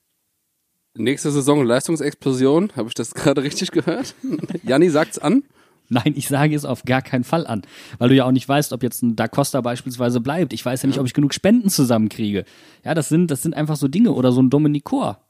Nächste 0.97 1.31
Saison 1.31 1.65
Leistungsexplosion, 1.65 2.73
habe 2.77 2.89
ich 2.89 2.95
das 2.95 3.15
gerade 3.15 3.43
richtig 3.43 3.71
gehört? 3.71 4.15
Janni 4.63 4.91
sagt's 4.91 5.19
an. 5.19 5.43
Nein, 5.89 6.15
ich 6.17 6.29
sage 6.29 6.55
es 6.55 6.65
auf 6.65 6.85
gar 6.85 7.03
keinen 7.03 7.25
Fall 7.25 7.47
an, 7.47 7.63
weil 7.99 8.09
du 8.09 8.15
ja 8.15 8.25
auch 8.25 8.33
nicht 8.33 8.49
weißt, 8.49 8.73
ob 8.73 8.83
jetzt 8.83 9.03
ein 9.03 9.17
Da 9.17 9.29
Costa 9.29 9.61
beispielsweise 9.61 10.21
bleibt. 10.21 10.53
Ich 10.55 10.65
weiß 10.65 10.83
ja 10.83 10.87
nicht, 10.87 10.99
ob 10.99 11.07
ich 11.07 11.13
genug 11.13 11.35
Spenden 11.35 11.69
zusammenkriege. 11.69 12.45
Ja, 12.85 12.95
das 12.95 13.11
sind, 13.11 13.31
das 13.31 13.43
sind 13.43 13.55
einfach 13.55 13.77
so 13.77 13.87
Dinge 13.87 14.13
oder 14.13 14.33
so 14.33 14.41
ein 14.41 14.51
Dominikor. 14.51 15.21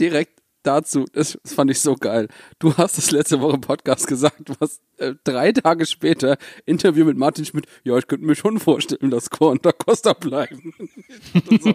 direkt 0.00 0.41
dazu, 0.62 1.04
das 1.12 1.38
fand 1.44 1.70
ich 1.70 1.80
so 1.80 1.94
geil. 1.94 2.28
Du 2.58 2.76
hast 2.76 2.98
es 2.98 3.10
letzte 3.10 3.40
Woche 3.40 3.54
im 3.54 3.60
Podcast 3.60 4.06
gesagt, 4.06 4.50
hast 4.60 4.82
äh, 4.98 5.14
drei 5.24 5.52
Tage 5.52 5.86
später 5.86 6.36
Interview 6.66 7.04
mit 7.04 7.16
Martin 7.16 7.44
Schmidt, 7.44 7.66
ja, 7.84 7.96
ich 7.96 8.06
könnte 8.06 8.26
mir 8.26 8.34
schon 8.34 8.58
vorstellen, 8.58 9.10
dass 9.10 9.30
Chor 9.30 9.50
und 9.50 9.64
Da 9.64 9.72
Costa 9.72 10.12
bleiben. 10.12 10.74
So. 11.60 11.74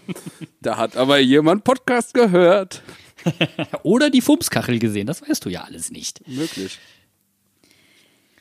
da 0.60 0.76
hat 0.76 0.96
aber 0.96 1.18
jemand 1.18 1.64
Podcast 1.64 2.14
gehört. 2.14 2.82
Oder 3.82 4.10
die 4.10 4.20
Fumskachel 4.20 4.78
gesehen, 4.78 5.06
das 5.06 5.22
weißt 5.22 5.44
du 5.44 5.48
ja 5.48 5.62
alles 5.62 5.90
nicht. 5.90 6.26
Möglich. 6.28 6.78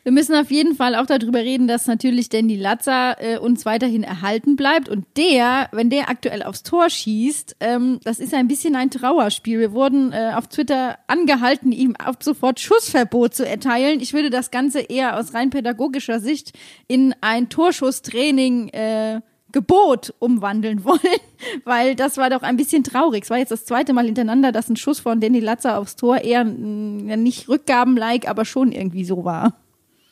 Wir 0.05 0.11
müssen 0.11 0.35
auf 0.35 0.51
jeden 0.51 0.75
Fall 0.75 0.93
auch 0.93 1.07
darüber 1.07 1.39
reden, 1.39 1.67
dass 1.67 1.87
natürlich 1.87 2.29
Danny 2.29 2.55
Latza 2.55 3.15
äh, 3.17 3.39
uns 3.39 3.65
weiterhin 3.65 4.03
erhalten 4.03 4.55
bleibt. 4.55 4.87
Und 4.87 5.07
der, 5.17 5.67
wenn 5.71 5.89
der 5.89 6.11
aktuell 6.11 6.43
aufs 6.43 6.61
Tor 6.61 6.91
schießt, 6.91 7.55
ähm, 7.59 7.99
das 8.03 8.19
ist 8.19 8.31
ein 8.35 8.47
bisschen 8.47 8.75
ein 8.75 8.91
Trauerspiel. 8.91 9.59
Wir 9.59 9.71
wurden 9.71 10.13
äh, 10.13 10.33
auf 10.35 10.45
Twitter 10.45 10.99
angehalten, 11.07 11.71
ihm 11.71 11.95
ab 11.95 12.21
sofort 12.21 12.59
Schussverbot 12.59 13.33
zu 13.33 13.47
erteilen. 13.47 13.99
Ich 13.99 14.13
würde 14.13 14.29
das 14.29 14.51
Ganze 14.51 14.81
eher 14.81 15.17
aus 15.17 15.33
rein 15.33 15.49
pädagogischer 15.49 16.19
Sicht 16.19 16.53
in 16.87 17.15
ein 17.21 17.49
Torschusstraining 17.49 18.69
äh, 18.69 19.21
Gebot 19.53 20.13
umwandeln 20.19 20.83
wollen, 20.83 20.99
weil 21.63 21.95
das 21.95 22.17
war 22.17 22.29
doch 22.29 22.43
ein 22.43 22.57
bisschen 22.57 22.83
traurig. 22.83 23.23
Es 23.23 23.31
war 23.31 23.39
jetzt 23.39 23.51
das 23.51 23.65
zweite 23.65 23.93
Mal 23.93 24.05
hintereinander, 24.05 24.51
dass 24.51 24.69
ein 24.69 24.75
Schuss 24.75 24.99
von 24.99 25.19
Danny 25.19 25.39
Latza 25.39 25.79
aufs 25.79 25.95
Tor 25.95 26.19
eher 26.19 26.45
mm, 26.45 27.09
ja, 27.09 27.17
nicht 27.17 27.49
Rückgaben-like, 27.49 28.29
aber 28.29 28.45
schon 28.45 28.71
irgendwie 28.71 29.03
so 29.03 29.25
war. 29.25 29.64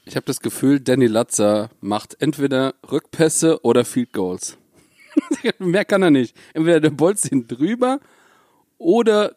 Ich 0.05 0.15
habe 0.15 0.25
das 0.25 0.41
Gefühl, 0.41 0.79
Danny 0.79 1.07
Latzer 1.07 1.69
macht 1.79 2.17
entweder 2.19 2.75
Rückpässe 2.91 3.63
oder 3.63 3.85
Field 3.85 4.11
Goals. 4.11 4.57
Mehr 5.59 5.85
kann 5.85 6.03
er 6.03 6.11
nicht. 6.11 6.35
Entweder 6.53 6.79
der 6.79 6.89
bolzt 6.89 7.31
ihn 7.31 7.47
drüber 7.47 7.99
oder 8.77 9.35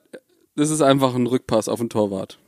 das 0.56 0.70
ist 0.70 0.80
einfach 0.80 1.14
ein 1.14 1.26
Rückpass 1.26 1.68
auf 1.68 1.78
den 1.78 1.90
Torwart. 1.90 2.38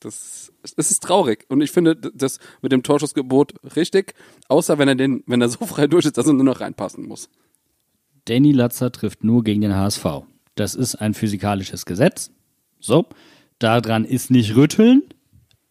Das, 0.00 0.50
das 0.76 0.90
ist 0.90 1.02
traurig. 1.02 1.44
Und 1.48 1.60
ich 1.60 1.70
finde 1.70 1.94
das 1.94 2.38
mit 2.62 2.72
dem 2.72 2.82
Torschussgebot 2.82 3.54
richtig, 3.76 4.14
außer 4.48 4.78
wenn 4.78 4.88
er 4.88 4.94
den, 4.94 5.22
wenn 5.26 5.42
er 5.42 5.50
so 5.50 5.66
frei 5.66 5.86
durch 5.86 6.06
ist, 6.06 6.16
dass 6.16 6.26
er 6.26 6.32
nur 6.32 6.44
noch 6.44 6.60
reinpassen 6.60 7.06
muss. 7.06 7.28
Danny 8.24 8.52
Latzer 8.52 8.90
trifft 8.90 9.22
nur 9.22 9.44
gegen 9.44 9.60
den 9.60 9.76
HSV. 9.76 10.04
Das 10.54 10.74
ist 10.74 10.96
ein 10.96 11.14
physikalisches 11.14 11.84
Gesetz. 11.84 12.30
So, 12.80 13.06
daran 13.58 14.04
ist 14.04 14.30
nicht 14.30 14.56
rütteln. 14.56 15.02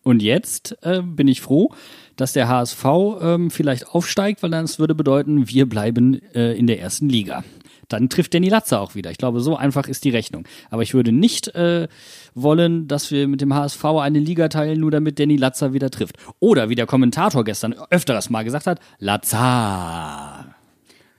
Und 0.10 0.24
jetzt 0.24 0.76
äh, 0.82 1.04
bin 1.04 1.28
ich 1.28 1.40
froh, 1.40 1.72
dass 2.16 2.34
der 2.34 2.48
HSV 2.48 2.84
ähm, 3.22 3.52
vielleicht 3.52 3.90
aufsteigt, 3.90 4.42
weil 4.42 4.50
dann 4.50 4.66
es 4.66 4.80
würde 4.80 4.96
bedeuten, 4.96 5.48
wir 5.50 5.70
bleiben 5.70 6.20
äh, 6.34 6.58
in 6.58 6.66
der 6.66 6.80
ersten 6.82 7.08
Liga. 7.10 7.44
Dann 7.90 8.10
trifft 8.10 8.34
Danny 8.34 8.50
Latzer 8.50 8.82
auch 8.82 8.96
wieder. 8.96 9.12
Ich 9.12 9.20
glaube, 9.20 9.40
so 9.40 9.56
einfach 9.56 9.88
ist 9.88 10.04
die 10.06 10.10
Rechnung. 10.10 10.48
Aber 10.72 10.82
ich 10.82 10.96
würde 10.96 11.12
nicht 11.12 11.50
äh, 11.50 11.88
wollen, 12.34 12.88
dass 12.88 13.12
wir 13.12 13.28
mit 13.28 13.42
dem 13.42 13.54
HSV 13.54 13.86
eine 13.86 14.18
Liga 14.18 14.48
teilen, 14.48 14.80
nur 14.80 14.90
damit 14.90 15.20
Danny 15.20 15.36
Latzer 15.36 15.74
wieder 15.74 15.92
trifft. 15.92 16.16
Oder 16.40 16.70
wie 16.70 16.76
der 16.76 16.88
Kommentator 16.88 17.44
gestern 17.44 17.76
öfteres 17.92 18.32
Mal 18.32 18.44
gesagt 18.44 18.66
hat, 18.66 18.80
Latzer. 18.98 20.56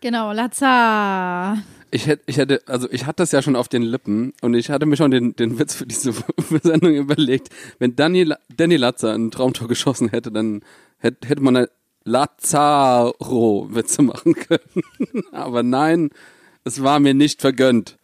Genau, 0.01 0.33
Lazar. 0.33 1.59
Ich 1.91 2.07
hätte, 2.07 2.23
ich 2.27 2.37
hätte, 2.37 2.63
also 2.67 2.89
ich 2.91 3.07
hatte 3.07 3.23
das 3.23 3.33
ja 3.33 3.43
schon 3.43 3.57
auf 3.57 3.69
den 3.69 3.83
Lippen 3.83 4.33
und 4.43 4.55
ich 4.55 4.71
hatte 4.71 4.87
mir 4.87 4.97
schon 4.97 5.11
den, 5.11 5.35
den 5.35 5.59
Witz 5.59 5.75
für 5.75 5.87
diese 5.87 6.13
Sendung 6.63 6.95
überlegt. 6.95 7.49
Wenn 7.79 7.97
Danny, 7.97 8.33
Danny 8.57 8.77
Latzer 8.77 9.13
ein 9.13 9.31
Traumtor 9.31 9.67
geschossen 9.67 10.09
hätte, 10.09 10.31
dann 10.31 10.63
hätte, 10.99 11.29
hätte 11.29 11.43
man 11.43 11.57
eine 11.57 11.69
Lazaro-Witze 12.05 14.03
machen 14.03 14.35
können. 14.35 14.85
Aber 15.33 15.63
nein, 15.63 16.11
es 16.65 16.83
war 16.83 17.01
mir 17.01 17.15
nicht 17.15 17.41
vergönnt. 17.41 17.99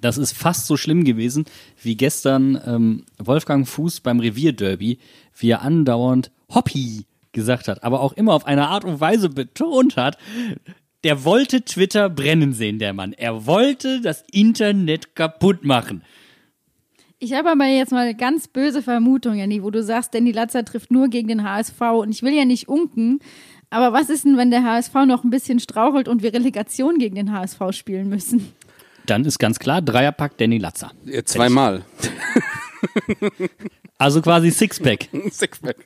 Das 0.00 0.18
ist 0.18 0.32
fast 0.32 0.66
so 0.66 0.76
schlimm 0.76 1.04
gewesen, 1.04 1.46
wie 1.82 1.96
gestern 1.96 2.60
ähm, 2.64 3.04
Wolfgang 3.18 3.66
Fuß 3.66 4.00
beim 4.00 4.20
Revierderby, 4.20 4.98
wie 5.36 5.50
er 5.50 5.62
andauernd 5.62 6.30
Hoppi 6.54 7.06
gesagt 7.32 7.68
hat, 7.68 7.82
aber 7.84 8.00
auch 8.00 8.12
immer 8.14 8.32
auf 8.34 8.46
eine 8.46 8.68
Art 8.68 8.84
und 8.84 9.00
Weise 9.00 9.28
betont 9.28 9.96
hat, 9.96 10.18
Der 11.04 11.24
wollte 11.24 11.62
Twitter 11.64 12.08
brennen 12.10 12.52
sehen, 12.52 12.78
der 12.78 12.92
Mann. 12.92 13.12
Er 13.12 13.46
wollte 13.46 14.00
das 14.00 14.24
Internet 14.32 15.14
kaputt 15.14 15.64
machen. 15.64 16.02
Ich 17.20 17.32
habe 17.32 17.50
aber 17.50 17.66
jetzt 17.66 17.92
mal 17.92 18.14
ganz 18.14 18.48
böse 18.48 18.82
Vermutungen, 18.82 19.38
Janni, 19.38 19.62
wo 19.62 19.70
du 19.70 19.82
sagst, 19.82 20.14
Danny 20.14 20.30
Latzer 20.30 20.64
trifft 20.64 20.90
nur 20.90 21.08
gegen 21.08 21.28
den 21.28 21.42
HSV 21.42 21.80
und 21.80 22.10
ich 22.10 22.22
will 22.22 22.32
ja 22.32 22.44
nicht 22.44 22.68
unken, 22.68 23.18
aber 23.70 23.92
was 23.92 24.08
ist 24.08 24.24
denn, 24.24 24.36
wenn 24.36 24.50
der 24.50 24.62
HSV 24.62 24.94
noch 25.06 25.24
ein 25.24 25.30
bisschen 25.30 25.58
strauchelt 25.60 26.08
und 26.08 26.22
wir 26.22 26.32
Relegation 26.32 26.98
gegen 26.98 27.16
den 27.16 27.32
HSV 27.32 27.58
spielen 27.72 28.08
müssen? 28.08 28.52
Dann 29.06 29.24
ist 29.24 29.38
ganz 29.38 29.58
klar, 29.58 29.82
Dreierpack 29.82 30.38
Danny 30.38 30.58
Latzer. 30.58 30.92
Ja, 31.06 31.24
zweimal. 31.24 31.84
Also 33.98 34.22
quasi 34.22 34.52
Sixpack. 34.52 35.08
Sixpack. 35.30 35.76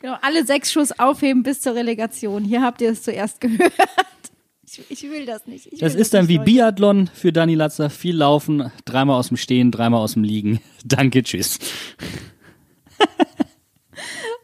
Genau, 0.00 0.16
alle 0.22 0.44
sechs 0.44 0.72
Schuss 0.72 0.92
aufheben 0.98 1.42
bis 1.42 1.60
zur 1.60 1.74
Relegation. 1.74 2.44
Hier 2.44 2.62
habt 2.62 2.80
ihr 2.80 2.90
es 2.90 3.02
zuerst 3.02 3.40
gehört. 3.40 3.72
Ich, 4.66 4.82
ich 4.90 5.10
will 5.10 5.24
das 5.26 5.46
nicht. 5.46 5.72
Ich 5.72 5.78
Das 5.80 5.94
will 5.94 6.00
ist 6.00 6.14
dann 6.14 6.28
wie 6.28 6.36
Leute. 6.36 6.50
Biathlon 6.50 7.10
für 7.12 7.32
Danny 7.32 7.54
Latzer. 7.54 7.90
Viel 7.90 8.16
laufen, 8.16 8.72
dreimal 8.84 9.18
aus 9.18 9.28
dem 9.28 9.36
Stehen, 9.36 9.70
dreimal 9.70 10.00
aus 10.00 10.14
dem 10.14 10.24
Liegen. 10.24 10.60
Danke, 10.84 11.22
tschüss. 11.22 11.58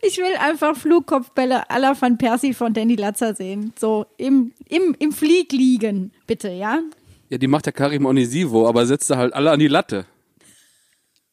Ich 0.03 0.17
will 0.17 0.35
einfach 0.41 0.77
Flugkopfbälle 0.77 1.69
à 1.69 1.79
la 1.79 1.95
Van 2.01 2.17
Persie 2.17 2.55
von 2.55 2.73
Danny 2.73 2.95
Latzer 2.97 3.35
sehen. 3.35 3.75
So 3.79 4.07
im, 4.17 4.53
im, 4.67 4.97
im 4.99 5.13
Flieg 5.13 5.53
liegen, 5.53 6.13
bitte, 6.27 6.49
ja? 6.51 6.81
Ja, 7.29 7.37
die 7.37 7.47
macht 7.47 7.67
der 7.67 7.75
Karim 7.75 8.07
Onisivo, 8.07 8.67
aber 8.67 8.87
setzt 8.87 9.11
da 9.11 9.19
halt 9.19 9.35
alle 9.35 9.51
an 9.51 9.59
die 9.61 9.69
Latte. 9.69 10.07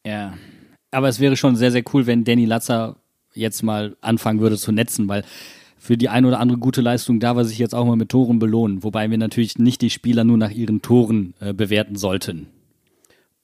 Ja. 0.04 0.34
Aber 0.90 1.08
es 1.08 1.18
wäre 1.18 1.36
schon 1.36 1.56
sehr, 1.56 1.72
sehr 1.72 1.82
cool, 1.94 2.06
wenn 2.06 2.24
Danny 2.24 2.44
Latzer 2.44 2.96
jetzt 3.38 3.62
mal 3.62 3.96
anfangen 4.00 4.40
würde 4.40 4.56
zu 4.58 4.72
netzen, 4.72 5.08
weil 5.08 5.24
für 5.78 5.96
die 5.96 6.08
ein 6.08 6.24
oder 6.24 6.40
andere 6.40 6.58
gute 6.58 6.80
Leistung 6.80 7.20
darf 7.20 7.36
er 7.36 7.44
sich 7.44 7.58
jetzt 7.58 7.74
auch 7.74 7.84
mal 7.84 7.96
mit 7.96 8.08
Toren 8.10 8.38
belohnen. 8.38 8.82
Wobei 8.82 9.10
wir 9.10 9.18
natürlich 9.18 9.58
nicht 9.58 9.80
die 9.80 9.90
Spieler 9.90 10.24
nur 10.24 10.36
nach 10.36 10.50
ihren 10.50 10.82
Toren 10.82 11.34
äh, 11.40 11.52
bewerten 11.54 11.96
sollten. 11.96 12.48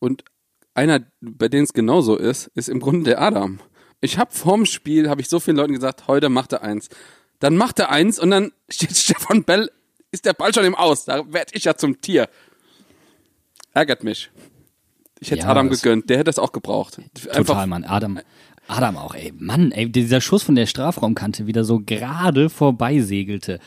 Und 0.01 0.24
einer, 0.74 1.01
bei 1.20 1.49
dem 1.49 1.62
es 1.64 1.72
genauso 1.72 2.16
ist, 2.16 2.49
ist 2.55 2.68
im 2.68 2.80
Grunde 2.80 3.05
der 3.05 3.22
Adam. 3.22 3.61
Ich 4.01 4.18
habe 4.18 4.32
vorm 4.32 4.66
Spiel, 4.66 5.09
habe 5.09 5.20
ich 5.20 5.28
so 5.28 5.38
vielen 5.40 5.57
Leuten 5.57 5.72
gesagt, 5.72 6.09
heute 6.09 6.28
macht 6.28 6.53
er 6.53 6.62
eins. 6.62 6.88
Dann 7.38 7.57
macht 7.57 7.78
er 7.78 7.90
eins 7.90 8.18
und 8.18 8.30
dann 8.30 8.51
steht 8.68 8.97
Stefan 8.97 9.45
Bell, 9.45 9.70
ist 10.11 10.24
der 10.26 10.32
Ball 10.34 10.53
schon 10.53 10.64
im 10.64 10.74
Aus. 10.74 11.05
Da 11.05 11.32
werd 11.32 11.51
ich 11.55 11.64
ja 11.64 11.76
zum 11.76 12.01
Tier. 12.01 12.28
Ärgert 13.72 14.05
mich. 14.05 14.30
Ich 15.20 15.30
hätte 15.30 15.42
Ja, 15.42 15.49
Adam 15.49 15.70
das- 15.70 15.82
gegönnt, 15.82 16.11
der 16.11 16.18
hätte 16.18 16.30
es 16.30 16.38
auch 16.38 16.53
gebraucht. 16.53 17.01
Total, 17.32 17.66
Mann. 17.66 17.84
Adam, 17.84 18.18
Adam 18.67 18.97
auch, 18.97 19.15
ey. 19.15 19.33
Mann, 19.39 19.73
ey, 19.73 19.91
dieser 19.91 20.21
Schuss 20.21 20.43
von 20.43 20.55
der 20.55 20.67
Strafraumkante 20.67 21.47
wieder 21.47 21.65
so 21.65 21.81
gerade 21.81 22.49
vorbeisegelte. 22.49 23.61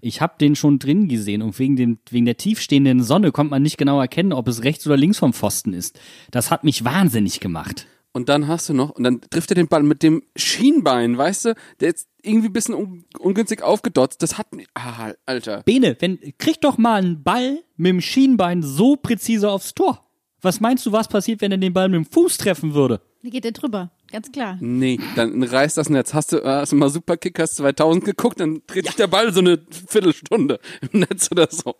Ich 0.00 0.20
hab 0.20 0.38
den 0.38 0.54
schon 0.54 0.78
drin 0.78 1.08
gesehen 1.08 1.42
und 1.42 1.58
wegen, 1.58 1.76
dem, 1.76 1.98
wegen 2.10 2.26
der 2.26 2.36
tiefstehenden 2.36 3.02
Sonne 3.02 3.32
konnte 3.32 3.50
man 3.50 3.62
nicht 3.62 3.78
genau 3.78 4.00
erkennen, 4.00 4.32
ob 4.32 4.46
es 4.46 4.62
rechts 4.62 4.86
oder 4.86 4.96
links 4.96 5.18
vom 5.18 5.32
Pfosten 5.32 5.72
ist. 5.72 5.98
Das 6.30 6.50
hat 6.50 6.64
mich 6.64 6.84
wahnsinnig 6.84 7.40
gemacht. 7.40 7.86
Und 8.12 8.30
dann 8.30 8.48
hast 8.48 8.68
du 8.68 8.72
noch, 8.72 8.90
und 8.90 9.04
dann 9.04 9.20
trifft 9.20 9.50
er 9.50 9.56
den 9.56 9.68
Ball 9.68 9.82
mit 9.82 10.02
dem 10.02 10.22
Schienbein, 10.36 11.18
weißt 11.18 11.46
du? 11.46 11.54
Der 11.80 11.94
ist 11.94 12.08
irgendwie 12.22 12.48
ein 12.48 12.52
bisschen 12.52 12.74
un 12.74 13.04
ungünstig 13.18 13.62
aufgedotzt. 13.62 14.22
Das 14.22 14.38
hat, 14.38 14.46
ah, 14.74 15.12
Alter. 15.26 15.62
Bene, 15.64 15.96
wenn, 15.98 16.18
krieg 16.38 16.60
doch 16.62 16.78
mal 16.78 17.02
einen 17.02 17.22
Ball 17.22 17.58
mit 17.76 17.90
dem 17.90 18.00
Schienbein 18.00 18.62
so 18.62 18.96
präzise 18.96 19.50
aufs 19.50 19.74
Tor. 19.74 20.02
Was 20.40 20.60
meinst 20.60 20.86
du, 20.86 20.92
was 20.92 21.08
passiert, 21.08 21.40
wenn 21.42 21.52
er 21.52 21.58
den 21.58 21.72
Ball 21.72 21.88
mit 21.88 21.96
dem 21.96 22.10
Fuß 22.10 22.38
treffen 22.38 22.72
würde? 22.72 23.02
Da 23.22 23.28
geht 23.28 23.44
der 23.44 23.52
drüber, 23.52 23.90
ganz 24.16 24.32
klar. 24.32 24.56
Nee, 24.60 24.98
dann 25.14 25.42
reißt 25.42 25.76
das 25.76 25.90
Netz. 25.90 26.14
Hast 26.14 26.32
du, 26.32 26.42
hast 26.42 26.72
du 26.72 26.76
mal 26.76 26.88
Superkickers 26.88 27.56
2000 27.56 28.02
geguckt, 28.04 28.40
dann 28.40 28.62
dreht 28.66 28.86
sich 28.86 28.96
der 28.96 29.08
Ball 29.08 29.30
so 29.32 29.40
eine 29.40 29.58
Viertelstunde 29.88 30.58
im 30.80 31.00
Netz 31.00 31.28
oder 31.30 31.48
so. 31.50 31.74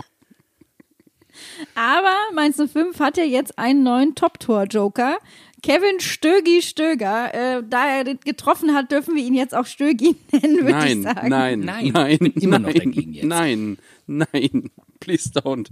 Aber 1.74 2.14
Mainz 2.34 2.56
05 2.56 2.98
hat 3.00 3.16
ja 3.16 3.24
jetzt 3.24 3.58
einen 3.58 3.82
neuen 3.82 4.14
Top-Tor-Joker. 4.14 5.18
Kevin 5.62 5.98
Stögi 6.00 6.60
Stöger. 6.60 7.32
Äh, 7.34 7.62
da 7.68 7.88
er 7.88 8.04
den 8.04 8.20
getroffen 8.20 8.74
hat, 8.74 8.92
dürfen 8.92 9.14
wir 9.16 9.24
ihn 9.24 9.34
jetzt 9.34 9.54
auch 9.54 9.64
Stögi 9.66 10.16
nennen, 10.32 10.56
würde 10.66 10.68
ich 10.68 10.94
Nein, 10.96 11.02
sagen. 11.02 11.28
nein, 11.28 11.60
Nein, 11.60 11.90
nein, 11.92 12.10
ich 12.12 12.18
bin 12.18 12.32
immer 12.42 12.58
noch 12.58 12.68
nein, 12.68 12.76
dagegen 12.92 13.12
jetzt. 13.14 13.24
nein, 13.26 13.78
nein, 14.06 14.70
please 15.00 15.30
don't. 15.30 15.68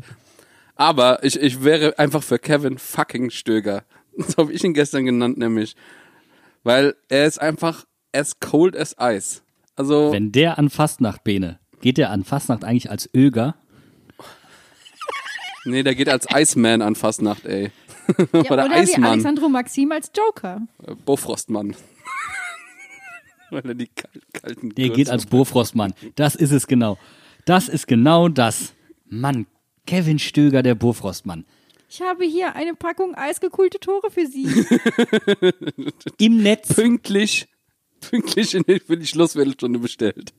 Aber 0.76 1.22
ich, 1.22 1.38
ich 1.38 1.62
wäre 1.62 1.98
einfach 1.98 2.22
für 2.22 2.38
Kevin 2.38 2.78
fucking 2.78 3.30
Stöger. 3.30 3.84
So 4.16 4.36
habe 4.44 4.52
ich 4.52 4.62
ihn 4.62 4.74
gestern 4.74 5.04
genannt, 5.06 5.38
nämlich. 5.38 5.74
Weil 6.64 6.94
er 7.08 7.26
ist 7.26 7.40
einfach 7.40 7.84
as 8.12 8.40
cold 8.40 8.76
as 8.76 8.96
ice. 9.00 9.42
Also, 9.76 10.12
Wenn 10.12 10.32
der 10.32 10.58
an 10.58 10.70
Fastnacht, 10.70 11.22
Bene, 11.24 11.58
geht 11.80 11.98
der 11.98 12.10
an 12.10 12.24
Fastnacht 12.24 12.64
eigentlich 12.64 12.90
als 12.90 13.08
Öger? 13.14 13.54
nee, 15.64 15.82
der 15.82 15.94
geht 15.94 16.08
als 16.08 16.26
Iceman 16.32 16.82
an 16.82 16.94
Fastnacht, 16.94 17.44
ey. 17.46 17.70
Ja, 18.18 18.24
Oder 18.40 18.50
oder 18.52 18.64
wie. 18.86 19.02
Alexandro 19.02 19.48
Maxim 19.48 19.90
als 19.92 20.10
Joker. 20.16 20.60
Äh, 20.86 20.94
Bofrostmann. 20.94 21.74
Weil 23.50 23.62
er 23.66 23.74
die 23.74 23.86
kal 23.88 24.10
kalten 24.32 24.70
Der 24.74 24.86
Gürtel- 24.88 24.96
geht 24.96 25.10
als 25.10 25.26
Bofrostmann. 25.26 25.94
Das 26.16 26.34
ist 26.34 26.50
es 26.52 26.66
genau. 26.66 26.98
Das 27.46 27.68
ist 27.68 27.86
genau 27.86 28.28
das. 28.28 28.74
Mann, 29.06 29.46
Kevin 29.86 30.18
Stöger, 30.18 30.62
der 30.62 30.74
Bofrostmann. 30.74 31.44
Ich 31.88 32.00
habe 32.02 32.24
hier 32.24 32.54
eine 32.54 32.74
Packung 32.74 33.14
eisgekühlte 33.14 33.78
Tore 33.78 34.10
für 34.10 34.26
Sie. 34.26 34.46
Im 36.18 36.42
Netz. 36.42 36.74
pünktlich, 36.74 37.46
pünktlich 38.00 38.54
in 38.54 38.64
die, 38.66 38.80
für 38.80 38.96
die 38.96 39.06
Schlussviertelstunde 39.06 39.78
bestellt. 39.78 40.32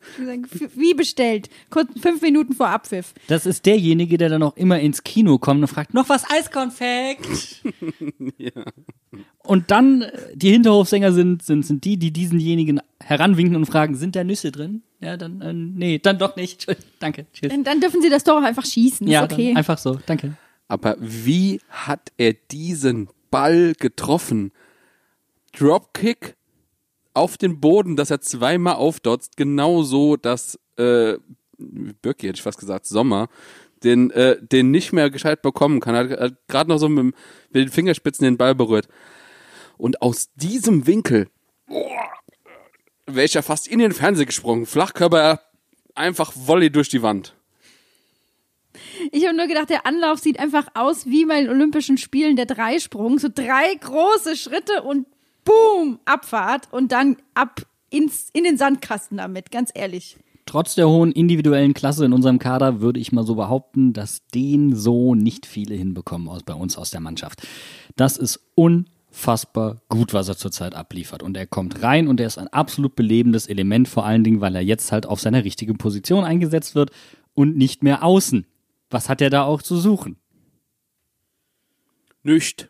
Wie 0.76 0.94
bestellt. 0.94 1.50
Kurz 1.70 1.90
fünf 2.00 2.22
Minuten 2.22 2.54
vor 2.54 2.68
Abpfiff. 2.68 3.14
Das 3.28 3.46
ist 3.46 3.66
derjenige, 3.66 4.18
der 4.18 4.30
dann 4.30 4.44
auch 4.44 4.58
immer 4.58 4.80
ins 4.80 5.04
Kino 5.04 5.38
kommt 5.38 5.62
und 5.62 5.68
fragt, 5.68 5.94
noch 5.94 6.10
was 6.10 6.30
Eiskonfekt? 6.30 7.64
Und 9.44 9.72
dann, 9.72 10.02
äh, 10.02 10.12
die 10.34 10.52
Hinterhofsänger 10.52 11.12
sind, 11.12 11.44
sind, 11.44 11.66
sind 11.66 11.86
die, 11.86 11.98
die 11.98 12.12
diesenjenigen 12.12 12.82
heranwinken 13.00 13.56
und 13.56 13.66
fragen, 13.66 13.96
sind 13.96 14.16
da 14.16 14.24
Nüsse 14.24 14.52
drin? 14.52 14.82
Ja, 15.00 15.18
dann, 15.18 15.42
äh, 15.42 15.54
nee, 15.54 16.00
dann 16.00 16.18
doch 16.18 16.36
nicht. 16.36 16.66
Danke, 17.00 17.28
tschüss. 17.32 17.50
Dann, 17.50 17.64
dann 17.64 17.80
dürfen 17.80 18.02
Sie 18.02 18.10
das 18.10 18.24
Tor 18.24 18.40
auch 18.40 18.44
einfach 18.44 18.66
schießen. 18.66 19.08
Ja, 19.08 19.24
ist 19.24 19.32
okay. 19.32 19.50
dann 19.50 19.58
einfach 19.58 19.78
so, 19.78 20.00
danke. 20.06 20.36
Aber 20.68 20.96
wie 21.00 21.60
hat 21.70 22.12
er 22.18 22.34
diesen 22.34 23.10
Ball 23.30 23.74
getroffen? 23.80 24.52
Dropkick 25.54 26.36
auf 27.14 27.38
den 27.38 27.60
Boden, 27.60 27.96
dass 27.96 28.12
er 28.12 28.22
zweimal 28.22 28.76
aufdotzt, 28.76 29.38
genauso, 29.38 30.18
dass 30.18 30.60
äh, 30.78 31.18
Birki 31.58 32.28
hätte 32.28 32.38
ich 32.38 32.42
fast 32.42 32.60
gesagt, 32.60 32.86
Sommer, 32.86 33.30
den, 33.84 34.12
äh, 34.12 34.38
den 34.42 34.72
nicht 34.72 34.92
mehr 34.92 35.10
gescheit 35.10 35.42
bekommen 35.42 35.80
kann. 35.80 35.96
Er 35.96 36.20
hat 36.20 36.48
gerade 36.48 36.70
noch 36.70 36.78
so 36.78 36.90
mit, 36.90 37.06
mit 37.06 37.16
den 37.54 37.70
Fingerspitzen 37.70 38.26
den 38.26 38.38
Ball 38.38 38.56
berührt. 38.56 38.88
Und 39.78 40.02
aus 40.02 40.34
diesem 40.36 40.88
Winkel 40.88 41.30
wäre 43.06 43.26
ich 43.26 43.34
ja 43.34 43.42
fast 43.42 43.68
in 43.68 43.80
den 43.80 43.92
Fernseher 43.92 44.26
gesprungen. 44.26 44.66
Flachkörper 44.66 45.42
einfach 45.94 46.34
Volley 46.36 46.72
durch 46.72 46.90
die 46.90 47.02
Wand. 47.02 47.36
Ich 49.12 49.26
habe 49.26 49.36
nur 49.36 49.48
gedacht, 49.48 49.70
der 49.70 49.86
Anlauf 49.86 50.20
sieht 50.20 50.40
einfach 50.40 50.68
aus 50.74 51.06
wie 51.06 51.26
bei 51.26 51.42
den 51.42 51.50
Olympischen 51.50 51.98
Spielen 51.98 52.36
der 52.36 52.46
Dreisprung. 52.46 53.20
So 53.20 53.28
drei 53.34 53.76
große 53.80 54.36
Schritte 54.36 54.84
und 54.84 55.08
boom, 55.44 56.00
Abfahrt 56.06 56.68
und 56.72 56.92
dann 56.92 57.18
ab 57.34 57.62
ins, 57.90 58.30
in 58.34 58.44
den 58.44 58.58
Sandkasten 58.58 59.18
damit, 59.18 59.52
ganz 59.52 59.72
ehrlich. 59.74 60.18
Trotz 60.46 60.76
der 60.76 60.88
hohen 60.88 61.12
individuellen 61.12 61.74
Klasse 61.74 62.06
in 62.06 62.14
unserem 62.14 62.38
Kader 62.38 62.80
würde 62.80 63.00
ich 63.00 63.12
mal 63.12 63.26
so 63.26 63.36
behaupten, 63.36 63.94
dass 63.94 64.28
den 64.28 64.76
so 64.76 65.16
nicht 65.16 65.46
viele 65.46 65.74
hinbekommen 65.74 66.30
aus, 66.30 66.44
bei 66.44 66.54
uns 66.54 66.78
aus 66.78 66.92
der 66.92 67.00
Mannschaft. 67.00 67.48
Das 67.96 68.18
ist 68.18 68.40
unfassbar 68.54 69.82
gut, 69.90 70.14
was 70.14 70.28
er 70.28 70.38
zurzeit 70.38 70.76
abliefert. 70.76 71.24
Und 71.24 71.36
er 71.36 71.48
kommt 71.48 71.82
rein 71.82 72.08
und 72.08 72.20
er 72.20 72.28
ist 72.28 72.38
ein 72.38 72.48
absolut 72.50 72.96
belebendes 72.96 73.48
Element, 73.48 73.88
vor 73.88 74.06
allen 74.06 74.24
Dingen, 74.24 74.42
weil 74.42 74.56
er 74.56 74.62
jetzt 74.62 74.92
halt 74.92 75.08
auf 75.08 75.20
seiner 75.20 75.44
richtigen 75.44 75.80
Position 75.80 76.24
eingesetzt 76.24 76.76
wird 76.76 76.92
und 77.34 77.58
nicht 77.58 77.82
mehr 77.82 78.04
außen. 78.04 78.46
Was 78.90 79.10
hat 79.10 79.22
er 79.22 79.30
da 79.30 79.44
auch 79.44 79.62
zu 79.62 79.78
suchen? 79.78 80.18
Nicht. 82.24 82.70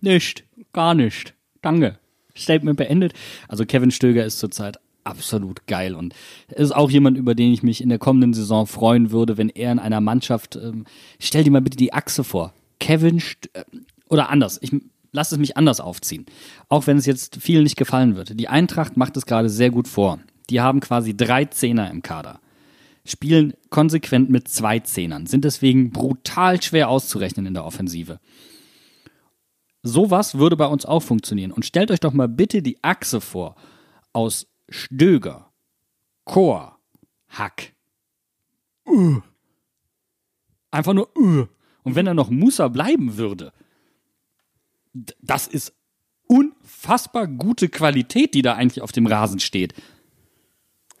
Nicht. 0.00 0.44
Gar 0.72 0.94
nicht. 0.94 1.34
Danke. 1.62 1.98
Statement 2.36 2.76
beendet. 2.76 3.12
Also 3.48 3.64
Kevin 3.66 3.90
Stöger 3.90 4.24
ist 4.24 4.38
zurzeit 4.38 4.78
absolut 5.04 5.66
geil 5.66 5.94
und 5.94 6.14
ist 6.48 6.74
auch 6.74 6.90
jemand, 6.90 7.16
über 7.16 7.34
den 7.34 7.52
ich 7.52 7.62
mich 7.62 7.80
in 7.80 7.88
der 7.88 7.98
kommenden 7.98 8.34
Saison 8.34 8.66
freuen 8.66 9.10
würde, 9.10 9.38
wenn 9.38 9.48
er 9.48 9.72
in 9.72 9.78
einer 9.78 10.00
Mannschaft, 10.00 10.56
ähm, 10.56 10.84
stell 11.18 11.44
dir 11.44 11.50
mal 11.50 11.62
bitte 11.62 11.76
die 11.76 11.92
Achse 11.92 12.24
vor. 12.24 12.52
Kevin, 12.78 13.20
St 13.20 13.50
äh, 13.54 13.64
oder 14.08 14.28
anders, 14.30 14.58
ich 14.60 14.72
lass 15.12 15.32
es 15.32 15.38
mich 15.38 15.56
anders 15.56 15.80
aufziehen. 15.80 16.26
Auch 16.68 16.86
wenn 16.86 16.96
es 16.96 17.06
jetzt 17.06 17.36
vielen 17.40 17.64
nicht 17.64 17.76
gefallen 17.76 18.16
wird. 18.16 18.38
Die 18.38 18.48
Eintracht 18.48 18.96
macht 18.96 19.16
es 19.16 19.26
gerade 19.26 19.48
sehr 19.48 19.70
gut 19.70 19.88
vor. 19.88 20.18
Die 20.50 20.60
haben 20.60 20.80
quasi 20.80 21.16
drei 21.16 21.44
Zehner 21.44 21.90
im 21.90 22.02
Kader. 22.02 22.40
Spielen 23.10 23.54
konsequent 23.70 24.30
mit 24.30 24.48
zwei 24.48 24.78
Zehnern, 24.78 25.26
sind 25.26 25.44
deswegen 25.44 25.90
brutal 25.90 26.62
schwer 26.62 26.88
auszurechnen 26.88 27.46
in 27.46 27.54
der 27.54 27.64
Offensive. 27.64 28.20
Sowas 29.82 30.36
würde 30.36 30.56
bei 30.56 30.66
uns 30.66 30.84
auch 30.84 31.00
funktionieren. 31.00 31.52
Und 31.52 31.64
stellt 31.64 31.90
euch 31.90 32.00
doch 32.00 32.12
mal 32.12 32.28
bitte 32.28 32.62
die 32.62 32.82
Achse 32.82 33.20
vor 33.20 33.56
aus 34.12 34.46
Stöger, 34.68 35.50
Chor, 36.24 36.78
Hack. 37.28 37.72
uh. 38.86 39.20
Einfach 40.70 40.92
nur 40.92 41.16
uh. 41.16 41.46
Und 41.82 41.94
wenn 41.94 42.06
er 42.06 42.14
noch 42.14 42.30
Musa 42.30 42.68
bleiben 42.68 43.16
würde, 43.16 43.52
das 45.20 45.46
ist 45.48 45.72
unfassbar 46.26 47.26
gute 47.26 47.68
Qualität, 47.68 48.34
die 48.34 48.42
da 48.42 48.54
eigentlich 48.54 48.82
auf 48.82 48.92
dem 48.92 49.06
Rasen 49.06 49.40
steht. 49.40 49.74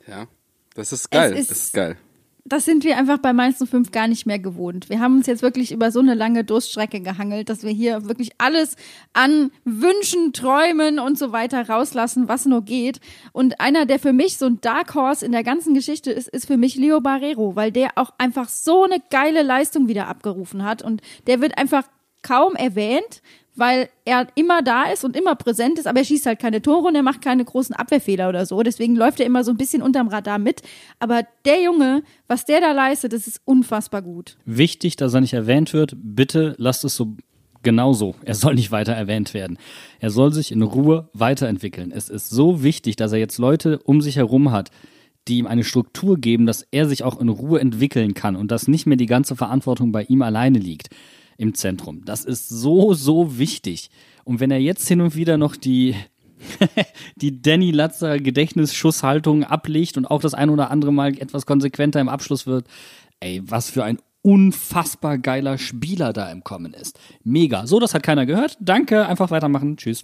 Ja. 0.06 0.26
Das 0.74 0.92
ist 0.92 1.10
geil. 1.10 1.32
ist- 1.36 1.50
das 1.50 1.58
ist 1.64 1.72
geil. 1.74 1.96
das 2.44 2.64
sind 2.64 2.82
wir 2.84 2.96
einfach 2.96 3.18
bei 3.18 3.32
Mainz 3.32 3.58
05 3.64 3.92
gar 3.92 4.08
nicht 4.08 4.26
mehr 4.26 4.38
gewohnt. 4.38 4.88
Wir 4.88 4.98
haben 4.98 5.16
uns 5.18 5.26
jetzt 5.26 5.42
wirklich 5.42 5.70
über 5.72 5.90
so 5.92 6.00
eine 6.00 6.14
lange 6.14 6.42
Durststrecke 6.42 7.00
gehangelt, 7.00 7.48
dass 7.48 7.62
wir 7.62 7.70
hier 7.70 8.08
wirklich 8.08 8.30
alles 8.38 8.74
an 9.12 9.52
Wünschen, 9.64 10.32
Träumen 10.32 10.98
und 10.98 11.16
so 11.18 11.30
weiter 11.32 11.68
rauslassen, 11.68 12.28
was 12.28 12.46
nur 12.46 12.62
geht. 12.64 12.98
Und 13.32 13.60
einer, 13.60 13.84
der 13.86 13.98
für 14.00 14.12
mich 14.12 14.36
so 14.38 14.46
ein 14.46 14.60
Dark 14.60 14.94
Horse 14.94 15.24
in 15.24 15.32
der 15.32 15.44
ganzen 15.44 15.74
Geschichte 15.74 16.10
ist, 16.10 16.28
ist 16.28 16.46
für 16.46 16.56
mich 16.56 16.74
Leo 16.76 17.00
Barrero, 17.00 17.54
weil 17.56 17.70
der 17.72 17.90
auch 17.96 18.12
einfach 18.18 18.48
so 18.48 18.84
eine 18.84 19.00
geile 19.10 19.42
Leistung 19.42 19.86
wieder 19.86 20.08
abgerufen 20.08 20.64
hat 20.64 20.82
und 20.82 21.02
der 21.28 21.40
wird 21.40 21.56
einfach 21.58 21.84
kaum 22.22 22.54
erwähnt, 22.56 23.22
weil 23.54 23.88
er 24.04 24.28
immer 24.36 24.62
da 24.62 24.84
ist 24.84 25.04
und 25.04 25.16
immer 25.16 25.34
präsent 25.34 25.78
ist, 25.78 25.86
aber 25.86 25.98
er 25.98 26.04
schießt 26.04 26.26
halt 26.26 26.38
keine 26.38 26.62
Tore 26.62 26.88
und 26.88 26.94
er 26.94 27.02
macht 27.02 27.22
keine 27.22 27.44
großen 27.44 27.74
Abwehrfehler 27.74 28.28
oder 28.28 28.46
so. 28.46 28.62
Deswegen 28.62 28.96
läuft 28.96 29.20
er 29.20 29.26
immer 29.26 29.44
so 29.44 29.50
ein 29.50 29.56
bisschen 29.56 29.82
unterm 29.82 30.08
Radar 30.08 30.38
mit. 30.38 30.62
Aber 30.98 31.24
der 31.44 31.62
Junge, 31.62 32.02
was 32.28 32.44
der 32.44 32.60
da 32.60 32.72
leistet, 32.72 33.12
das 33.12 33.26
ist 33.26 33.40
unfassbar 33.44 34.02
gut. 34.02 34.36
Wichtig, 34.44 34.96
dass 34.96 35.14
er 35.14 35.20
nicht 35.20 35.34
erwähnt 35.34 35.72
wird. 35.72 35.94
Bitte 35.96 36.54
lasst 36.58 36.84
es 36.84 36.96
so 36.96 37.16
genauso. 37.62 38.14
Er 38.24 38.34
soll 38.34 38.54
nicht 38.54 38.72
weiter 38.72 38.92
erwähnt 38.92 39.34
werden. 39.34 39.58
Er 39.98 40.10
soll 40.10 40.32
sich 40.32 40.52
in 40.52 40.62
Ruhe 40.62 41.10
weiterentwickeln. 41.12 41.92
Es 41.92 42.08
ist 42.08 42.30
so 42.30 42.62
wichtig, 42.62 42.96
dass 42.96 43.12
er 43.12 43.18
jetzt 43.18 43.38
Leute 43.38 43.80
um 43.84 44.00
sich 44.00 44.16
herum 44.16 44.50
hat, 44.50 44.70
die 45.28 45.38
ihm 45.38 45.46
eine 45.46 45.64
Struktur 45.64 46.16
geben, 46.16 46.46
dass 46.46 46.66
er 46.70 46.88
sich 46.88 47.04
auch 47.04 47.20
in 47.20 47.28
Ruhe 47.28 47.60
entwickeln 47.60 48.14
kann 48.14 48.36
und 48.36 48.50
dass 48.50 48.68
nicht 48.68 48.86
mehr 48.86 48.96
die 48.96 49.06
ganze 49.06 49.36
Verantwortung 49.36 49.92
bei 49.92 50.04
ihm 50.04 50.22
alleine 50.22 50.58
liegt 50.58 50.88
im 51.40 51.54
Zentrum. 51.54 52.04
Das 52.04 52.24
ist 52.24 52.48
so, 52.48 52.92
so 52.92 53.38
wichtig. 53.38 53.90
Und 54.24 54.40
wenn 54.40 54.50
er 54.50 54.60
jetzt 54.60 54.86
hin 54.86 55.00
und 55.00 55.16
wieder 55.16 55.38
noch 55.38 55.56
die, 55.56 55.96
die 57.16 57.40
Danny 57.40 57.70
Latzer 57.70 58.18
Gedächtnisschusshaltung 58.18 59.44
ablegt 59.44 59.96
und 59.96 60.06
auch 60.06 60.20
das 60.20 60.34
ein 60.34 60.50
oder 60.50 60.70
andere 60.70 60.92
Mal 60.92 61.18
etwas 61.18 61.46
konsequenter 61.46 61.98
im 61.98 62.10
Abschluss 62.10 62.46
wird, 62.46 62.66
ey, 63.20 63.42
was 63.44 63.70
für 63.70 63.84
ein 63.84 63.98
unfassbar 64.22 65.16
geiler 65.16 65.56
Spieler 65.56 66.12
da 66.12 66.30
im 66.30 66.44
Kommen 66.44 66.74
ist. 66.74 67.00
Mega. 67.24 67.66
So, 67.66 67.80
das 67.80 67.94
hat 67.94 68.02
keiner 68.02 68.26
gehört. 68.26 68.58
Danke, 68.60 69.06
einfach 69.06 69.30
weitermachen. 69.30 69.78
Tschüss. 69.78 70.02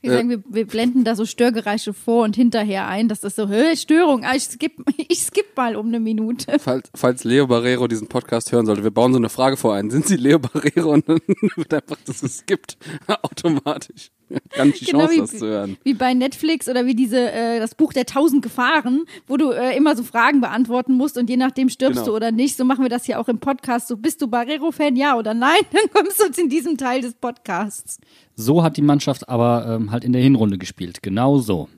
Wir, 0.00 0.12
sagen, 0.12 0.28
wir, 0.30 0.42
wir 0.48 0.66
blenden 0.66 1.04
da 1.04 1.14
so 1.14 1.24
Störgeräusche 1.24 1.92
vor 1.92 2.24
und 2.24 2.34
hinterher 2.34 2.88
ein, 2.88 3.08
dass 3.08 3.20
das 3.20 3.36
so, 3.36 3.48
Hö, 3.48 3.76
Störung, 3.76 4.24
ah, 4.24 4.34
ich 4.34 4.44
skip, 4.44 4.72
ich 5.08 5.20
skip 5.20 5.56
mal 5.56 5.76
um 5.76 5.88
eine 5.88 6.00
Minute. 6.00 6.58
Falls, 6.58 6.90
falls 6.94 7.24
Leo 7.24 7.46
Barrero 7.46 7.86
diesen 7.88 8.08
Podcast 8.08 8.52
hören 8.52 8.66
sollte, 8.66 8.82
wir 8.82 8.90
bauen 8.90 9.12
so 9.12 9.18
eine 9.18 9.28
Frage 9.28 9.56
vor 9.56 9.74
ein. 9.74 9.90
Sind 9.90 10.06
Sie 10.06 10.16
Leo 10.16 10.38
Barrero? 10.38 10.90
Und 10.92 11.08
dann 11.08 11.20
wird 11.56 11.74
einfach 11.74 11.98
das 12.04 12.20
geskippt. 12.20 12.76
Automatisch. 13.22 14.10
Nicht 14.64 14.80
die 14.80 14.84
Genau 14.86 15.06
Chance, 15.06 15.14
wie, 15.14 15.20
das 15.20 15.30
zu 15.38 15.46
hören. 15.46 15.76
wie 15.84 15.94
bei 15.94 16.14
Netflix 16.14 16.68
oder 16.68 16.86
wie 16.86 16.94
diese 16.94 17.30
äh, 17.32 17.58
das 17.58 17.74
Buch 17.74 17.92
der 17.92 18.06
tausend 18.06 18.42
Gefahren, 18.42 19.04
wo 19.26 19.36
du 19.36 19.50
äh, 19.50 19.76
immer 19.76 19.96
so 19.96 20.02
Fragen 20.02 20.40
beantworten 20.40 20.94
musst 20.94 21.18
und 21.18 21.28
je 21.30 21.36
nachdem 21.36 21.68
stirbst 21.68 22.00
Genau. 22.00 22.06
du 22.12 22.16
oder 22.16 22.32
nicht. 22.32 22.56
So 22.56 22.64
machen 22.64 22.82
wir 22.84 22.88
das 22.90 23.04
hier 23.04 23.20
auch 23.20 23.28
im 23.28 23.38
Podcast. 23.38 23.88
So 23.88 23.96
bist 23.96 24.20
du 24.22 24.26
Barrero-Fan, 24.28 24.96
ja 24.96 25.16
oder 25.16 25.34
nein? 25.34 25.60
Dann 25.72 25.90
kommst 25.92 26.20
du 26.20 26.40
in 26.42 26.48
diesem 26.48 26.76
Teil 26.76 27.00
des 27.02 27.14
Podcasts. 27.14 27.98
So 28.34 28.62
hat 28.62 28.76
die 28.76 28.82
Mannschaft 28.82 29.28
aber 29.28 29.66
ähm, 29.68 29.90
halt 29.90 30.04
in 30.04 30.12
der 30.12 30.22
Hinrunde 30.22 30.58
gespielt. 30.58 31.02
Genau 31.02 31.38
so. 31.38 31.68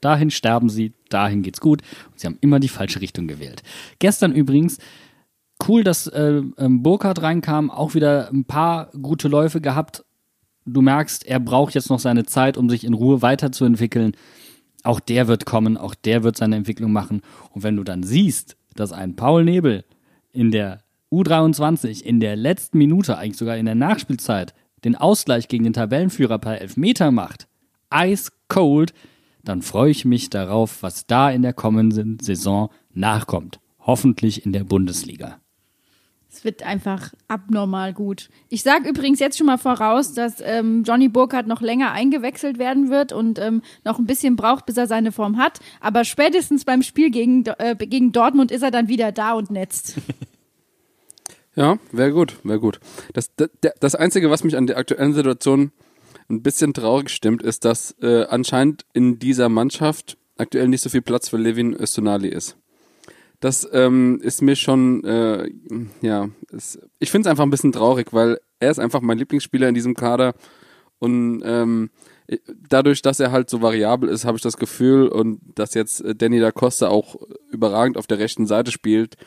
Dahin 0.00 0.30
sterben 0.30 0.68
sie, 0.68 0.92
dahin 1.08 1.42
geht's 1.42 1.60
gut. 1.60 1.80
Und 2.12 2.20
sie 2.20 2.26
haben 2.26 2.38
immer 2.42 2.60
die 2.60 2.68
falsche 2.68 3.00
Richtung 3.00 3.26
gewählt. 3.26 3.62
Gestern 4.00 4.32
übrigens, 4.32 4.78
cool, 5.66 5.82
dass 5.82 6.06
äh, 6.08 6.42
ähm, 6.58 6.82
Burkhardt 6.82 7.22
reinkam, 7.22 7.70
auch 7.70 7.94
wieder 7.94 8.28
ein 8.30 8.44
paar 8.44 8.90
gute 9.00 9.28
Läufe 9.28 9.60
gehabt. 9.62 10.04
Du 10.66 10.80
merkst, 10.80 11.26
er 11.26 11.40
braucht 11.40 11.74
jetzt 11.74 11.90
noch 11.90 11.98
seine 11.98 12.24
Zeit, 12.24 12.56
um 12.56 12.70
sich 12.70 12.84
in 12.84 12.94
Ruhe 12.94 13.22
weiterzuentwickeln. 13.22 14.16
Auch 14.82 15.00
der 15.00 15.28
wird 15.28 15.46
kommen, 15.46 15.76
auch 15.76 15.94
der 15.94 16.24
wird 16.24 16.36
seine 16.36 16.56
Entwicklung 16.56 16.92
machen. 16.92 17.22
Und 17.50 17.62
wenn 17.62 17.76
du 17.76 17.84
dann 17.84 18.02
siehst, 18.02 18.56
dass 18.74 18.92
ein 18.92 19.16
Paul 19.16 19.44
Nebel 19.44 19.84
in 20.32 20.50
der 20.50 20.82
U23 21.12 22.02
in 22.02 22.20
der 22.20 22.36
letzten 22.36 22.78
Minute, 22.78 23.18
eigentlich 23.18 23.36
sogar 23.36 23.56
in 23.56 23.66
der 23.66 23.74
Nachspielzeit, 23.74 24.54
den 24.84 24.96
Ausgleich 24.96 25.48
gegen 25.48 25.64
den 25.64 25.72
Tabellenführer 25.72 26.38
per 26.38 26.60
Elfmeter 26.60 27.10
macht, 27.10 27.46
ice 27.92 28.32
cold, 28.48 28.92
dann 29.44 29.62
freue 29.62 29.90
ich 29.90 30.04
mich 30.04 30.30
darauf, 30.30 30.82
was 30.82 31.06
da 31.06 31.30
in 31.30 31.42
der 31.42 31.52
kommenden 31.52 32.18
Saison 32.18 32.70
nachkommt. 32.92 33.60
Hoffentlich 33.78 34.44
in 34.44 34.52
der 34.52 34.64
Bundesliga. 34.64 35.38
Es 36.34 36.44
wird 36.44 36.64
einfach 36.64 37.12
abnormal 37.28 37.92
gut. 37.92 38.28
Ich 38.48 38.64
sage 38.64 38.88
übrigens 38.88 39.20
jetzt 39.20 39.38
schon 39.38 39.46
mal 39.46 39.56
voraus, 39.56 40.14
dass 40.14 40.40
ähm, 40.40 40.82
Johnny 40.82 41.08
Burkhardt 41.08 41.46
noch 41.46 41.60
länger 41.60 41.92
eingewechselt 41.92 42.58
werden 42.58 42.90
wird 42.90 43.12
und 43.12 43.38
ähm, 43.38 43.62
noch 43.84 44.00
ein 44.00 44.06
bisschen 44.06 44.34
braucht, 44.34 44.66
bis 44.66 44.76
er 44.76 44.88
seine 44.88 45.12
Form 45.12 45.38
hat. 45.38 45.60
Aber 45.80 46.04
spätestens 46.04 46.64
beim 46.64 46.82
Spiel 46.82 47.10
gegen, 47.10 47.44
äh, 47.58 47.76
gegen 47.78 48.10
Dortmund 48.10 48.50
ist 48.50 48.62
er 48.62 48.72
dann 48.72 48.88
wieder 48.88 49.12
da 49.12 49.34
und 49.34 49.50
netzt. 49.50 49.94
Ja, 51.56 51.78
wäre 51.92 52.10
gut, 52.10 52.38
wäre 52.42 52.58
gut. 52.58 52.80
Das, 53.12 53.30
das, 53.36 53.48
das 53.78 53.94
Einzige, 53.94 54.28
was 54.28 54.42
mich 54.42 54.56
an 54.56 54.66
der 54.66 54.76
aktuellen 54.76 55.14
Situation 55.14 55.70
ein 56.28 56.42
bisschen 56.42 56.74
traurig 56.74 57.10
stimmt, 57.10 57.42
ist, 57.42 57.64
dass 57.64 57.94
äh, 58.02 58.24
anscheinend 58.24 58.84
in 58.92 59.20
dieser 59.20 59.48
Mannschaft 59.48 60.18
aktuell 60.36 60.66
nicht 60.66 60.80
so 60.80 60.90
viel 60.90 61.02
Platz 61.02 61.28
für 61.28 61.36
Levin 61.36 61.72
Östonali 61.72 62.26
ist. 62.26 62.56
Das 63.44 63.68
ähm, 63.74 64.20
ist 64.22 64.40
mir 64.40 64.56
schon, 64.56 65.04
äh, 65.04 65.50
ja, 66.00 66.30
es, 66.50 66.78
ich 66.98 67.10
finde 67.10 67.28
es 67.28 67.30
einfach 67.30 67.44
ein 67.44 67.50
bisschen 67.50 67.72
traurig, 67.72 68.14
weil 68.14 68.38
er 68.58 68.70
ist 68.70 68.78
einfach 68.78 69.02
mein 69.02 69.18
Lieblingsspieler 69.18 69.68
in 69.68 69.74
diesem 69.74 69.92
Kader 69.92 70.32
und 70.98 71.42
ähm, 71.44 71.90
dadurch, 72.70 73.02
dass 73.02 73.20
er 73.20 73.32
halt 73.32 73.50
so 73.50 73.60
variabel 73.60 74.08
ist, 74.08 74.24
habe 74.24 74.38
ich 74.38 74.42
das 74.42 74.56
Gefühl 74.56 75.08
und 75.08 75.40
dass 75.56 75.74
jetzt 75.74 76.00
äh, 76.00 76.14
Danny 76.14 76.40
da 76.40 76.52
Costa 76.52 76.88
auch 76.88 77.16
überragend 77.50 77.98
auf 77.98 78.06
der 78.06 78.18
rechten 78.18 78.46
Seite 78.46 78.72
spielt, 78.72 79.18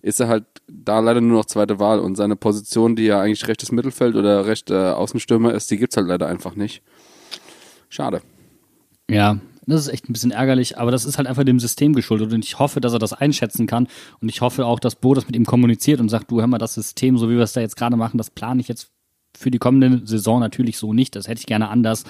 ist 0.00 0.20
er 0.20 0.28
halt 0.28 0.44
da 0.68 1.00
leider 1.00 1.20
nur 1.20 1.38
noch 1.38 1.46
zweite 1.46 1.80
Wahl 1.80 1.98
und 1.98 2.14
seine 2.14 2.36
Position, 2.36 2.94
die 2.94 3.06
ja 3.06 3.20
eigentlich 3.20 3.48
rechtes 3.48 3.72
Mittelfeld 3.72 4.14
oder 4.14 4.46
rechter 4.46 4.96
Außenstürmer 4.96 5.52
ist, 5.52 5.72
die 5.72 5.78
gibt's 5.78 5.96
halt 5.96 6.06
leider 6.06 6.28
einfach 6.28 6.54
nicht. 6.54 6.84
Schade. 7.88 8.22
Ja, 9.10 9.40
das 9.66 9.82
ist 9.82 9.92
echt 9.92 10.08
ein 10.08 10.12
bisschen 10.12 10.30
ärgerlich, 10.30 10.78
aber 10.78 10.90
das 10.90 11.04
ist 11.04 11.18
halt 11.18 11.26
einfach 11.26 11.44
dem 11.44 11.60
System 11.60 11.92
geschuldet 11.92 12.32
und 12.32 12.44
ich 12.44 12.58
hoffe, 12.58 12.80
dass 12.80 12.92
er 12.92 12.98
das 12.98 13.12
einschätzen 13.12 13.66
kann 13.66 13.88
und 14.20 14.28
ich 14.28 14.40
hoffe 14.40 14.66
auch, 14.66 14.78
dass 14.78 14.96
Bo 14.96 15.14
das 15.14 15.26
mit 15.26 15.36
ihm 15.36 15.44
kommuniziert 15.44 16.00
und 16.00 16.08
sagt, 16.08 16.30
du 16.30 16.40
hör 16.40 16.46
mal, 16.46 16.58
das 16.58 16.74
System, 16.74 17.18
so 17.18 17.28
wie 17.28 17.34
wir 17.34 17.42
es 17.42 17.52
da 17.52 17.60
jetzt 17.60 17.76
gerade 17.76 17.96
machen, 17.96 18.18
das 18.18 18.30
plane 18.30 18.60
ich 18.60 18.68
jetzt 18.68 18.90
für 19.36 19.50
die 19.50 19.58
kommende 19.58 20.06
Saison 20.06 20.40
natürlich 20.40 20.78
so 20.78 20.92
nicht, 20.92 21.16
das 21.16 21.28
hätte 21.28 21.40
ich 21.40 21.46
gerne 21.46 21.68
anders. 21.68 22.04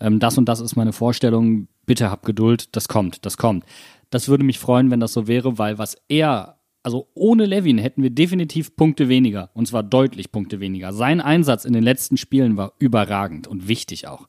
Ähm, 0.00 0.20
das 0.20 0.38
und 0.38 0.48
das 0.48 0.60
ist 0.60 0.76
meine 0.76 0.92
Vorstellung, 0.92 1.66
bitte 1.86 2.10
hab 2.10 2.24
Geduld, 2.24 2.76
das 2.76 2.88
kommt, 2.88 3.26
das 3.26 3.36
kommt. 3.36 3.64
Das 4.10 4.28
würde 4.28 4.44
mich 4.44 4.58
freuen, 4.58 4.90
wenn 4.90 5.00
das 5.00 5.12
so 5.12 5.26
wäre, 5.26 5.58
weil 5.58 5.78
was 5.78 5.96
er 6.08 6.58
also 6.84 7.08
ohne 7.14 7.44
Levin 7.44 7.76
hätten 7.76 8.02
wir 8.02 8.10
definitiv 8.10 8.74
Punkte 8.76 9.08
weniger. 9.08 9.50
Und 9.52 9.66
zwar 9.66 9.82
deutlich 9.82 10.32
Punkte 10.32 10.60
weniger. 10.60 10.92
Sein 10.92 11.20
Einsatz 11.20 11.64
in 11.64 11.74
den 11.74 11.82
letzten 11.82 12.16
Spielen 12.16 12.56
war 12.56 12.72
überragend 12.78 13.46
und 13.46 13.68
wichtig 13.68 14.06
auch. 14.06 14.26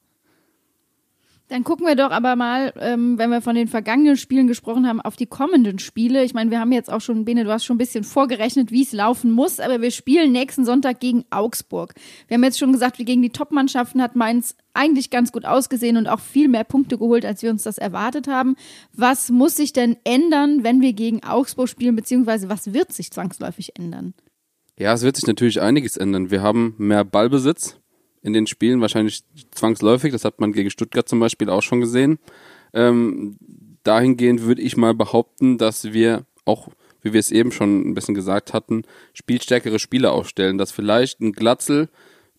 Dann 1.50 1.64
gucken 1.64 1.88
wir 1.88 1.95
doch 1.95 2.12
aber 2.12 2.36
mal, 2.36 2.74
ähm, 2.80 3.18
wenn 3.18 3.32
wir 3.32 3.41
von 3.41 3.56
den 3.56 3.68
vergangenen 3.68 4.18
Spielen 4.18 4.45
gesprochen 4.45 4.88
haben, 4.88 5.02
auf 5.02 5.16
die 5.16 5.26
kommenden 5.26 5.80
Spiele. 5.80 6.24
Ich 6.24 6.36
meine, 6.36 6.52
wir 6.52 6.60
haben 6.60 6.72
jetzt 6.72 6.93
auch 6.93 7.02
schon, 7.02 7.26
Bene, 7.26 7.43
du 7.43 7.52
hast 7.52 7.66
schon 7.66 7.76
ein 7.76 7.80
bisschen 7.80 8.04
vorgerechnet, 8.04 8.72
wie 8.72 8.84
es 8.84 8.91
laufen 8.91 9.32
muss, 9.32 9.60
aber 9.60 9.82
wir 9.82 9.89
spielen 9.89 10.32
nächsten 10.32 10.64
Sonntag 10.64 11.00
gegen 11.00 11.26
Augsburg. 11.32 11.95
Wir 12.28 12.36
haben 12.36 12.43
jetzt 12.43 12.60
schon 12.60 12.72
gesagt, 12.72 13.00
wie 13.00 13.04
gegen 13.06 13.24
die 13.24 13.32
Top-Mannschaften 13.32 14.00
hat 14.00 14.16
Mainz 14.16 14.56
eigentlich 14.76 15.10
ganz 15.10 15.32
gut 15.32 15.45
ausgesehen 15.45 15.97
und 15.97 16.06
auch 16.06 16.20
viel 16.20 16.50
mehr 16.50 16.64
Punkte 16.64 17.00
geholt, 17.00 17.26
als 17.26 17.41
wir 17.41 17.50
uns 17.50 17.64
das 17.64 17.80
erwartet 17.80 18.28
haben. 18.28 18.56
Was 18.93 19.32
muss 19.32 19.56
sich 19.56 19.74
denn 19.74 19.97
ändern, 20.04 20.64
wenn 20.64 20.82
wir 20.82 20.93
gegen 20.93 21.24
Augsburg 21.24 21.68
spielen, 21.68 21.95
beziehungsweise 21.95 22.47
was 22.50 22.76
wird 22.76 22.93
sich 22.93 23.10
zwangsläufig 23.10 23.72
ändern? 23.76 24.14
Ja, 24.78 24.93
es 24.93 25.02
wird 25.02 25.16
sich 25.16 25.26
natürlich 25.26 25.60
einiges 25.60 25.97
ändern. 25.97 26.30
Wir 26.30 26.43
haben 26.43 26.76
mehr 26.78 27.04
Ballbesitz 27.04 27.79
in 28.22 28.34
den 28.34 28.48
Spielen, 28.48 28.82
wahrscheinlich 28.82 29.24
zwangsläufig. 29.52 30.12
Das 30.12 30.26
hat 30.26 30.40
man 30.40 30.54
gegen 30.54 30.70
Stuttgart 30.70 31.08
zum 31.08 31.20
Beispiel 31.20 31.50
auch 31.50 31.62
schon 31.62 31.82
gesehen. 31.82 32.20
Ähm, 32.74 33.38
dahingehend 33.84 34.44
würde 34.44 34.62
ich 34.62 34.78
mal 34.78 34.94
behaupten, 34.94 35.58
dass 35.58 35.94
wir 35.94 36.26
auch, 36.46 36.70
wie 37.02 37.14
wir 37.14 37.20
es 37.20 37.32
eben 37.32 37.52
schon 37.52 37.90
ein 37.90 37.94
bisschen 37.94 38.16
gesagt 38.16 38.54
hatten, 38.54 38.84
spielstärkere 39.14 39.80
Spieler 39.80 40.12
aufstellen. 40.12 40.58
Dass 40.58 40.72
vielleicht 40.72 41.22
ein 41.22 41.32
Glatzel 41.32 41.90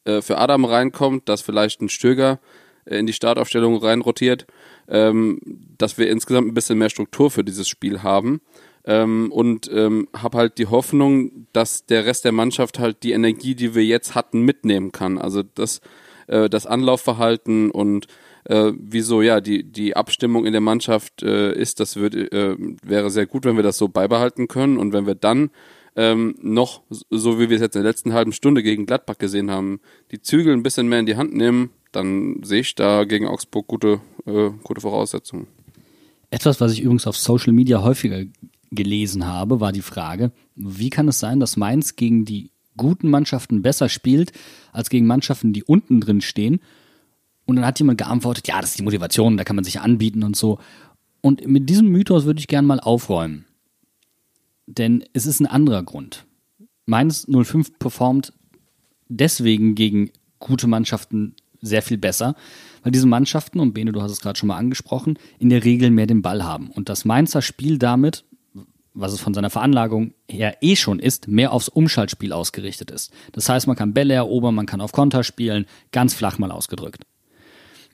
äh, 0.05 0.22
für 0.22 0.39
Adam 0.39 0.64
reinkommt, 0.64 1.28
dass 1.28 1.43
vielleicht 1.43 1.81
ein 1.81 1.89
Stöger 1.89 2.41
äh, 2.85 2.99
in 2.99 3.07
die 3.07 3.12
Startaufstellung 3.12 3.76
reinrotiert, 3.76 4.47
ähm, 4.89 5.41
dass 5.78 5.99
wir 5.99 6.11
insgesamt 6.11 6.49
ein 6.49 6.55
bisschen 6.55 6.78
mehr 6.78 6.91
Struktur 6.91 7.31
für 7.31 7.45
dieses 7.45 7.68
Spiel 7.68 8.03
haben. 8.03 8.41
Ähm, 8.85 9.31
und 9.31 9.70
ähm, 9.72 10.09
habe 10.16 10.39
halt 10.39 10.59
die 10.59 10.66
Hoffnung, 10.66 11.47
dass 11.53 11.87
der 11.87 12.07
Rest 12.07 12.24
der 12.24 12.33
Mannschaft 12.33 12.78
halt 12.78 13.03
die 13.03 13.12
Energie, 13.12 13.55
die 13.55 13.74
wir 13.74 13.85
jetzt 13.85 14.14
hatten, 14.14 14.43
mitnehmen 14.43 14.91
kann. 14.91 15.18
Also 15.18 15.43
das, 15.43 15.81
äh, 16.28 16.49
das 16.49 16.66
Anlaufverhalten 16.66 17.70
und 17.70 18.07
äh, 18.45 18.72
wieso 18.74 19.20
ja 19.20 19.41
die 19.41 19.64
die 19.64 19.97
Abstimmung 19.97 20.47
in 20.47 20.53
der 20.53 20.62
Mannschaft 20.62 21.22
äh, 21.22 21.53
ist, 21.53 21.78
das 21.78 21.97
wird, 21.97 22.14
äh, 22.14 22.57
wäre 22.83 23.11
sehr 23.11 23.26
gut, 23.26 23.45
wenn 23.45 23.57
wir 23.57 23.62
das 23.62 23.76
so 23.76 23.89
beibehalten 23.89 24.49
können 24.49 24.78
und 24.78 24.95
wenn 24.95 25.07
wir 25.07 25.14
dann 25.14 25.51
ähm, 25.97 26.37
noch, 26.41 26.83
so 26.89 27.39
wie 27.39 27.51
wir 27.51 27.57
es 27.57 27.62
jetzt 27.62 27.76
in 27.76 27.83
der 27.83 27.91
letzten 27.91 28.12
halben 28.12 28.33
Stunde 28.33 28.62
gegen 28.62 28.87
Gladbach 28.87 29.18
gesehen 29.18 29.51
haben, 29.51 29.81
die 30.11 30.22
Zügel 30.22 30.53
ein 30.53 30.62
bisschen 30.62 30.89
mehr 30.89 31.01
in 31.01 31.07
die 31.07 31.16
Hand 31.16 31.35
nehmen, 31.35 31.70
dann 31.93 32.43
sehe 32.43 32.61
ich 32.61 32.74
da 32.74 33.05
gegen 33.05 33.26
Augsburg 33.26 33.66
gute, 33.66 34.01
äh, 34.26 34.51
gute 34.62 34.81
Voraussetzungen. 34.81 35.49
Etwas, 36.31 36.61
was 36.61 36.72
ich 36.72 36.83
übrigens 36.83 37.09
auf 37.09 37.16
Social 37.16 37.53
Media 37.53 37.83
häufiger 37.83 38.22
gelesen 38.70 39.26
habe, 39.26 39.60
war 39.60 39.72
die 39.72 39.82
Frage, 39.82 40.32
wie 40.54 40.90
kann 40.90 41.08
es 41.08 41.18
sein, 41.18 41.40
dass 41.40 41.56
Mainz 41.56 41.96
gegen 41.96 42.24
die 42.24 42.50
guten 42.76 43.10
Mannschaften 43.10 43.62
besser 43.62 43.88
spielt, 43.88 44.32
als 44.72 44.90
gegen 44.90 45.06
Mannschaften, 45.06 45.52
die 45.52 45.64
unten 45.64 46.00
drin 46.00 46.20
stehen? 46.20 46.60
Und 47.46 47.56
dann 47.56 47.66
hat 47.66 47.80
jemand 47.80 47.98
geantwortet, 47.98 48.46
ja, 48.46 48.60
das 48.60 48.70
ist 48.70 48.78
die 48.78 48.84
Motivation, 48.84 49.36
da 49.36 49.44
kann 49.44 49.56
man 49.56 49.64
sich 49.64 49.80
anbieten 49.80 50.22
und 50.22 50.36
so. 50.36 50.58
Und 51.20 51.46
mit 51.46 51.68
diesem 51.68 51.88
Mythos 51.88 52.24
würde 52.24 52.38
ich 52.38 52.48
gerne 52.48 52.68
mal 52.68 52.80
aufräumen. 52.80 53.44
Denn 54.66 55.04
es 55.12 55.26
ist 55.26 55.40
ein 55.40 55.46
anderer 55.46 55.82
Grund. 55.82 56.26
Mainz 56.86 57.26
05 57.28 57.78
performt 57.78 58.32
deswegen 59.08 59.74
gegen 59.74 60.10
gute 60.38 60.68
Mannschaften 60.68 61.34
sehr 61.60 61.82
viel 61.82 61.98
besser, 61.98 62.36
weil 62.82 62.92
diese 62.92 63.06
Mannschaften, 63.06 63.60
und 63.60 63.74
Bene, 63.74 63.92
du 63.92 64.00
hast 64.00 64.12
es 64.12 64.20
gerade 64.20 64.38
schon 64.38 64.46
mal 64.46 64.56
angesprochen, 64.56 65.18
in 65.38 65.50
der 65.50 65.64
Regel 65.64 65.90
mehr 65.90 66.06
den 66.06 66.22
Ball 66.22 66.44
haben. 66.44 66.70
Und 66.70 66.88
das 66.88 67.04
Mainzer 67.04 67.42
Spiel 67.42 67.78
damit, 67.78 68.24
was 69.01 69.12
es 69.12 69.20
von 69.20 69.34
seiner 69.34 69.51
Veranlagung 69.51 70.14
her 70.28 70.57
eh 70.61 70.76
schon 70.76 70.98
ist, 70.98 71.28
mehr 71.28 71.53
aufs 71.53 71.68
Umschaltspiel 71.68 72.32
ausgerichtet 72.32 72.90
ist. 72.90 73.12
Das 73.32 73.48
heißt, 73.48 73.66
man 73.66 73.76
kann 73.76 73.94
Bälle 73.94 74.14
erobern, 74.14 74.55
man 74.55 74.66
kann 74.66 74.80
auf 74.80 74.92
Konter 74.92 75.24
spielen, 75.24 75.66
ganz 75.92 76.14
flach 76.14 76.38
mal 76.38 76.51
ausgedrückt. 76.51 77.05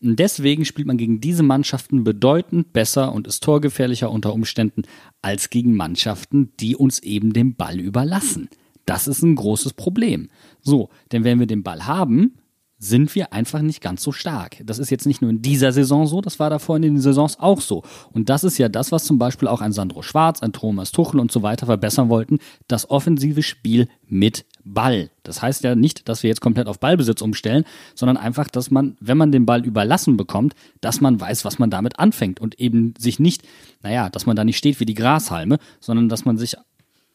Und 0.03 0.19
deswegen 0.19 0.65
spielt 0.65 0.87
man 0.87 0.99
gegen 0.99 1.21
diese 1.21 1.43
Mannschaften 1.43 2.05
bedeutend 2.05 2.73
besser 2.73 3.13
und 3.13 3.27
ist 3.27 3.43
torgefährlicher 3.43 4.11
unter 4.11 4.35
Umständen 4.35 4.83
als 5.23 5.49
gegen 5.49 5.75
Mannschaften, 5.75 6.53
die 6.61 6.77
uns 6.77 6.99
eben 7.01 7.33
den 7.33 7.57
Ball 7.57 7.81
überlassen. 7.81 8.49
Das 8.85 9.09
ist 9.09 9.23
ein 9.23 9.35
großes 9.35 9.73
Problem. 9.73 10.29
So, 10.61 10.91
denn 11.13 11.25
wenn 11.25 11.41
wir 11.41 11.47
den 11.47 11.63
Ball 11.63 11.87
haben, 11.87 12.37
sind 12.79 13.15
wir 13.15 13.33
einfach 13.33 13.63
nicht 13.63 13.81
ganz 13.81 14.03
so 14.03 14.13
stark. 14.13 14.59
Das 14.65 14.79
ist 14.79 14.91
jetzt 14.91 15.07
nicht 15.07 15.23
nur 15.23 15.31
in 15.31 15.41
dieser 15.41 15.73
Saison 15.73 16.07
so, 16.07 16.21
das 16.21 16.39
war 16.39 16.51
davor 16.51 16.77
in 16.77 16.83
den 16.83 17.01
Saisons 17.01 17.41
auch 17.41 17.61
so. 17.61 17.83
Und 18.13 18.29
das 18.29 18.45
ist 18.45 18.59
ja 18.59 18.69
das, 18.69 18.93
was 18.93 19.05
zum 19.05 19.19
Beispiel 19.19 19.49
auch 19.49 19.63
ein 19.63 19.73
Sandro 19.73 20.03
Schwarz, 20.03 20.43
ein 20.43 20.53
Thomas 20.53 20.93
Tuchel 20.93 21.19
und 21.19 21.33
so 21.33 21.43
weiter 21.43 21.65
verbessern 21.67 22.11
wollten, 22.11 22.39
das 22.69 22.91
offensive 22.91 23.43
Spiel 23.43 23.89
mit 24.07 24.45
Ball. 24.63 25.11
Das 25.23 25.41
heißt 25.41 25.65
ja 25.65 25.75
nicht, 25.75 26.09
dass 26.09 26.23
wir 26.23 26.29
jetzt 26.29 26.43
komplett 26.43 26.67
auf 26.67 26.79
Ballbesitz 26.79 27.23
umstellen, 27.23 27.65
sondern 27.95 28.19
einfach, 28.19 28.49
dass 28.49 28.71
man, 28.71 28.97
wenn 29.01 29.17
man 29.17 29.33
den 29.33 29.47
Ball 29.47 29.65
überlassen 29.65 30.19
bekommt, 30.19 30.55
dass 30.83 31.01
man 31.01 31.19
weiß, 31.19 31.45
was 31.47 31.59
man 31.59 31.71
damit 31.71 31.99
anfängt 31.99 32.41
und 32.41 32.61
eben 32.61 32.93
sich 32.99 33.19
nicht, 33.19 33.43
naja, 33.83 34.11
dass 34.11 34.27
man 34.27 34.37
da 34.37 34.45
nicht 34.45 34.59
steht 34.59 34.81
wie 34.81 34.87
die 34.87 34.95
Grashalme, 34.95 35.59
sondern 35.81 36.09
dass 36.11 36.27
man 36.27 36.37
sich 36.37 36.57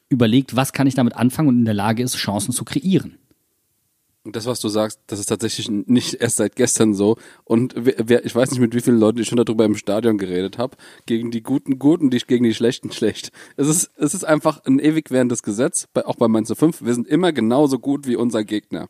überlegt, 0.10 0.56
was 0.56 0.74
kann 0.74 0.88
ich 0.88 0.96
damit 0.96 1.16
anfangen 1.16 1.50
und 1.50 1.60
in 1.60 1.66
der 1.66 1.74
Lage 1.74 2.04
ist, 2.04 2.16
Chancen 2.16 2.52
zu 2.52 2.66
kreieren. 2.66 3.18
Das, 4.24 4.46
was 4.46 4.60
du 4.60 4.70
sagst, 4.70 5.00
das 5.08 5.20
ist 5.20 5.28
tatsächlich 5.28 5.68
nicht 5.70 6.14
erst 6.14 6.38
seit 6.38 6.56
gestern 6.56 6.94
so. 6.94 7.18
Und 7.44 7.74
wer, 7.76 8.24
ich 8.24 8.36
weiß 8.36 8.52
nicht, 8.52 8.60
mit 8.60 8.76
wie 8.76 8.82
vielen 8.82 9.00
Leuten 9.00 9.18
ich 9.18 9.28
schon 9.28 9.44
darüber 9.44 9.66
im 9.66 9.76
Stadion 9.76 10.20
geredet 10.20 10.60
habe. 10.60 10.78
Gegen 11.08 11.32
die 11.32 11.42
Guten 11.42 11.80
Guten, 11.80 12.12
die 12.12 12.20
gegen 12.20 12.44
die 12.44 12.54
Schlechten 12.54 12.92
schlecht. 12.92 13.32
Es 13.58 13.68
ist, 13.68 13.90
es 13.98 14.14
ist 14.14 14.24
einfach 14.24 14.64
ein 14.66 14.78
ewig 14.78 15.10
währendes 15.10 15.42
Gesetz, 15.42 15.88
bei, 15.92 16.06
auch 16.06 16.18
bei 16.18 16.28
Mainz 16.28 16.54
5. 16.54 16.84
Wir 16.84 16.94
sind 16.94 17.08
immer 17.08 17.32
genauso 17.32 17.80
gut 17.80 18.06
wie 18.06 18.16
unser 18.16 18.44
Gegner. 18.44 18.90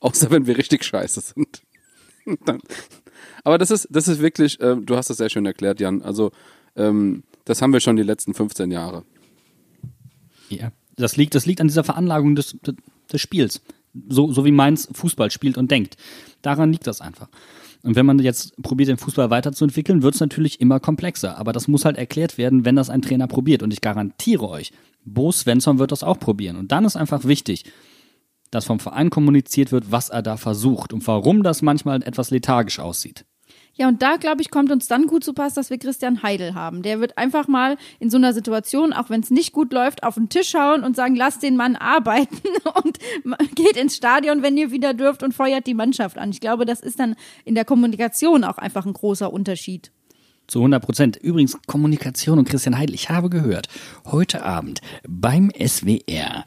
Außer 0.00 0.30
wenn 0.30 0.46
wir 0.46 0.58
richtig 0.58 0.84
scheiße 0.84 1.22
sind. 1.22 1.62
Aber 3.44 3.56
das 3.56 3.70
ist, 3.70 3.88
das 3.90 4.08
ist 4.08 4.20
wirklich, 4.20 4.60
äh, 4.60 4.76
du 4.76 4.96
hast 4.96 5.08
das 5.08 5.16
sehr 5.16 5.30
schön 5.30 5.46
erklärt, 5.46 5.80
Jan. 5.80 6.02
Also, 6.02 6.32
ähm, 6.74 7.22
das 7.46 7.62
haben 7.62 7.72
wir 7.72 7.80
schon 7.80 7.96
die 7.96 8.02
letzten 8.02 8.34
15 8.34 8.70
Jahre. 8.70 9.04
Ja. 10.50 10.70
Das 10.96 11.16
liegt, 11.16 11.34
das 11.34 11.46
liegt 11.46 11.60
an 11.60 11.68
dieser 11.68 11.84
Veranlagung 11.84 12.36
des, 12.36 12.56
des 13.12 13.20
Spiels 13.20 13.60
so, 14.08 14.32
so 14.32 14.44
wie 14.44 14.52
Mainz 14.52 14.88
Fußball 14.92 15.30
spielt 15.30 15.58
und 15.58 15.70
denkt. 15.70 15.96
Daran 16.42 16.72
liegt 16.72 16.86
das 16.86 17.00
einfach. 17.00 17.28
Und 17.82 17.94
wenn 17.94 18.06
man 18.06 18.18
jetzt 18.18 18.60
probiert, 18.62 18.88
den 18.88 18.96
Fußball 18.96 19.30
weiterzuentwickeln, 19.30 20.02
wird 20.02 20.14
es 20.14 20.20
natürlich 20.20 20.60
immer 20.60 20.80
komplexer. 20.80 21.38
Aber 21.38 21.52
das 21.52 21.68
muss 21.68 21.84
halt 21.84 21.96
erklärt 21.96 22.36
werden, 22.36 22.64
wenn 22.64 22.76
das 22.76 22.90
ein 22.90 23.02
Trainer 23.02 23.28
probiert. 23.28 23.62
Und 23.62 23.72
ich 23.72 23.80
garantiere 23.80 24.48
euch, 24.48 24.72
Bo 25.04 25.30
Svensson 25.30 25.78
wird 25.78 25.92
das 25.92 26.02
auch 26.02 26.18
probieren. 26.18 26.56
Und 26.56 26.72
dann 26.72 26.84
ist 26.84 26.96
einfach 26.96 27.24
wichtig, 27.24 27.64
dass 28.50 28.64
vom 28.64 28.80
Verein 28.80 29.10
kommuniziert 29.10 29.72
wird, 29.72 29.92
was 29.92 30.08
er 30.08 30.22
da 30.22 30.36
versucht 30.36 30.92
und 30.92 31.06
warum 31.06 31.42
das 31.42 31.62
manchmal 31.62 32.02
etwas 32.02 32.30
lethargisch 32.30 32.80
aussieht. 32.80 33.24
Ja, 33.78 33.88
und 33.88 34.00
da, 34.00 34.16
glaube 34.16 34.40
ich, 34.40 34.50
kommt 34.50 34.72
uns 34.72 34.88
dann 34.88 35.06
gut 35.06 35.22
zu 35.22 35.34
Pass, 35.34 35.52
dass 35.52 35.68
wir 35.68 35.76
Christian 35.76 36.22
Heidel 36.22 36.54
haben. 36.54 36.82
Der 36.82 36.98
wird 36.98 37.18
einfach 37.18 37.46
mal 37.46 37.76
in 38.00 38.08
so 38.08 38.16
einer 38.16 38.32
Situation, 38.32 38.94
auch 38.94 39.10
wenn 39.10 39.20
es 39.20 39.30
nicht 39.30 39.52
gut 39.52 39.70
läuft, 39.70 40.02
auf 40.02 40.14
den 40.14 40.30
Tisch 40.30 40.48
schauen 40.48 40.82
und 40.82 40.96
sagen, 40.96 41.14
lasst 41.14 41.42
den 41.42 41.56
Mann 41.56 41.76
arbeiten 41.76 42.38
und 42.84 42.98
geht 43.54 43.76
ins 43.76 43.96
Stadion, 43.96 44.42
wenn 44.42 44.56
ihr 44.56 44.70
wieder 44.70 44.94
dürft 44.94 45.22
und 45.22 45.34
feuert 45.34 45.66
die 45.66 45.74
Mannschaft 45.74 46.16
an. 46.16 46.30
Ich 46.30 46.40
glaube, 46.40 46.64
das 46.64 46.80
ist 46.80 46.98
dann 46.98 47.16
in 47.44 47.54
der 47.54 47.66
Kommunikation 47.66 48.44
auch 48.44 48.56
einfach 48.56 48.86
ein 48.86 48.94
großer 48.94 49.30
Unterschied. 49.30 49.92
Zu 50.46 50.60
100 50.60 50.82
Prozent. 50.82 51.16
Übrigens, 51.16 51.58
Kommunikation 51.66 52.38
und 52.38 52.48
Christian 52.48 52.78
Heidel. 52.78 52.94
Ich 52.94 53.10
habe 53.10 53.30
gehört, 53.30 53.68
heute 54.04 54.44
Abend 54.44 54.80
beim 55.08 55.50
SWR 55.50 56.44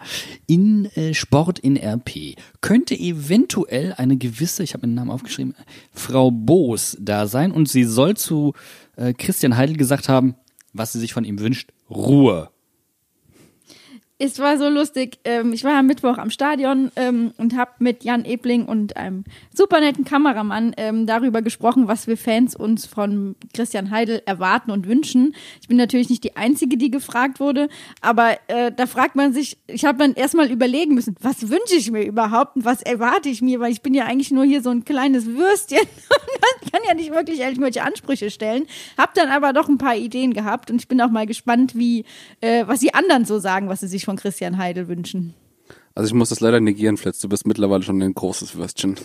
in 0.48 0.86
äh, 0.96 1.14
Sport 1.14 1.60
in 1.60 1.78
RP 1.78 2.36
könnte 2.62 2.96
eventuell 2.96 3.94
eine 3.94 4.18
gewisse, 4.18 4.64
ich 4.64 4.74
habe 4.74 4.88
mir 4.88 4.94
den 4.94 4.96
Namen 4.96 5.12
aufgeschrieben, 5.12 5.56
Frau 5.92 6.32
Boos 6.32 6.98
da 7.00 7.28
sein 7.28 7.52
und 7.52 7.68
sie 7.68 7.84
soll 7.84 8.16
zu 8.16 8.54
äh, 8.96 9.14
Christian 9.14 9.58
Heidel 9.58 9.76
gesagt 9.76 10.08
haben, 10.10 10.36
was 10.74 10.94
sie 10.94 11.00
sich 11.00 11.14
von 11.14 11.26
ihm 11.26 11.40
wünscht, 11.40 11.72
Ruhe 11.90 12.50
es 14.22 14.38
war 14.38 14.58
so 14.58 14.68
lustig. 14.68 15.18
Ähm, 15.24 15.54
ich 15.54 15.64
war 15.64 15.78
am 15.78 15.88
Mittwoch 15.88 16.18
am 16.18 16.30
Stadion 16.30 16.92
ähm, 16.98 17.32
und 17.38 17.56
habe 17.56 17.72
mit 17.80 18.04
Jan 18.04 18.26
Ebling 18.26 18.66
und 18.66 18.98
einem 18.98 19.24
super 19.54 19.80
netten 19.80 20.04
Kameramann 20.04 20.74
ähm, 20.76 21.08
darüber 21.08 21.42
gesprochen, 21.42 21.88
was 21.88 22.06
wir 22.06 22.18
Fans 22.18 22.54
uns 22.54 22.86
von 22.86 23.38
Christian 23.54 23.92
Heidel 23.92 24.22
erwarten 24.26 24.72
und 24.72 24.88
wünschen. 24.88 25.34
Ich 25.62 25.70
bin 25.70 25.78
natürlich 25.78 26.10
nicht 26.10 26.26
die 26.26 26.36
Einzige, 26.36 26.76
die 26.76 26.92
gefragt 26.92 27.40
wurde, 27.40 27.70
aber 28.02 28.38
äh, 28.48 28.74
da 28.76 28.88
fragt 28.88 29.16
man 29.16 29.32
sich, 29.32 29.58
ich 29.68 29.86
habe 29.86 30.00
dann 30.00 30.14
erstmal 30.14 30.52
überlegen 30.52 30.96
müssen, 30.96 31.16
was 31.22 31.50
wünsche 31.50 31.76
ich 31.78 31.90
mir 31.90 32.04
überhaupt 32.04 32.58
und 32.58 32.66
was 32.66 32.82
erwarte 32.82 33.30
ich 33.30 33.42
mir, 33.42 33.62
weil 33.62 33.72
ich 33.72 33.82
bin 33.82 33.94
ja 33.94 34.04
eigentlich 34.04 34.32
nur 34.32 34.44
hier 34.44 34.62
so 34.62 34.70
ein 34.70 34.84
kleines 34.84 35.28
Würstchen 35.28 35.80
und 36.62 36.72
kann 36.74 36.82
ja 36.86 36.94
nicht 36.94 37.12
wirklich 37.12 37.40
irgendwelche 37.40 37.84
Ansprüche 37.84 38.30
stellen. 38.32 38.68
Hab 38.98 39.14
dann 39.14 39.30
aber 39.30 39.54
doch 39.54 39.70
ein 39.70 39.78
paar 39.78 39.96
Ideen 39.96 40.34
gehabt 40.34 40.70
und 40.70 40.82
ich 40.82 40.90
bin 40.90 41.00
auch 41.00 41.10
mal 41.10 41.26
gespannt, 41.26 41.78
wie 41.78 42.04
äh, 42.42 42.68
was 42.68 42.82
die 42.82 42.94
anderen 42.94 43.24
so 43.24 43.40
sagen, 43.40 43.70
was 43.70 43.80
sie 43.80 43.88
sich 43.88 44.09
von 44.10 44.18
Christian 44.18 44.58
Heidel 44.58 44.88
wünschen. 44.88 45.36
Also 45.94 46.08
ich 46.08 46.14
muss 46.16 46.30
das 46.30 46.40
leider 46.40 46.60
negieren, 46.60 46.98
Fletz. 46.98 47.20
Du 47.20 47.30
bist 47.30 47.46
mittlerweile 47.46 47.84
schon 47.84 48.02
ein 48.02 48.16
großes 48.16 48.56
Würstchen. 48.56 48.96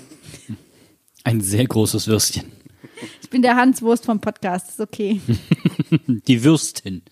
Ein 1.24 1.42
sehr 1.42 1.66
großes 1.66 2.08
Würstchen. 2.08 2.44
Ich 3.20 3.28
bin 3.28 3.42
der 3.42 3.54
Hanswurst 3.54 4.06
vom 4.06 4.18
Podcast, 4.18 4.70
ist 4.70 4.80
okay. 4.80 5.20
die 6.06 6.42
Würstin. 6.42 7.02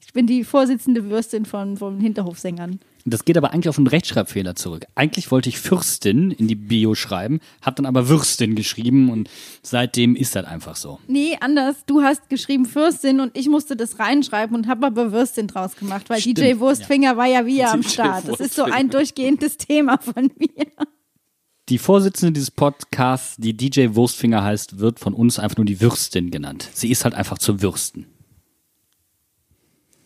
Ich 0.00 0.12
bin 0.12 0.28
die 0.28 0.44
Vorsitzende 0.44 1.10
Würstin 1.10 1.46
von, 1.46 1.76
von 1.76 1.98
Hinterhofsängern. 2.00 2.78
Das 3.04 3.24
geht 3.24 3.36
aber 3.36 3.52
eigentlich 3.52 3.68
auf 3.68 3.78
einen 3.78 3.86
Rechtschreibfehler 3.86 4.54
zurück. 4.54 4.84
Eigentlich 4.94 5.30
wollte 5.30 5.48
ich 5.48 5.58
Fürstin 5.58 6.30
in 6.30 6.48
die 6.48 6.54
Bio 6.54 6.94
schreiben, 6.94 7.40
hab 7.62 7.76
dann 7.76 7.86
aber 7.86 8.08
Würstin 8.08 8.54
geschrieben 8.54 9.10
und 9.10 9.30
seitdem 9.62 10.16
ist 10.16 10.36
das 10.36 10.44
einfach 10.44 10.76
so. 10.76 10.98
Nee, 11.08 11.36
anders. 11.40 11.76
Du 11.86 12.02
hast 12.02 12.28
geschrieben 12.28 12.66
Fürstin 12.66 13.20
und 13.20 13.36
ich 13.36 13.48
musste 13.48 13.76
das 13.76 13.98
reinschreiben 13.98 14.54
und 14.54 14.66
habe 14.66 14.86
aber 14.86 15.12
Würstin 15.12 15.46
draus 15.46 15.76
gemacht, 15.76 16.10
weil 16.10 16.20
Stimmt, 16.20 16.38
DJ 16.38 16.58
Wurstfinger 16.58 17.12
ja. 17.12 17.16
war 17.16 17.26
ja 17.26 17.46
wieder 17.46 17.70
am 17.72 17.82
Start. 17.82 18.28
Das 18.28 18.40
ist 18.40 18.54
so 18.54 18.64
ein 18.64 18.90
durchgehendes 18.90 19.56
Thema 19.56 19.98
von 19.98 20.30
mir. 20.38 20.66
Die 21.68 21.78
Vorsitzende 21.78 22.32
dieses 22.32 22.50
Podcasts, 22.50 23.36
die 23.38 23.56
DJ 23.56 23.94
Wurstfinger 23.94 24.42
heißt, 24.42 24.80
wird 24.80 24.98
von 24.98 25.14
uns 25.14 25.38
einfach 25.38 25.56
nur 25.56 25.66
die 25.66 25.80
Würstin 25.80 26.30
genannt. 26.30 26.68
Sie 26.74 26.90
ist 26.90 27.04
halt 27.04 27.14
einfach 27.14 27.38
zu 27.38 27.62
Würsten. 27.62 28.06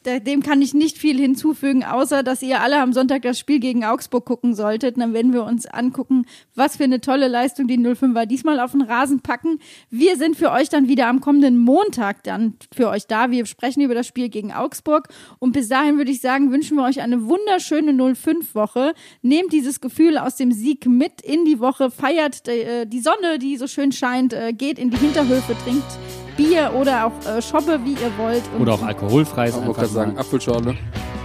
Dem 0.04 0.42
kann 0.42 0.60
ich 0.60 0.74
nicht 0.74 0.98
viel 0.98 1.18
hinzufügen, 1.18 1.82
außer 1.82 2.22
dass 2.22 2.42
ihr 2.42 2.60
alle 2.60 2.80
am 2.80 2.92
Sonntag 2.92 3.22
das 3.22 3.38
Spiel 3.38 3.58
gegen 3.58 3.84
Augsburg 3.84 4.26
gucken 4.26 4.54
solltet. 4.54 4.98
Dann 4.98 5.14
werden 5.14 5.32
wir 5.32 5.44
uns 5.44 5.66
angucken, 5.66 6.26
was 6.54 6.76
für 6.76 6.84
eine 6.84 7.00
tolle 7.00 7.28
Leistung 7.28 7.66
die 7.66 7.78
05er 7.78 8.26
diesmal 8.26 8.60
auf 8.60 8.72
den 8.72 8.82
Rasen 8.82 9.20
packen. 9.20 9.60
Wir 9.90 10.16
sind 10.16 10.36
für 10.36 10.50
euch 10.50 10.68
dann 10.68 10.88
wieder 10.88 11.06
am 11.06 11.20
kommenden 11.20 11.58
Montag 11.58 12.22
dann 12.24 12.54
für 12.74 12.88
euch 12.88 13.06
da. 13.06 13.30
Wir 13.30 13.46
sprechen 13.46 13.80
über 13.80 13.94
das 13.94 14.06
Spiel 14.06 14.28
gegen 14.28 14.52
Augsburg. 14.52 15.08
Und 15.38 15.52
bis 15.52 15.68
dahin 15.68 15.96
würde 15.96 16.10
ich 16.10 16.20
sagen, 16.20 16.52
wünschen 16.52 16.76
wir 16.76 16.84
euch 16.84 17.00
eine 17.00 17.26
wunderschöne 17.26 17.92
05-Woche. 17.92 18.94
Nehmt 19.22 19.52
dieses 19.52 19.80
Gefühl 19.80 20.18
aus 20.18 20.36
dem 20.36 20.52
Sieg 20.52 20.86
mit 20.86 21.22
in 21.22 21.44
die 21.44 21.60
Woche, 21.60 21.90
feiert 21.90 22.46
äh, 22.48 22.86
die 22.86 23.00
Sonne, 23.00 23.38
die 23.38 23.56
so 23.56 23.66
schön 23.66 23.92
scheint, 23.92 24.32
äh, 24.32 24.52
geht 24.52 24.78
in 24.78 24.90
die 24.90 24.98
Hinterhöfe, 24.98 25.56
trinkt 25.64 26.23
Bier 26.36 26.72
oder 26.74 27.06
auch 27.06 27.12
äh, 27.28 27.40
Schobbe, 27.42 27.80
wie 27.84 27.92
ihr 27.92 28.12
wollt. 28.18 28.42
Und 28.54 28.62
Oder 28.62 28.74
auch 28.74 28.82
alkoholfrei 28.82 29.48
Ich 29.48 29.54
wollte 29.54 29.72
gerade 29.72 29.86
sagen. 29.88 30.18
Apfelschorle. 30.18 30.76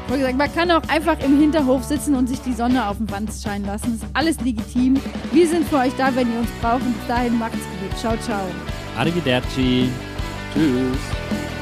Gesagt, 0.10 0.38
man 0.38 0.54
kann 0.56 0.72
auch 0.72 0.82
einfach 0.88 1.20
im 1.24 1.40
Hinterhof 1.40 1.84
sitzen 1.84 2.16
und 2.16 2.28
sich 2.28 2.42
die 2.42 2.54
Sonne 2.54 2.88
auf 2.88 2.98
den 2.98 3.10
Wanz 3.12 3.44
scheinen 3.44 3.66
lassen. 3.66 4.00
Das 4.00 4.10
ist 4.10 4.16
alles 4.16 4.42
legitim. 4.42 5.00
Wir 5.32 5.48
sind 5.48 5.68
für 5.68 5.78
euch 5.78 5.94
da, 5.98 6.16
wenn 6.16 6.34
ihr 6.34 6.40
uns 6.40 6.50
braucht. 6.62 6.82
Und 6.82 6.98
bis 6.98 7.08
dahin 7.08 7.38
macht's 7.38 7.58
gut. 7.58 8.00
Ciao, 8.00 8.18
ciao. 8.18 8.42
Arrivederci. 8.98 9.90
Tschüss. 10.54 11.59